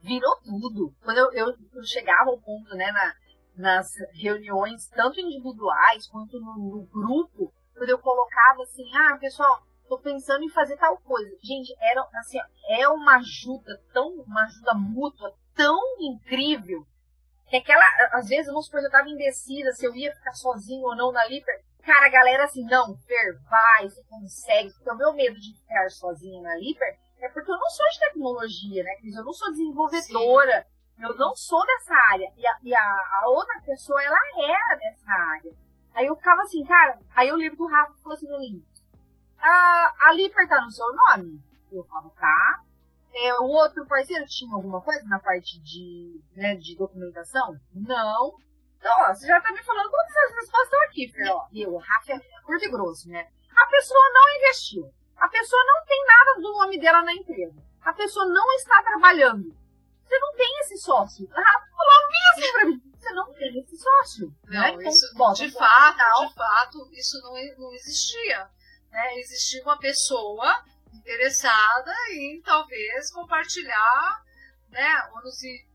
Virou 0.02 0.36
tudo. 0.41 0.95
Quando 1.04 1.20
eu, 1.20 1.32
eu, 1.34 1.58
eu 1.76 1.84
chegava 1.84 2.32
ao 2.32 2.41
ponto, 2.41 2.74
né, 2.74 2.91
na, 2.91 3.16
nas 3.56 3.93
reuniões, 4.14 4.89
tanto 4.89 5.20
individuais 5.20 6.08
quanto 6.08 6.39
no, 6.39 6.58
no, 6.58 6.86
grupo, 6.88 7.54
quando 7.76 7.89
eu 7.91 8.00
colocava 8.00 8.64
assim, 8.64 8.89
ah, 8.95 9.16
pessoal, 9.20 9.66
tô 9.88 9.97
pensando 9.99 10.43
em 10.43 10.49
fazer 10.49 10.77
tal 10.77 10.97
coisa. 10.97 11.35
Gente, 11.41 11.75
era 11.79 12.07
assim, 12.15 12.38
é 12.69 12.88
uma 12.89 13.17
ajuda 13.17 13.81
tão, 13.93 14.09
uma 14.21 14.43
ajuda 14.43 14.73
mútua 14.73 15.33
tão 15.55 15.79
incrível 15.99 16.85
que 17.49 17.55
aquela, 17.55 17.85
às 18.11 18.27
vezes, 18.27 18.47
vamos 18.47 18.65
supor, 18.65 18.81
eu 18.81 18.91
tava 18.91 19.09
indecisa 19.09 19.71
se 19.71 19.85
eu 19.85 19.95
ia 19.95 20.13
ficar 20.13 20.33
sozinho 20.33 20.85
ou 20.85 20.95
não 20.95 21.11
na 21.11 21.25
Liper. 21.25 21.63
Cara, 21.81 22.07
a 22.07 22.09
galera 22.09 22.43
assim, 22.43 22.63
não, 22.65 22.97
Fer, 22.97 23.39
vai, 23.49 23.89
você 23.89 24.03
consegue. 24.03 24.73
Porque 24.73 24.91
o 24.91 24.97
meu 24.97 25.13
medo 25.13 25.39
de 25.39 25.57
ficar 25.57 25.89
sozinha 25.89 26.41
na 26.41 26.55
Liper 26.55 26.97
é 27.21 27.29
porque 27.29 27.49
eu 27.49 27.57
não 27.57 27.69
sou 27.69 27.89
de 27.89 27.99
tecnologia, 27.99 28.83
né, 28.83 28.95
Cris? 28.97 29.15
Eu 29.15 29.23
não 29.23 29.33
sou 29.33 29.49
desenvolvedora. 29.51 30.63
Sim. 30.63 30.77
Eu 31.03 31.15
não 31.15 31.35
sou 31.35 31.63
dessa 31.65 31.93
área. 32.11 32.31
E, 32.35 32.45
a, 32.45 32.57
e 32.63 32.75
a, 32.75 32.81
a, 32.81 33.29
outra 33.29 33.61
pessoa, 33.61 34.01
ela 34.03 34.17
era 34.35 34.75
dessa 34.75 35.11
área. 35.11 35.53
Aí 35.93 36.07
eu 36.07 36.15
ficava 36.15 36.41
assim, 36.41 36.63
cara. 36.65 36.99
Aí 37.15 37.31
o 37.31 37.38
livro 37.38 37.57
do 37.57 37.67
Rafa 37.67 37.93
falou 38.01 38.15
assim 38.15 38.27
a, 39.41 39.93
a 40.07 40.13
Liper 40.13 40.47
tá 40.47 40.61
no 40.61 40.71
seu 40.71 40.85
nome? 40.93 41.41
Eu 41.71 41.83
falo, 41.85 42.09
tá. 42.11 42.61
É, 43.13 43.33
o 43.39 43.45
outro 43.45 43.85
parceiro 43.88 44.25
tinha 44.27 44.53
alguma 44.53 44.81
coisa 44.81 45.03
na 45.05 45.19
parte 45.19 45.59
de, 45.59 46.21
né, 46.35 46.55
de 46.55 46.75
documentação? 46.75 47.59
Não. 47.73 48.38
Então, 48.77 48.91
ó, 48.99 49.13
você 49.13 49.25
já 49.25 49.41
tá 49.41 49.51
me 49.51 49.63
falando 49.63 49.89
todas 49.89 50.15
as 50.15 50.35
respostas 50.35 50.63
estão 50.65 50.81
aqui, 50.83 51.07
Fer. 51.09 51.31
Ó, 51.31 51.47
e 51.51 51.65
o 51.65 51.77
Rafa 51.77 52.13
é 52.13 52.19
curto 52.45 52.65
e 52.65 52.69
grosso, 52.69 53.09
né? 53.09 53.27
A 53.55 53.67
pessoa 53.67 54.09
não 54.13 54.38
investiu. 54.38 54.93
A 55.17 55.27
pessoa 55.27 55.63
não 55.65 55.85
tem 55.85 56.05
nada 56.05 56.33
do 56.35 56.41
nome 56.41 56.79
dela 56.79 57.01
na 57.01 57.13
empresa. 57.13 57.55
A 57.81 57.93
pessoa 57.93 58.25
não 58.25 58.53
está 58.53 58.83
trabalhando. 58.83 59.55
Você 60.03 60.19
não 60.19 60.35
tem 60.35 60.59
esse 60.59 60.77
sócio. 60.77 61.27
A 61.33 61.41
Rafa 61.41 61.65
falou 61.75 62.09
mesmo 62.09 62.53
pra 62.53 62.65
mim. 62.65 62.81
Você 62.97 63.11
não 63.13 63.33
tem 63.33 63.59
esse 63.59 63.77
sócio. 63.77 64.35
Não, 64.45 64.61
né? 64.61 64.69
então, 64.73 64.91
isso, 64.91 65.13
bom, 65.15 65.33
de 65.33 65.51
fato, 65.51 66.27
de 66.27 66.33
fato, 66.33 66.89
isso 66.93 67.21
não, 67.21 67.33
não 67.57 67.73
existia. 67.73 68.49
Né? 68.91 69.19
Existia 69.19 69.61
uma 69.63 69.77
pessoa 69.77 70.63
interessada 70.93 71.93
em 72.11 72.41
talvez 72.41 73.11
compartilhar 73.11 74.23
né, 74.69 75.09
ônus 75.13 75.41
e 75.43 75.65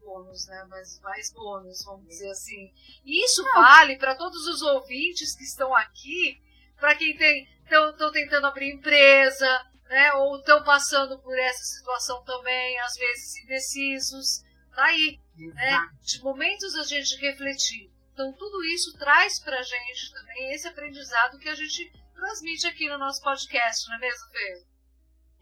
bônus, 0.00 0.46
né, 0.46 0.66
mas 0.68 1.00
mais 1.00 1.32
bônus, 1.32 1.84
vamos 1.84 2.06
dizer 2.06 2.30
assim. 2.30 2.72
E 3.04 3.24
isso 3.24 3.42
vale 3.54 3.96
para 3.96 4.14
todos 4.14 4.46
os 4.46 4.62
ouvintes 4.62 5.36
que 5.36 5.44
estão 5.44 5.74
aqui, 5.74 6.40
para 6.76 6.94
quem 6.96 7.12
estão 7.12 8.12
tentando 8.12 8.46
abrir 8.46 8.74
empresa, 8.74 9.64
né, 9.88 10.12
ou 10.14 10.38
estão 10.38 10.62
passando 10.64 11.18
por 11.20 11.38
essa 11.38 11.62
situação 11.62 12.22
também, 12.24 12.78
às 12.80 12.94
vezes 12.94 13.36
indecisos. 13.44 14.42
Tá 14.74 14.84
aí, 14.84 15.20
né? 15.36 15.86
De 16.02 16.22
momentos 16.22 16.74
a 16.76 16.82
gente 16.82 17.16
refletir. 17.16 17.92
Então 18.12 18.32
tudo 18.32 18.64
isso 18.64 18.96
traz 18.98 19.38
para 19.38 19.58
a 19.58 19.62
gente 19.62 20.12
também 20.12 20.52
esse 20.54 20.66
aprendizado 20.66 21.38
que 21.38 21.48
a 21.48 21.54
gente 21.54 21.92
transmite 22.22 22.68
aqui 22.68 22.88
no 22.88 22.98
nosso 22.98 23.20
podcast, 23.20 23.88
não 23.88 23.96
é 23.96 23.98
mesmo, 23.98 24.28
Fê? 24.30 24.64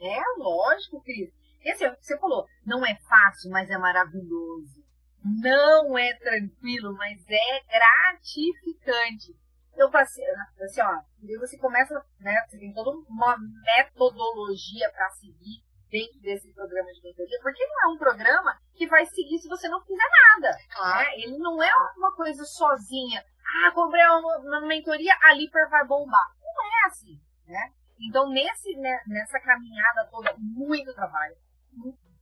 É, 0.01 0.20
lógico, 0.39 1.03
Cris. 1.03 1.31
Esse 1.62 1.85
é 1.85 1.91
o 1.91 1.97
que 1.97 2.07
você 2.07 2.18
falou. 2.18 2.47
Não 2.64 2.85
é 2.87 2.97
fácil, 3.07 3.51
mas 3.51 3.68
é 3.68 3.76
maravilhoso. 3.76 4.83
Não 5.22 5.99
é 5.99 6.14
tranquilo, 6.14 6.95
mas 6.95 7.22
é 7.28 7.61
gratificante. 7.61 9.37
Eu 9.76 9.91
passei, 9.91 10.24
assim, 10.62 10.81
ó, 10.81 11.03
você 11.39 11.59
começa, 11.59 11.95
né, 12.18 12.35
você 12.49 12.59
tem 12.59 12.72
toda 12.72 12.91
uma 12.91 13.37
metodologia 13.39 14.91
para 14.91 15.11
seguir 15.11 15.62
dentro 15.91 16.18
desse 16.20 16.53
programa 16.55 16.91
de 16.93 17.03
mentoria, 17.03 17.39
porque 17.43 17.66
não 17.66 17.83
é 17.83 17.95
um 17.95 17.99
programa 17.99 18.57
que 18.74 18.87
vai 18.87 19.05
seguir 19.05 19.39
se 19.39 19.49
você 19.49 19.68
não 19.68 19.83
fizer 19.83 20.09
nada. 20.33 20.57
Claro. 20.72 20.99
Né? 20.99 21.14
Ele 21.16 21.39
não 21.39 21.62
é 21.62 21.70
uma 21.97 22.14
coisa 22.14 22.43
sozinha. 22.45 23.22
Ah, 23.45 23.70
comprei 23.72 24.03
uma, 24.07 24.39
uma 24.39 24.61
mentoria, 24.66 25.12
a 25.22 25.35
Liper 25.35 25.68
vai 25.68 25.87
bombar. 25.87 26.39
É 26.62 26.86
assim, 26.86 27.20
né? 27.46 27.72
Então, 28.00 28.30
nesse, 28.30 28.74
né, 28.76 29.00
nessa 29.06 29.38
caminhada 29.40 30.08
toda, 30.11 30.34
muito 30.38 30.94
trabalho. 30.94 31.36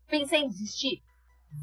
Pensei 0.09 0.41
em 0.41 0.49
desistir 0.49 1.03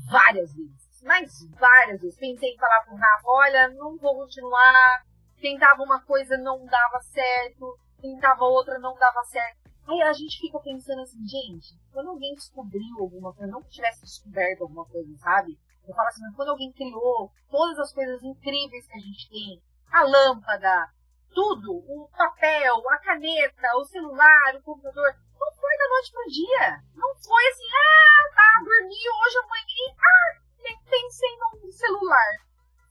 várias 0.09 0.53
vezes, 0.53 1.01
mas 1.03 1.31
várias 1.59 2.01
vezes. 2.01 2.17
Pensei 2.17 2.49
em 2.49 2.57
falar 2.57 2.81
pro 2.85 2.95
Rafa, 2.95 3.23
olha, 3.25 3.69
não 3.69 3.97
vou 3.97 4.15
continuar. 4.15 5.05
Tentava 5.41 5.83
uma 5.83 6.01
coisa, 6.03 6.37
não 6.37 6.65
dava 6.65 6.99
certo. 7.01 7.77
Tentava 8.01 8.43
outra, 8.45 8.79
não 8.79 8.95
dava 8.97 9.23
certo. 9.25 9.65
Aí 9.87 10.01
a 10.01 10.13
gente 10.13 10.39
fica 10.39 10.59
pensando 10.59 11.01
assim, 11.01 11.19
gente, 11.27 11.77
quando 11.91 12.09
alguém 12.09 12.33
descobriu 12.33 12.99
alguma 12.99 13.33
coisa, 13.33 13.51
não 13.51 13.61
tivesse 13.63 14.01
descoberto 14.01 14.61
alguma 14.61 14.85
coisa, 14.85 15.15
sabe? 15.17 15.59
Eu 15.87 15.93
falo 15.93 16.07
assim, 16.07 16.21
quando 16.35 16.49
alguém 16.49 16.71
criou 16.71 17.31
todas 17.51 17.77
as 17.77 17.93
coisas 17.93 18.23
incríveis 18.23 18.87
que 18.87 18.97
a 18.97 18.99
gente 18.99 19.29
tem, 19.29 19.61
a 19.91 20.03
lâmpada, 20.03 20.89
tudo, 21.35 21.83
o 21.85 22.09
papel, 22.17 22.89
a 22.89 22.97
caneta, 22.99 23.77
o 23.77 23.83
celular, 23.83 24.55
o 24.55 24.63
computador, 24.63 25.13
não 25.37 25.51
foi 25.51 25.77
da 25.77 25.89
noite 25.89 26.11
pro 26.13 26.31
dia. 26.31 26.81
Não 26.95 27.13
foi 27.15 27.47
assim, 27.49 27.67
ah, 27.67 28.33
tá, 28.33 28.63
dormi 28.63 28.95
hoje, 28.95 29.37
amanhã, 29.43 29.95
ah, 29.99 30.41
nem 30.63 30.79
pensei 30.89 31.29
no 31.61 31.71
celular. 31.71 32.37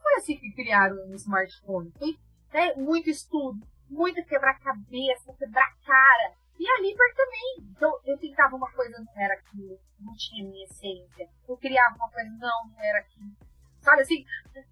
Foi 0.01 0.15
assim 0.17 0.37
que 0.37 0.53
criaram 0.53 0.97
o 1.09 1.15
smartphone. 1.15 1.91
Foi 1.99 2.19
né, 2.53 2.75
muito 2.75 3.09
estudo, 3.09 3.67
muito 3.89 4.23
quebrar-cabeça, 4.27 5.35
quebrar-cara. 5.39 6.35
E 6.59 6.69
a 6.69 6.81
Liber 6.81 7.15
também. 7.17 7.73
Então, 7.75 7.99
eu 8.05 8.19
tentava 8.19 8.55
uma 8.55 8.71
coisa, 8.71 8.97
não 8.99 9.23
era 9.23 9.35
aquilo, 9.35 9.81
não 9.99 10.15
tinha 10.15 10.49
minha 10.49 10.65
essência. 10.67 11.29
Eu 11.49 11.57
criava 11.57 11.97
uma 11.97 12.11
coisa, 12.11 12.31
não, 12.39 12.69
não 12.69 12.85
era 12.85 12.99
aquilo. 13.01 13.35
Sabe 13.81 14.03
assim, 14.03 14.25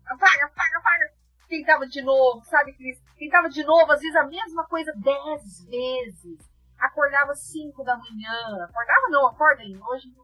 apaga, 0.07 0.47
apaga, 0.47 0.79
apaga 0.79 1.22
tentava 1.53 1.87
de 1.87 2.01
novo, 2.01 2.43
sabe, 2.47 2.73
Cris? 2.73 2.99
Tentava 3.19 3.51
de 3.51 3.63
novo, 3.63 3.93
às 3.93 4.01
vezes 4.01 4.17
a 4.17 4.27
mesma 4.27 4.65
coisa 4.67 4.91
dez 4.97 5.67
vezes. 5.67 6.39
Acordava 6.79 7.35
cinco 7.35 7.85
da 7.85 7.95
manhã. 7.95 8.65
Acordava 8.65 9.09
não, 9.11 9.27
acorda 9.27 9.63
aí, 9.63 9.77
hoje 9.77 10.09
não 10.17 10.23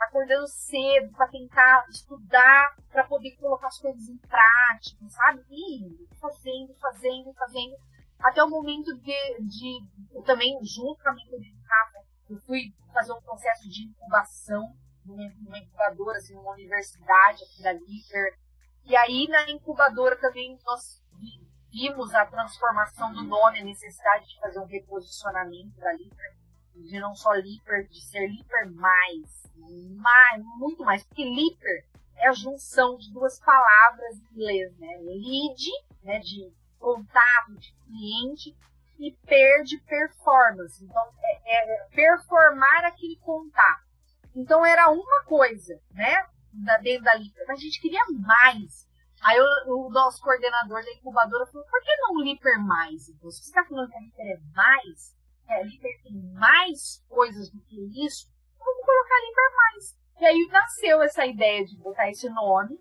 Acordando 0.00 0.48
cedo 0.48 1.12
para 1.12 1.28
tentar 1.28 1.84
estudar, 1.90 2.74
para 2.90 3.04
poder 3.04 3.36
colocar 3.36 3.66
as 3.66 3.78
coisas 3.78 4.08
em 4.08 4.16
prática, 4.16 5.06
sabe? 5.10 5.44
E 5.50 6.08
fazendo, 6.18 6.74
fazendo, 6.80 7.34
fazendo. 7.34 7.76
Até 8.18 8.42
o 8.42 8.48
momento 8.48 8.96
de, 8.96 9.12
de 9.42 9.84
eu 10.14 10.22
também, 10.22 10.58
junto 10.62 11.02
com 11.02 11.10
a 11.10 11.12
minha 11.12 11.54
Rafa, 11.68 11.98
eu 12.30 12.38
fui 12.40 12.72
fazer 12.94 13.12
um 13.12 13.20
processo 13.20 13.68
de 13.68 13.84
incubação 13.84 14.74
numa 15.04 15.58
incubadora, 15.58 16.16
assim, 16.16 16.34
numa 16.34 16.52
universidade 16.52 17.44
aqui 17.44 17.62
da 17.62 17.72
Lifer, 17.74 18.38
e 18.90 18.96
aí 18.96 19.28
na 19.28 19.48
incubadora 19.48 20.16
também 20.16 20.58
nós 20.66 21.00
vimos 21.70 22.12
a 22.12 22.26
transformação 22.26 23.12
do 23.12 23.22
nome, 23.22 23.60
a 23.60 23.64
necessidade 23.64 24.26
de 24.26 24.40
fazer 24.40 24.58
um 24.58 24.66
reposicionamento 24.66 25.78
da 25.78 25.92
Liper, 25.92 26.36
de 26.74 26.98
não 26.98 27.14
só 27.14 27.32
Liper, 27.34 27.86
de 27.86 28.00
ser 28.04 28.26
Liper 28.26 28.68
mais, 28.72 29.48
mais 29.96 30.42
muito 30.58 30.82
mais, 30.84 31.04
porque 31.04 31.22
Liper 31.22 31.86
é 32.16 32.30
a 32.30 32.32
junção 32.32 32.96
de 32.96 33.12
duas 33.12 33.38
palavras 33.38 34.18
em 34.18 34.32
inglês, 34.32 34.76
né? 34.78 34.98
Lead, 35.02 35.70
né, 36.02 36.18
de 36.18 36.52
contato, 36.80 37.54
de 37.60 37.72
cliente, 37.84 38.56
e 38.98 39.12
per 39.12 39.62
de 39.62 39.78
performance. 39.82 40.84
Então, 40.84 41.12
é, 41.22 41.74
é 41.76 41.84
performar 41.94 42.86
aquele 42.86 43.16
contato. 43.20 43.84
Então, 44.34 44.66
era 44.66 44.90
uma 44.90 45.24
coisa, 45.26 45.80
né? 45.92 46.26
Da, 46.52 46.78
dentro 46.78 47.04
da 47.04 47.14
Liga, 47.14 47.44
mas 47.46 47.58
a 47.58 47.62
gente 47.62 47.80
queria 47.80 48.04
mais. 48.10 48.88
Aí 49.22 49.38
o, 49.66 49.90
nosso 49.90 50.22
coordenador 50.22 50.82
da 50.82 50.92
incubadora 50.92 51.46
falou, 51.46 51.66
por 51.66 51.82
que 51.82 51.96
não 51.96 52.20
Liper 52.22 52.58
mais? 52.64 53.08
Então, 53.08 53.30
você 53.30 53.42
está 53.42 53.64
falando 53.64 53.90
que 53.90 53.96
a 53.96 54.00
Liper 54.00 54.26
é 54.26 54.40
mais, 54.54 55.16
que 55.44 55.52
a 55.52 55.62
Liper 55.62 56.02
tem 56.02 56.12
mais 56.32 57.04
coisas 57.08 57.50
do 57.50 57.60
que 57.60 58.06
isso, 58.06 58.26
vamos 58.58 58.84
colocar 58.84 59.14
Liper 59.26 59.56
mais. 59.56 60.00
E 60.20 60.26
aí 60.26 60.48
nasceu 60.50 61.02
essa 61.02 61.26
ideia 61.26 61.64
de 61.64 61.76
botar 61.76 62.08
esse 62.08 62.28
nome, 62.30 62.78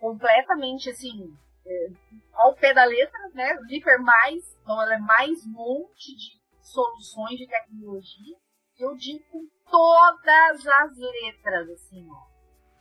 completamente 0.00 0.90
assim, 0.90 1.36
é, 1.66 1.88
ao 2.32 2.54
pé 2.54 2.72
da 2.72 2.84
letra, 2.84 3.28
né? 3.34 3.54
Liper 3.68 4.00
mais, 4.02 4.56
então 4.62 4.80
ela 4.80 4.94
é 4.94 4.98
mais 4.98 5.44
monte 5.46 6.14
de 6.16 6.38
soluções 6.62 7.38
de 7.38 7.46
tecnologia. 7.46 8.36
Eu 8.78 8.94
digo 8.94 9.24
com 9.30 9.46
todas 9.70 10.66
as 10.66 10.96
letras, 10.96 11.68
assim, 11.70 12.06
ó. 12.10 12.27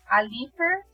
A 0.10 0.22
Liper 0.22 0.86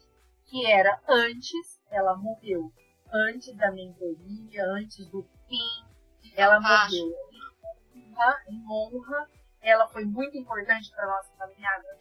que 0.54 0.72
era 0.72 1.02
antes, 1.08 1.82
ela 1.90 2.16
morreu. 2.16 2.72
Antes 3.12 3.56
da 3.58 3.72
mentoria, 3.72 4.66
antes 4.66 5.04
do 5.10 5.24
fim, 5.48 6.32
ela 6.36 6.60
morreu. 6.60 7.12
Em 7.96 8.12
honra, 8.12 8.44
em 8.48 8.64
honra, 8.70 9.30
ela 9.62 9.88
foi 9.88 10.06
muito 10.06 10.38
importante 10.38 10.92
para 10.92 11.08
nossa 11.08 11.32
caminhada, 11.38 11.98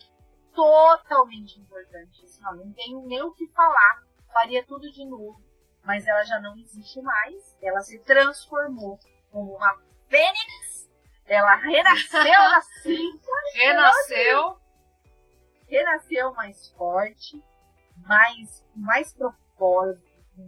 totalmente 0.54 1.58
importante, 1.60 2.24
assim, 2.24 2.44
ó, 2.44 2.52
não 2.54 2.72
tenho 2.72 3.06
nem 3.06 3.22
o 3.22 3.32
que 3.32 3.46
falar, 3.48 4.02
faria 4.32 4.62
tudo 4.66 4.90
de 4.92 5.04
novo, 5.06 5.40
mas 5.82 6.06
ela 6.06 6.22
já 6.24 6.38
não 6.40 6.54
existe 6.58 7.00
mais, 7.00 7.56
ela 7.62 7.80
se 7.80 7.98
transformou 8.00 8.98
como 9.30 9.56
uma 9.56 9.80
fênix, 10.08 10.90
ela 11.24 11.54
renasceu 11.56 12.22
na 12.22 12.60
cinta, 12.60 13.30
renasceu, 13.54 14.60
renasceu 15.72 16.34
mais 16.34 16.68
forte, 16.72 17.42
mais, 18.06 18.64
mais 18.76 19.12
propósito, 19.14 20.02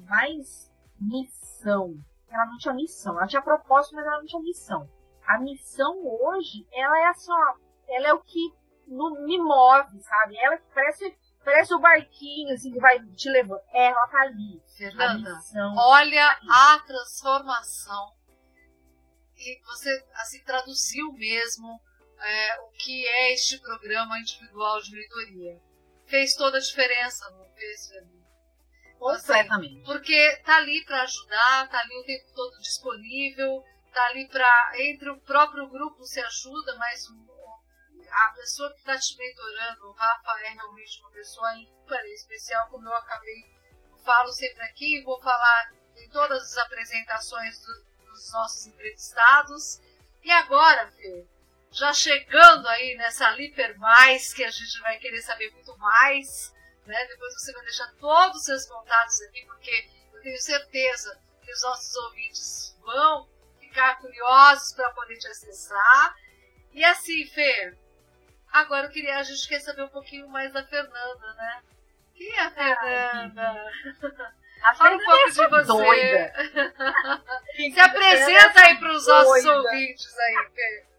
mais 0.07 0.71
missão. 1.01 1.95
Ela 2.29 2.47
não 2.47 2.59
tinha 2.59 2.75
missão, 2.75 3.17
ela 3.17 3.27
tinha 3.27 3.43
propósito, 3.43 3.95
mas 3.95 4.07
ela 4.07 4.19
não 4.19 4.27
tinha 4.27 4.43
missão. 4.43 4.89
A 5.27 5.39
missão 5.39 6.05
hoje, 6.05 6.67
ela 6.73 6.99
é 6.99 7.07
assim, 7.07 7.33
ó, 7.33 7.55
ela 7.89 8.09
é 8.09 8.13
o 8.13 8.21
que 8.21 8.53
no, 8.87 9.25
me 9.25 9.39
move, 9.39 9.99
sabe? 10.03 10.37
Ela 10.37 10.59
que 10.59 10.75
parece, 10.75 11.17
parece 11.43 11.75
o 11.75 11.79
barquinho, 11.79 12.53
assim, 12.53 12.71
que 12.71 12.79
vai 12.79 13.01
te 13.01 13.31
levando. 13.31 13.61
Ela 13.73 14.07
tá 14.09 14.21
ali. 14.21 14.63
Fernanda, 14.77 15.39
olha 15.77 16.39
a 16.51 16.79
transformação. 16.87 18.13
E 19.37 19.61
você, 19.65 20.07
assim, 20.17 20.45
traduziu 20.45 21.13
mesmo 21.15 21.81
é, 22.25 22.61
o 22.61 22.71
que 22.71 23.07
é 23.07 23.33
este 23.33 23.59
programa 23.61 24.19
individual 24.19 24.81
de 24.81 24.93
mentoria 24.93 25.61
fez 26.07 26.35
toda 26.35 26.59
a 26.59 26.61
diferença, 26.61 27.31
não 27.31 27.45
fez, 27.55 27.91
Completamente. 28.99 29.75
Assim, 29.75 29.85
porque 29.85 30.37
tá 30.45 30.57
ali 30.57 30.83
para 30.85 31.03
ajudar, 31.03 31.69
tá 31.69 31.81
ali 31.81 31.97
o 31.99 32.05
tempo 32.05 32.33
todo 32.35 32.59
disponível, 32.61 33.63
tá 33.93 34.07
ali 34.07 34.27
para 34.29 34.73
entre 34.79 35.11
o 35.11 35.21
próprio 35.21 35.69
grupo 35.69 36.05
se 36.05 36.21
ajuda, 36.21 36.75
mas 36.77 37.07
a 38.11 38.29
pessoa 38.35 38.73
que 38.73 38.79
está 38.79 38.97
te 38.97 39.17
mentorando, 39.19 39.89
o 39.89 39.93
Rafa 39.93 40.41
é 40.41 40.51
realmente 40.51 41.01
uma 41.01 41.11
pessoa 41.11 41.55
ímpar 41.57 42.05
especial, 42.07 42.69
como 42.69 42.89
eu 42.89 42.95
acabei, 42.95 43.45
falo 44.05 44.33
sempre 44.33 44.63
aqui, 44.63 45.03
vou 45.03 45.21
falar 45.21 45.73
em 45.97 46.09
todas 46.11 46.43
as 46.43 46.59
apresentações 46.59 47.59
do, 47.61 48.07
dos 48.07 48.33
nossos 48.33 48.67
entrevistados. 48.67 49.81
E 50.23 50.31
agora, 50.31 50.91
Fê, 50.93 51.27
já 51.75 51.93
chegando 51.93 52.69
aí 52.69 52.95
nessa 52.97 53.31
Liper 53.31 53.77
Mais, 53.79 54.33
que 54.33 54.45
a 54.45 54.51
gente 54.51 54.81
vai 54.81 54.97
querer 54.99 55.21
saber 55.23 55.51
muito 55.51 55.77
mais, 55.77 56.55
né? 56.87 57.05
Depois 57.07 57.35
você 57.35 57.53
vai 57.53 57.65
deixar 57.65 57.93
todos 57.99 58.39
os 58.39 58.45
seus 58.45 58.67
contatos 58.67 59.21
aqui, 59.23 59.45
porque 59.45 59.89
eu 60.13 60.23
tenho 60.23 60.41
certeza 60.41 61.21
que 61.43 61.53
os 61.53 61.63
nossos 61.63 61.95
ouvintes 61.97 62.79
vão 62.81 63.29
ficar 63.59 63.99
curiosos 63.99 64.73
para 64.73 64.91
poder 64.91 65.19
te 65.19 65.27
acessar. 65.27 66.15
E 66.73 66.85
assim, 66.85 67.27
Fê, 67.27 67.77
agora 68.53 68.87
eu 68.87 68.91
queria, 68.91 69.19
a 69.19 69.23
gente 69.25 69.49
quer 69.49 69.61
saber 69.61 69.83
um 69.83 69.89
pouquinho 69.89 70.29
mais 70.29 70.53
da 70.53 70.65
Fernanda, 70.65 71.35
né? 71.35 71.63
Quem 72.15 72.33
é 72.37 72.41
a 72.41 72.51
Fernanda? 72.53 73.73
A 74.63 74.75
Fala 74.77 74.95
um 74.95 75.05
pouco 75.05 75.29
é 75.29 75.31
de 75.31 75.47
você. 75.49 75.67
Doida. 75.67 76.33
Se 77.75 77.81
apresenta 77.81 78.61
aí 78.61 78.79
para 78.79 78.93
os 78.93 79.07
nossos 79.07 79.45
ouvintes 79.45 80.19
aí, 80.19 80.51
Fê. 80.55 80.94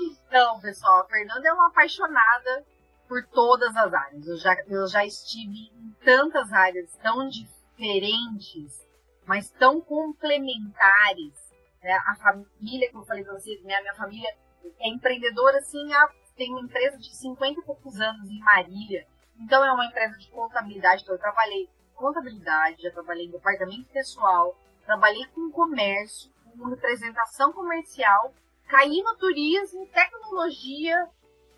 Então, 0.00 0.60
pessoal, 0.60 1.02
a 1.02 1.06
Fernanda 1.06 1.48
é 1.48 1.52
uma 1.52 1.68
apaixonada 1.68 2.64
por 3.08 3.24
todas 3.28 3.76
as 3.76 3.94
áreas. 3.94 4.26
Eu 4.26 4.36
já, 4.36 4.56
eu 4.66 4.86
já 4.88 5.04
estive 5.04 5.70
em 5.72 5.94
tantas 6.04 6.52
áreas 6.52 6.96
tão 6.96 7.28
diferentes, 7.28 8.84
mas 9.24 9.50
tão 9.50 9.80
complementares. 9.80 11.34
Né? 11.82 11.92
A 12.06 12.16
família, 12.16 12.90
como 12.90 13.02
eu 13.02 13.06
falei 13.06 13.24
para 13.24 13.34
vocês, 13.34 13.62
né? 13.62 13.76
a 13.76 13.82
minha 13.82 13.94
família 13.94 14.36
é 14.80 14.88
empreendedora, 14.88 15.58
assim, 15.58 15.88
tem 16.36 16.50
uma 16.50 16.62
empresa 16.62 16.98
de 16.98 17.14
50 17.14 17.60
e 17.60 17.64
poucos 17.64 18.00
anos 18.00 18.28
em 18.28 18.40
Marília. 18.40 19.06
Então, 19.38 19.64
é 19.64 19.72
uma 19.72 19.86
empresa 19.86 20.16
de 20.18 20.28
contabilidade. 20.30 21.02
Então, 21.02 21.14
eu 21.14 21.20
trabalhei 21.20 21.68
contabilidade, 21.94 22.82
já 22.82 22.90
trabalhei 22.90 23.26
em 23.26 23.30
departamento 23.30 23.88
pessoal, 23.92 24.58
trabalhei 24.84 25.26
com 25.28 25.50
comércio, 25.50 26.32
com 26.56 26.68
representação 26.68 27.52
comercial 27.52 28.34
cair 28.68 29.02
no 29.02 29.16
turismo, 29.16 29.86
tecnologia 29.86 31.08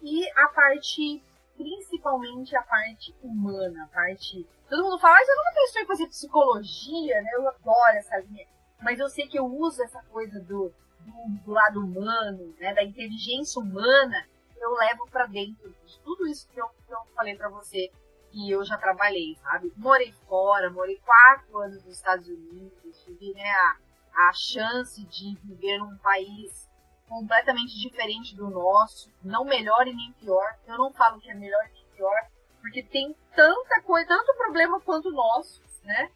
e 0.03 0.29
a 0.31 0.49
parte, 0.49 1.23
principalmente 1.57 2.57
a 2.57 2.63
parte 2.63 3.15
humana, 3.23 3.85
a 3.85 3.87
parte. 3.89 4.47
Todo 4.69 4.85
mundo 4.85 4.99
fala, 4.99 5.15
mas 5.15 5.29
eu 5.29 5.37
nunca 5.37 5.53
pensei 5.55 5.83
em 5.83 5.87
fazer 5.87 6.07
psicologia, 6.09 7.23
né? 7.23 7.31
Eu 7.35 7.49
adoro 7.49 7.97
essa 7.97 8.19
linha. 8.19 8.47
Mas 8.83 8.99
eu 8.99 9.09
sei 9.09 9.27
que 9.27 9.39
eu 9.39 9.47
uso 9.47 9.83
essa 9.83 10.03
coisa 10.05 10.39
do, 10.41 10.73
do, 11.01 11.13
do 11.45 11.53
lado 11.53 11.81
humano, 11.81 12.55
né? 12.59 12.75
Da 12.75 12.85
inteligência 12.85 13.61
humana, 13.61 14.27
eu 14.61 14.75
levo 14.75 15.09
para 15.11 15.27
dentro 15.27 15.75
de 15.85 16.01
tudo 16.01 16.27
isso 16.27 16.49
que 16.49 16.61
eu, 16.61 16.69
que 16.69 16.93
eu 16.93 16.99
falei 17.15 17.37
para 17.37 17.49
você 17.49 17.91
que 18.33 18.51
eu 18.51 18.65
já 18.65 18.77
trabalhei, 18.77 19.37
sabe? 19.43 19.73
Morei 19.77 20.13
fora, 20.29 20.69
morei 20.71 21.01
quatro 21.05 21.59
anos 21.59 21.83
nos 21.85 21.95
Estados 21.95 22.29
Unidos, 22.29 23.03
tive 23.05 23.33
né, 23.33 23.51
a, 23.51 24.29
a 24.29 24.33
chance 24.33 25.03
de 25.05 25.37
viver 25.43 25.79
num 25.79 25.97
país 25.99 26.69
completamente 27.09 27.79
diferente 27.79 28.37
do 28.37 28.51
nosso, 28.51 29.11
não 29.23 29.45
melhor 29.45 29.87
e 29.87 29.95
nem 29.95 30.13
pior. 30.13 30.59
Eu 30.67 30.77
não 30.79 30.93
falo 30.93 31.21
que 31.21 31.31
é 31.31 31.35
melhor 31.35 31.65
e 31.69 31.73
nem 31.73 31.87
pior, 31.95 32.31
porque 32.61 32.83
tem 32.83 33.15
tanta 33.35 33.83
coisa, 33.83 34.09
tanto 34.09 34.37
problema 34.37 34.81
quanto 34.81 35.09
o 35.09 35.13
nosso, 35.13 35.63
né? 35.85 36.11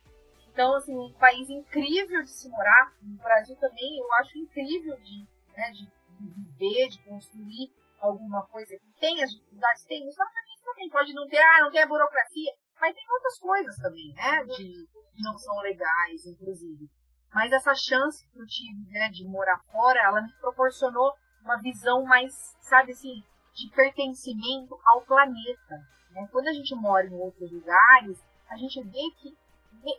Então, 0.53 0.74
assim, 0.74 0.97
um 0.97 1.12
país 1.12 1.49
incrível 1.49 2.22
de 2.22 2.30
se 2.30 2.49
morar. 2.49 2.93
No 3.03 3.16
Brasil 3.18 3.57
também 3.57 3.99
eu 3.99 4.12
acho 4.14 4.36
incrível 4.38 4.97
de, 4.97 5.26
né, 5.57 5.70
de, 5.70 5.88
viver, 6.20 6.88
de 6.88 6.99
construir 7.05 7.72
alguma 8.01 8.47
coisa. 8.47 8.78
Tem 8.99 9.22
as 9.22 9.30
dificuldades, 9.30 9.84
tem. 9.84 10.07
Os 10.09 10.16
também 10.64 10.91
pode 10.91 11.12
não 11.14 11.28
ter, 11.28 11.38
ah, 11.38 11.61
não 11.62 11.70
tem 11.70 11.82
a 11.82 11.86
burocracia, 11.86 12.53
mas 12.80 12.95
tem 12.95 13.05
outras 13.11 13.38
coisas 13.38 13.76
também, 13.76 14.12
né? 14.14 14.45
De, 14.45 14.88
que 15.14 15.22
não 15.22 15.36
são 15.38 15.59
legais, 15.61 16.26
inclusive. 16.26 16.88
Mas 17.33 17.53
essa 17.53 17.74
chance 17.74 18.26
que 18.33 18.41
eu 18.41 18.47
tive, 18.47 18.91
né, 18.91 19.09
de 19.11 19.24
morar 19.24 19.59
fora, 19.70 20.01
ela 20.03 20.20
me 20.20 20.33
proporcionou 20.41 21.14
uma 21.43 21.57
visão 21.59 22.05
mais, 22.05 22.35
sabe 22.61 22.93
assim, 22.93 23.22
de 23.55 23.70
pertencimento 23.70 24.78
ao 24.85 25.03
planeta. 25.03 25.76
Né? 26.11 26.28
Quando 26.33 26.49
a 26.49 26.53
gente 26.53 26.74
mora 26.74 27.07
em 27.07 27.14
outros 27.14 27.51
lugares, 27.51 28.22
a 28.49 28.57
gente 28.57 28.83
vê 28.83 29.11
que 29.18 29.37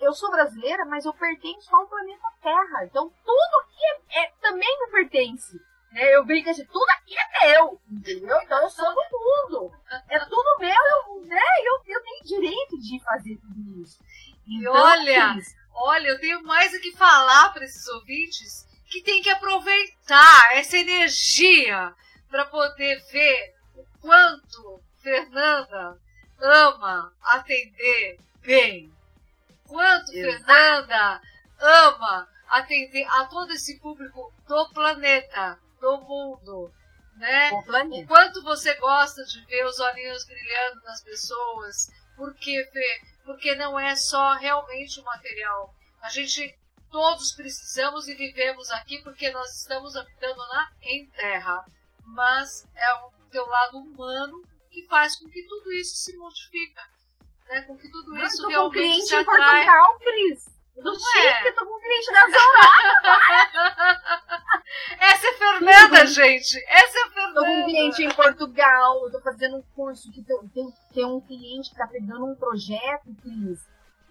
eu 0.02 0.14
sou 0.14 0.30
brasileira, 0.30 0.86
mas 0.86 1.06
eu 1.06 1.14
pertenço 1.14 1.76
ao 1.76 1.88
planeta 1.88 2.28
Terra. 2.42 2.86
Então 2.86 3.10
tudo 3.26 3.64
aqui 3.64 4.16
é, 4.16 4.24
é 4.26 4.32
também 4.42 4.80
me 4.80 4.92
pertence. 4.92 5.60
Né? 5.92 6.16
Eu 6.16 6.26
brinco 6.26 6.50
assim, 6.50 6.66
tudo 6.66 6.90
aqui 6.98 7.16
é 7.18 7.48
meu, 7.48 7.82
entendeu? 7.90 8.38
Então 8.42 8.62
eu 8.62 8.70
sou 8.70 8.94
do 8.94 9.02
mundo. 9.12 9.74
É 10.10 10.20
tudo 10.20 10.60
meu, 10.60 10.70
eu, 10.70 11.26
né? 11.26 11.42
eu, 11.64 11.96
eu 11.96 12.04
tenho 12.04 12.24
direito 12.24 12.78
de 12.78 13.04
fazer 13.04 13.38
tudo 13.38 13.82
isso. 13.82 14.04
Então, 14.48 14.74
olha, 14.74 15.36
Olha, 15.84 16.10
eu 16.10 16.20
tenho 16.20 16.44
mais 16.44 16.72
o 16.74 16.80
que 16.80 16.96
falar 16.96 17.50
para 17.52 17.66
esses 17.66 17.88
ouvintes 17.88 18.68
que 18.86 19.02
tem 19.02 19.22
que 19.22 19.30
aproveitar 19.30 20.56
essa 20.56 20.78
energia 20.78 21.94
para 22.30 22.46
poder 22.46 23.02
ver 23.12 23.56
o 23.76 23.84
quanto 24.00 24.80
Fernanda 25.02 25.98
ama 26.40 27.12
atender 27.24 28.20
bem. 28.42 28.94
Quanto 29.68 30.14
Exato. 30.14 30.46
Fernanda 30.46 31.22
ama 31.60 32.30
atender 32.48 33.06
a 33.10 33.26
todo 33.26 33.52
esse 33.52 33.80
público 33.80 34.32
do 34.48 34.70
planeta, 34.70 35.58
do 35.80 35.98
mundo. 36.02 36.72
Né? 37.16 37.52
O, 37.52 38.02
o 38.02 38.08
quanto 38.08 38.44
você 38.44 38.76
gosta 38.76 39.24
de 39.24 39.44
ver 39.46 39.66
os 39.66 39.80
olhinhos 39.80 40.26
brilhando 40.26 40.82
nas 40.84 41.02
pessoas. 41.04 41.90
Porque, 42.16 42.64
Fê, 42.72 43.02
porque 43.32 43.56
não 43.56 43.80
é 43.80 43.96
só 43.96 44.34
realmente 44.34 45.00
o 45.00 45.04
material. 45.06 45.74
A 46.02 46.10
gente 46.10 46.54
todos 46.90 47.32
precisamos 47.32 48.10
e 48.10 48.16
vivemos 48.16 48.70
aqui 48.72 49.02
porque 49.02 49.32
nós 49.32 49.62
estamos 49.62 49.96
habitando 49.96 50.38
na 50.50 50.70
em 50.82 51.10
terra, 51.12 51.66
mas 52.04 52.68
é 52.76 52.94
o 52.96 53.12
teu 53.32 53.46
lado 53.46 53.78
humano 53.78 54.44
que 54.70 54.86
faz 54.88 55.16
com 55.16 55.30
que 55.30 55.44
tudo 55.44 55.72
isso 55.72 55.96
se 55.96 56.18
modifica. 56.18 56.82
né, 57.48 57.62
com 57.62 57.78
que 57.78 57.90
tudo 57.90 58.12
Não, 58.12 58.24
isso 58.24 58.48
realmente 58.48 59.06
se 59.06 59.16
atrai. 59.16 59.66
Cris. 60.00 60.61
Não 60.84 60.96
sei, 60.96 61.28
é. 61.28 61.34
porque 61.36 61.52
tô 61.54 61.66
com 61.66 61.76
um 61.78 61.80
cliente 61.80 62.12
da 62.12 62.22
Zona. 62.22 63.82
Essa 65.00 65.28
é 65.28 65.34
Fernanda, 65.34 66.06
gente! 66.06 66.64
Essa 66.68 67.00
é 67.00 67.10
Fernanda! 67.10 67.34
Tô 67.34 67.46
com 67.46 67.62
um 67.62 67.66
cliente 67.66 68.04
em 68.04 68.10
Portugal, 68.14 69.04
eu 69.06 69.12
tô 69.12 69.22
fazendo 69.22 69.58
um 69.58 69.64
curso 69.76 70.12
que 70.12 70.24
tem, 70.24 70.38
tem, 70.50 70.74
tem 70.94 71.06
um 71.06 71.22
cliente 71.22 71.70
que 71.72 71.76
tá 71.78 71.88
pegando 71.88 72.26
um 72.26 72.36
projeto, 72.36 73.14
Cris. 73.22 73.60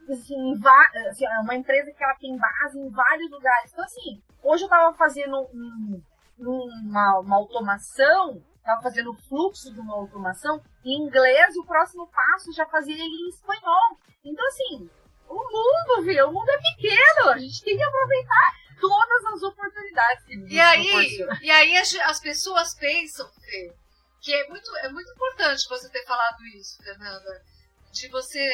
Assim, 0.08 0.60
assim, 1.08 1.24
é 1.26 1.38
uma 1.40 1.54
empresa 1.54 1.92
que 1.92 2.02
ela 2.02 2.14
tem 2.16 2.36
base 2.36 2.78
em 2.78 2.90
vários 2.90 3.30
lugares. 3.30 3.72
Então, 3.72 3.84
assim, 3.84 4.20
hoje 4.42 4.64
eu 4.64 4.68
tava 4.68 4.92
fazendo 4.96 5.40
um- 5.54 6.02
uma, 6.38 7.20
uma 7.20 7.36
automação, 7.36 8.42
tava 8.64 8.82
fazendo 8.82 9.10
o 9.12 9.16
fluxo 9.28 9.72
de 9.72 9.78
uma 9.78 9.94
automação 9.94 10.60
em 10.84 11.02
inglês, 11.02 11.54
o 11.56 11.64
próximo 11.64 12.08
passo 12.08 12.52
já 12.52 12.66
fazia 12.66 12.94
ele 12.94 13.04
em 13.04 13.28
espanhol. 13.28 13.98
Então, 14.24 14.44
assim, 14.48 14.90
o 15.30 15.52
mundo, 15.52 16.04
viu? 16.04 16.28
O 16.28 16.32
mundo 16.32 16.48
é 16.50 16.58
pequeno, 16.58 17.30
a 17.30 17.38
gente 17.38 17.62
tem 17.62 17.76
que 17.76 17.82
aproveitar 17.82 18.60
todas 18.80 19.24
as 19.26 19.42
oportunidades 19.42 20.24
que 20.24 20.36
E 20.36 20.60
aí, 20.60 21.18
e 21.42 21.50
aí 21.50 21.76
as, 21.76 21.94
as 21.94 22.20
pessoas 22.20 22.74
pensam, 22.74 23.30
Fê, 23.32 23.72
que 24.20 24.34
é 24.34 24.48
muito, 24.48 24.76
é 24.78 24.88
muito 24.88 25.10
importante 25.12 25.68
você 25.68 25.88
ter 25.90 26.04
falado 26.04 26.44
isso, 26.46 26.82
Fernanda, 26.82 27.44
de 27.92 28.08
você 28.08 28.48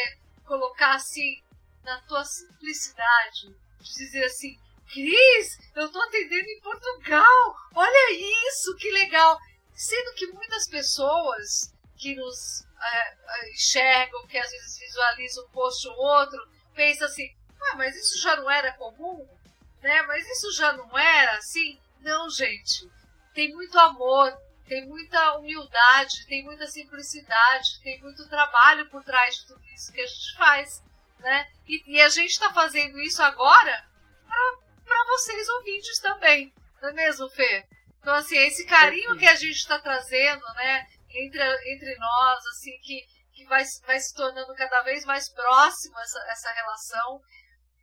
colocar 0.45 0.95
assim, 0.95 1.43
na 1.83 2.01
tua 2.03 2.25
simplicidade, 2.25 3.55
de 3.81 3.93
dizer 3.93 4.25
assim, 4.25 4.59
Cris, 4.93 5.59
eu 5.75 5.91
tô 5.91 6.01
atendendo 6.01 6.49
em 6.49 6.61
Portugal, 6.61 7.57
olha 7.75 8.13
isso, 8.49 8.77
que 8.77 8.91
legal. 8.93 9.39
Sendo 9.75 10.15
que 10.15 10.27
muitas 10.29 10.69
pessoas 10.69 11.75
que 11.97 12.15
nos 12.15 12.65
é, 12.81 13.15
é, 13.29 13.51
enxergam, 13.51 14.27
que 14.27 14.39
às 14.39 14.51
vezes 14.51 14.79
visualizam 14.79 15.45
um 15.45 15.49
post 15.51 15.89
ou 15.89 15.97
outro, 15.97 16.56
pensam 16.77 17.09
assim, 17.09 17.35
ah, 17.61 17.77
mas 17.77 17.97
isso 17.97 18.23
já 18.23 18.37
não 18.37 18.49
era 18.49 18.73
comum? 18.75 19.27
né? 19.87 20.03
Mas 20.03 20.29
isso 20.29 20.53
já 20.53 20.73
não 20.73 20.99
era 20.99 21.37
assim? 21.39 21.79
Não, 22.01 22.29
gente. 22.29 22.91
Tem 23.33 23.53
muito 23.53 23.79
amor, 23.79 24.37
tem 24.67 24.85
muita 24.87 25.39
humildade, 25.39 26.27
tem 26.27 26.45
muita 26.45 26.67
simplicidade, 26.67 27.81
tem 27.83 28.01
muito 28.01 28.29
trabalho 28.29 28.89
por 28.91 29.05
trás 29.05 29.37
de 29.37 29.47
tudo 29.47 29.63
isso 29.75 29.93
que 29.93 30.01
a 30.01 30.07
gente 30.07 30.37
faz, 30.37 30.83
né? 31.21 31.49
E, 31.69 31.97
e 31.97 32.01
a 32.01 32.09
gente 32.09 32.31
está 32.31 32.53
fazendo 32.53 32.99
isso 33.01 33.23
agora 33.23 33.87
para 34.85 35.05
vocês 35.07 35.49
ouvintes 35.49 35.99
também, 36.01 36.53
não 36.81 36.89
é 36.89 36.93
mesmo, 36.93 37.29
Fê? 37.31 37.65
Então, 38.01 38.15
assim, 38.15 38.37
esse 38.39 38.65
carinho 38.67 39.17
que 39.17 39.27
a 39.27 39.35
gente 39.35 39.57
está 39.57 39.79
trazendo, 39.79 40.45
né, 40.55 40.87
entre, 41.11 41.43
entre 41.73 41.97
nós, 41.97 42.47
assim, 42.47 42.79
que, 42.79 43.05
que 43.37 43.45
vai, 43.45 43.63
vai 43.87 44.01
se 44.01 44.15
tornando 44.15 44.55
cada 44.55 44.83
vez 44.83 45.05
mais 45.05 45.29
próximo 45.29 45.99
essa, 46.01 46.19
essa 46.31 46.51
relação. 46.53 47.21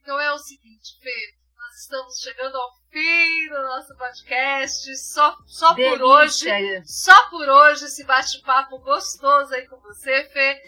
Então 0.01 0.19
é 0.19 0.33
o 0.33 0.37
seguinte, 0.39 0.97
Fê, 0.99 1.35
nós 1.55 1.75
estamos 1.75 2.17
chegando 2.17 2.57
ao 2.57 2.73
fim 2.89 3.49
do 3.49 3.61
nosso 3.61 3.95
podcast, 3.95 4.97
só, 4.97 5.37
só 5.45 5.75
por 5.75 6.01
hoje. 6.01 6.49
Só 6.85 7.29
por 7.29 7.47
hoje 7.47 7.85
esse 7.85 8.03
bate-papo 8.03 8.79
gostoso 8.79 9.53
aí 9.53 9.67
com 9.67 9.79
você, 9.79 10.25
Fê. 10.29 10.59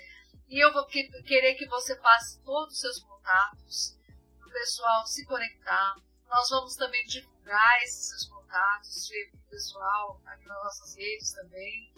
E 0.47 0.63
eu 0.63 0.71
vou 0.71 0.85
que- 0.85 1.09
querer 1.23 1.55
que 1.55 1.65
você 1.67 1.95
passe 1.95 2.39
todos 2.43 2.75
os 2.75 2.79
seus 2.79 2.99
contatos 2.99 3.97
para 4.39 4.47
o 4.47 4.51
pessoal 4.51 5.05
se 5.07 5.25
conectar. 5.25 5.95
Nós 6.29 6.47
vamos 6.49 6.75
também 6.75 7.03
divulgar 7.07 7.81
esses 7.83 8.09
seus 8.09 8.25
contatos, 8.27 9.07
Fê, 9.07 9.29
pro 9.31 9.49
pessoal 9.49 10.21
aqui 10.27 10.45
nas 10.45 10.63
nossas 10.63 10.95
redes 10.95 11.33
também. 11.33 11.91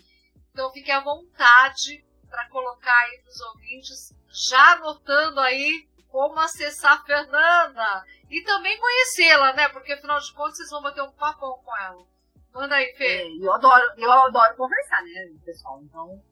Então 0.51 0.71
fique 0.71 0.89
à 0.89 1.01
vontade 1.01 2.03
para 2.29 2.49
colocar 2.49 2.95
aí 3.03 3.19
para 3.19 3.29
os 3.29 3.41
ouvintes, 3.41 4.13
já 4.29 4.73
anotando 4.73 5.39
aí 5.39 5.87
como 6.09 6.39
acessar 6.39 6.93
a 6.93 7.03
Fernanda. 7.03 8.05
E 8.29 8.41
também 8.43 8.79
conhecê-la, 8.79 9.53
né? 9.53 9.69
Porque 9.69 9.93
afinal 9.93 10.19
de 10.19 10.33
contas 10.33 10.57
vocês 10.57 10.69
vão 10.69 10.81
bater 10.81 11.01
um 11.01 11.11
papão 11.11 11.59
com 11.63 11.77
ela. 11.77 12.05
Manda 12.53 12.75
aí, 12.75 12.93
Fê. 12.97 13.05
É, 13.05 13.37
eu 13.37 13.53
adoro, 13.53 13.93
eu 13.97 14.11
adoro 14.11 14.55
conversar, 14.55 15.01
né, 15.03 15.31
pessoal? 15.45 15.81
Então, 15.83 16.23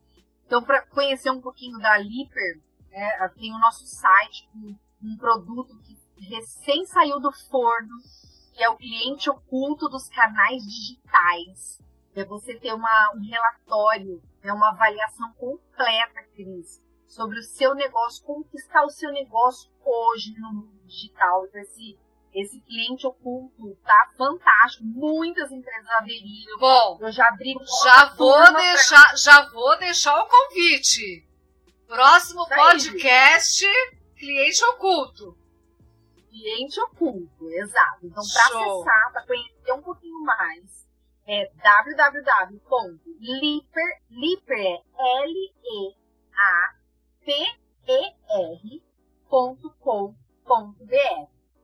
então 0.44 0.62
para 0.62 0.82
conhecer 0.86 1.30
um 1.30 1.40
pouquinho 1.40 1.78
da 1.78 1.96
Liper, 1.98 2.60
né, 2.90 3.28
tem 3.36 3.54
o 3.54 3.58
nosso 3.58 3.86
site 3.86 4.48
com 4.52 4.76
um 5.02 5.16
produto 5.16 5.78
que 5.82 5.96
recém 6.28 6.84
saiu 6.86 7.20
do 7.20 7.30
forno, 7.48 7.94
que 8.54 8.62
é 8.62 8.68
o 8.68 8.76
cliente 8.76 9.30
oculto 9.30 9.88
dos 9.88 10.08
canais 10.08 10.62
digitais. 10.62 11.80
É 12.16 12.24
você 12.24 12.58
ter 12.58 12.72
uma, 12.72 13.12
um 13.14 13.20
relatório, 13.20 14.22
né, 14.42 14.52
uma 14.52 14.70
avaliação 14.70 15.32
completa, 15.34 16.22
Cris, 16.34 16.82
sobre 17.06 17.38
o 17.38 17.42
seu 17.42 17.74
negócio, 17.74 18.24
como 18.24 18.42
que 18.44 18.56
está 18.56 18.82
o 18.84 18.90
seu 18.90 19.12
negócio 19.12 19.70
hoje 19.84 20.34
no 20.38 20.52
mundo 20.52 20.80
digital. 20.86 21.44
Então, 21.46 21.60
esse, 21.60 21.98
esse 22.32 22.58
cliente 22.62 23.06
oculto 23.06 23.76
tá 23.84 24.10
fantástico. 24.16 24.84
Muitas 24.84 25.52
empresas 25.52 25.88
aderiram. 25.90 26.58
Bom, 26.58 26.98
Eu 27.02 27.12
já 27.12 27.28
abri 27.28 27.54
já 27.84 28.06
vou 28.14 28.32
turma 28.32 28.52
pra- 28.52 28.60
deixar, 28.62 29.16
já 29.16 29.48
vou 29.50 29.78
deixar 29.78 30.18
o 30.22 30.26
convite. 30.28 31.28
Próximo 31.86 32.48
podcast, 32.48 33.64
cliente 34.16 34.64
oculto. 34.64 35.36
cliente 36.30 36.80
oculto, 36.80 37.48
exato. 37.50 38.06
Então, 38.06 38.22
para 38.32 38.44
acessar, 38.44 39.12
para 39.12 39.26
conhecer 39.26 39.72
um 39.72 39.82
pouquinho 39.82 40.20
mais, 40.24 40.85
é 41.26 41.50
www.liper, 41.62 43.10
liper 44.10 44.58
é 44.58 44.82
L-E-A-P-E-R.com.br. 45.24 45.96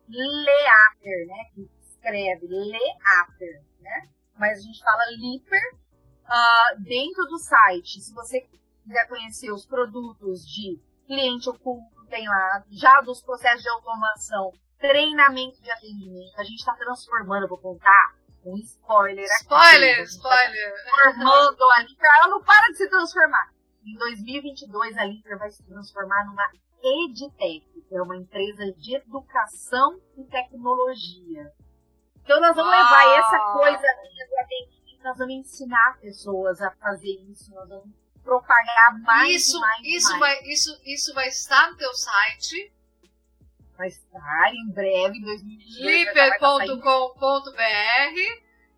Leaper, 0.09 1.27
né? 1.27 1.45
Que 1.55 1.71
escreve 1.81 2.47
Leaper, 2.49 3.63
né? 3.81 4.09
Mas 4.37 4.59
a 4.59 4.63
gente 4.63 4.83
fala 4.83 5.05
Liper. 5.13 5.79
Ah, 6.27 6.75
dentro 6.79 7.25
do 7.27 7.39
site, 7.39 8.01
se 8.01 8.13
você 8.15 8.41
quiser 8.85 9.07
conhecer 9.09 9.53
os 9.53 9.65
produtos 9.67 10.45
de 10.47 10.81
cliente 11.07 11.49
oculto, 11.49 12.05
tem 12.09 12.27
lá, 12.29 12.65
já 12.71 13.01
dos 13.01 13.23
processos 13.23 13.63
de 13.63 13.69
automação, 13.69 14.53
treinamento 14.79 15.61
de 15.63 15.71
atendimento. 15.71 16.39
A 16.39 16.45
gente 16.45 16.59
está 16.59 16.75
transformando, 16.75 17.49
vou 17.49 17.59
contar 17.59 18.15
um 18.45 18.57
spoiler 18.59 19.25
aqui. 19.25 19.43
Spoiler, 19.43 19.97
tá 19.97 20.03
spoiler. 20.05 20.75
transformando 20.75 21.63
a 21.71 21.81
Liper, 21.81 22.11
ela 22.19 22.29
não 22.29 22.43
para 22.43 22.69
de 22.69 22.77
se 22.77 22.89
transformar. 22.89 23.53
Em 23.85 23.97
2022, 23.97 24.97
a 24.97 25.05
Liper 25.05 25.39
vai 25.39 25.51
se 25.51 25.63
transformar 25.65 26.25
numa 26.27 26.51
EdTech, 26.83 27.67
que 27.89 27.97
é 27.97 28.03
uma 28.03 28.17
empresa 28.17 28.73
de 28.73 28.97
educação 28.97 30.01
e 30.17 30.25
tecnologia. 30.25 31.53
Então, 32.23 32.41
nós 32.41 32.55
vamos 32.55 32.71
levar 32.71 33.19
essa 33.19 33.39
coisa 33.53 33.87
atendimento, 34.41 35.03
nós 35.03 35.19
vamos 35.19 35.35
ensinar 35.35 35.99
pessoas 36.01 36.61
a 36.61 36.71
fazer 36.73 37.13
isso, 37.31 37.53
nós 37.55 37.69
vamos 37.69 37.91
propagar 38.23 39.01
mais 39.03 39.35
isso, 39.35 39.61
mais 39.61 39.81
isso, 39.85 40.19
mais. 40.19 40.21
vai, 40.21 40.43
isso, 40.45 40.81
isso 40.85 41.15
vai 41.15 41.29
estar 41.29 41.71
no 41.71 41.77
teu 41.77 41.93
site, 41.95 42.73
Vai 43.83 43.89
estar 43.89 44.55
em 44.55 44.71
breve, 44.71 45.19
em 45.19 45.23
2022. 45.23 46.15
vai 46.15 46.29
estar 46.29 46.39
saindo. 46.39 46.75
liper.com.br 46.77 48.17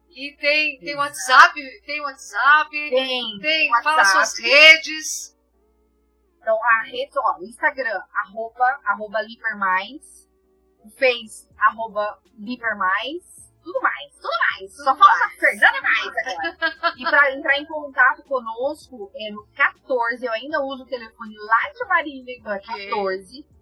e 0.09 0.32
tem, 0.40 0.80
tem 0.80 0.96
WhatsApp, 0.96 1.61
tem 1.84 2.00
WhatsApp, 2.00 2.70
Tem, 2.70 3.38
tem, 3.38 3.70
WhatsApp. 3.70 3.84
fala 3.84 4.05
suas 4.07 4.38
redes. 4.38 5.36
Então, 6.40 6.59
a 6.59 6.84
rede, 6.84 7.11
ó, 7.18 7.38
o 7.38 7.44
Instagram, 7.44 8.00
arroba, 8.14 8.64
arroba 8.86 9.20
Lipermais, 9.20 10.26
o 10.82 10.88
Face, 10.88 11.50
arroba 11.59 12.18
Lipermais, 12.38 13.52
tudo 13.62 13.78
mais, 13.82 14.14
tudo 14.14 14.32
mais. 14.38 14.74
Só 14.74 14.94
Tudo 14.94 15.05
falta 15.05 15.18
mais. 15.18 15.38
Fernanda 15.38 15.82
Mais 15.82 16.07
agora. 16.07 16.94
e 16.96 17.05
para 17.05 17.34
entrar 17.34 17.59
em 17.59 17.66
contato 17.66 18.22
conosco, 18.22 19.12
é 19.14 19.30
no 19.30 19.46
14, 19.55 20.24
eu 20.24 20.32
ainda 20.32 20.62
uso 20.62 20.84
o 20.84 20.88
telefone 20.88 21.36
lá 21.36 21.70
de 21.74 21.84
Marília, 21.88 22.38
então 22.38 22.52
é. 22.55 22.59
14 22.59 23.53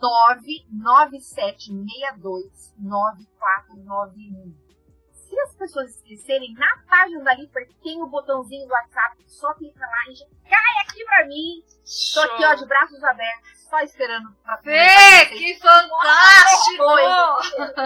99762 0.00 2.74
9491. 2.78 4.54
Se 5.12 5.38
as 5.40 5.54
pessoas 5.56 5.90
esquecerem, 5.90 6.54
na 6.54 6.78
página 6.88 7.22
da 7.22 7.34
Liper 7.34 7.68
tem 7.82 8.00
o 8.02 8.06
botãozinho 8.06 8.66
do 8.66 8.72
WhatsApp, 8.72 9.22
só 9.26 9.52
clica 9.54 9.80
lá 9.80 10.04
e 10.10 10.14
já 10.14 10.24
cai 10.48 10.86
aqui 10.86 11.04
pra 11.04 11.26
mim. 11.26 11.62
Tô 12.14 12.20
aqui, 12.20 12.46
ó, 12.46 12.54
de 12.54 12.64
braços 12.66 13.04
abertos, 13.04 13.58
só 13.68 13.78
esperando 13.80 14.34
pra 14.42 14.56
que 15.26 15.58
fantástico! 15.58 16.84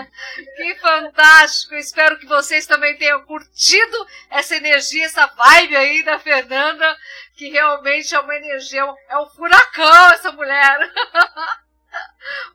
Que 0.57 0.75
fantástico! 0.77 1.75
Espero 1.75 2.17
que 2.19 2.27
vocês 2.27 2.65
também 2.67 2.97
tenham 2.97 3.25
curtido 3.25 4.07
essa 4.31 4.55
energia, 4.55 5.07
essa 5.07 5.27
vibe 5.27 5.77
aí 5.77 6.05
da 6.05 6.21
Fernanda, 6.21 6.97
que 7.35 7.51
realmente 7.51 8.15
é 8.15 8.21
uma 8.21 8.37
energia, 8.37 8.83
é 9.09 9.19
um 9.19 9.27
furacão 9.27 10.13
essa 10.13 10.31
mulher. 10.31 10.79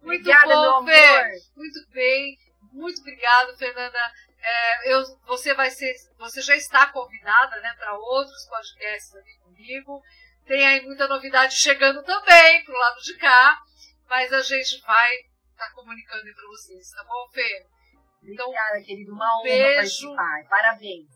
Muito 0.01 0.21
Obrigada, 0.21 0.55
bom, 0.55 0.85
Fê. 0.85 1.41
Muito 1.55 1.89
bem, 1.89 2.37
muito 2.71 3.01
obrigado, 3.01 3.57
Fernanda. 3.57 3.99
É, 4.39 4.93
eu, 4.93 5.03
você 5.25 5.53
vai 5.53 5.69
ser, 5.69 5.93
você 6.17 6.41
já 6.41 6.55
está 6.55 6.87
convidada, 6.87 7.59
né, 7.61 7.73
para 7.77 7.97
outros 7.97 8.45
podcasts 8.47 9.15
aqui 9.15 9.37
comigo. 9.39 10.01
Tem 10.45 10.65
aí 10.65 10.81
muita 10.85 11.07
novidade 11.07 11.55
chegando 11.55 12.03
também 12.03 12.63
pro 12.63 12.77
lado 12.77 13.01
de 13.01 13.17
cá, 13.17 13.59
mas 14.07 14.31
a 14.31 14.41
gente 14.41 14.79
vai 14.81 15.15
estar 15.51 15.67
tá 15.67 15.71
comunicando 15.73 16.25
aí 16.25 16.33
pra 16.33 16.47
vocês, 16.47 16.89
tá 16.91 17.03
bom, 17.03 17.29
Fê? 17.33 17.65
Então, 18.23 18.47
Obrigada, 18.47 18.81
querido. 18.83 19.13
Uma 19.13 19.39
honra 19.39 19.43
beijo. 19.43 19.75
participar. 19.75 20.49
Parabéns. 20.49 21.07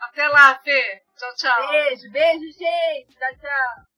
Até 0.00 0.28
lá, 0.28 0.58
Fê. 0.58 1.02
Tchau, 1.16 1.34
tchau. 1.36 1.68
Beijo, 1.68 2.10
beijo, 2.10 2.58
gente. 2.58 3.16
Tchau, 3.16 3.38
tchau. 3.38 3.95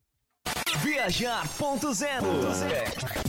Viajar.0 0.83 3.28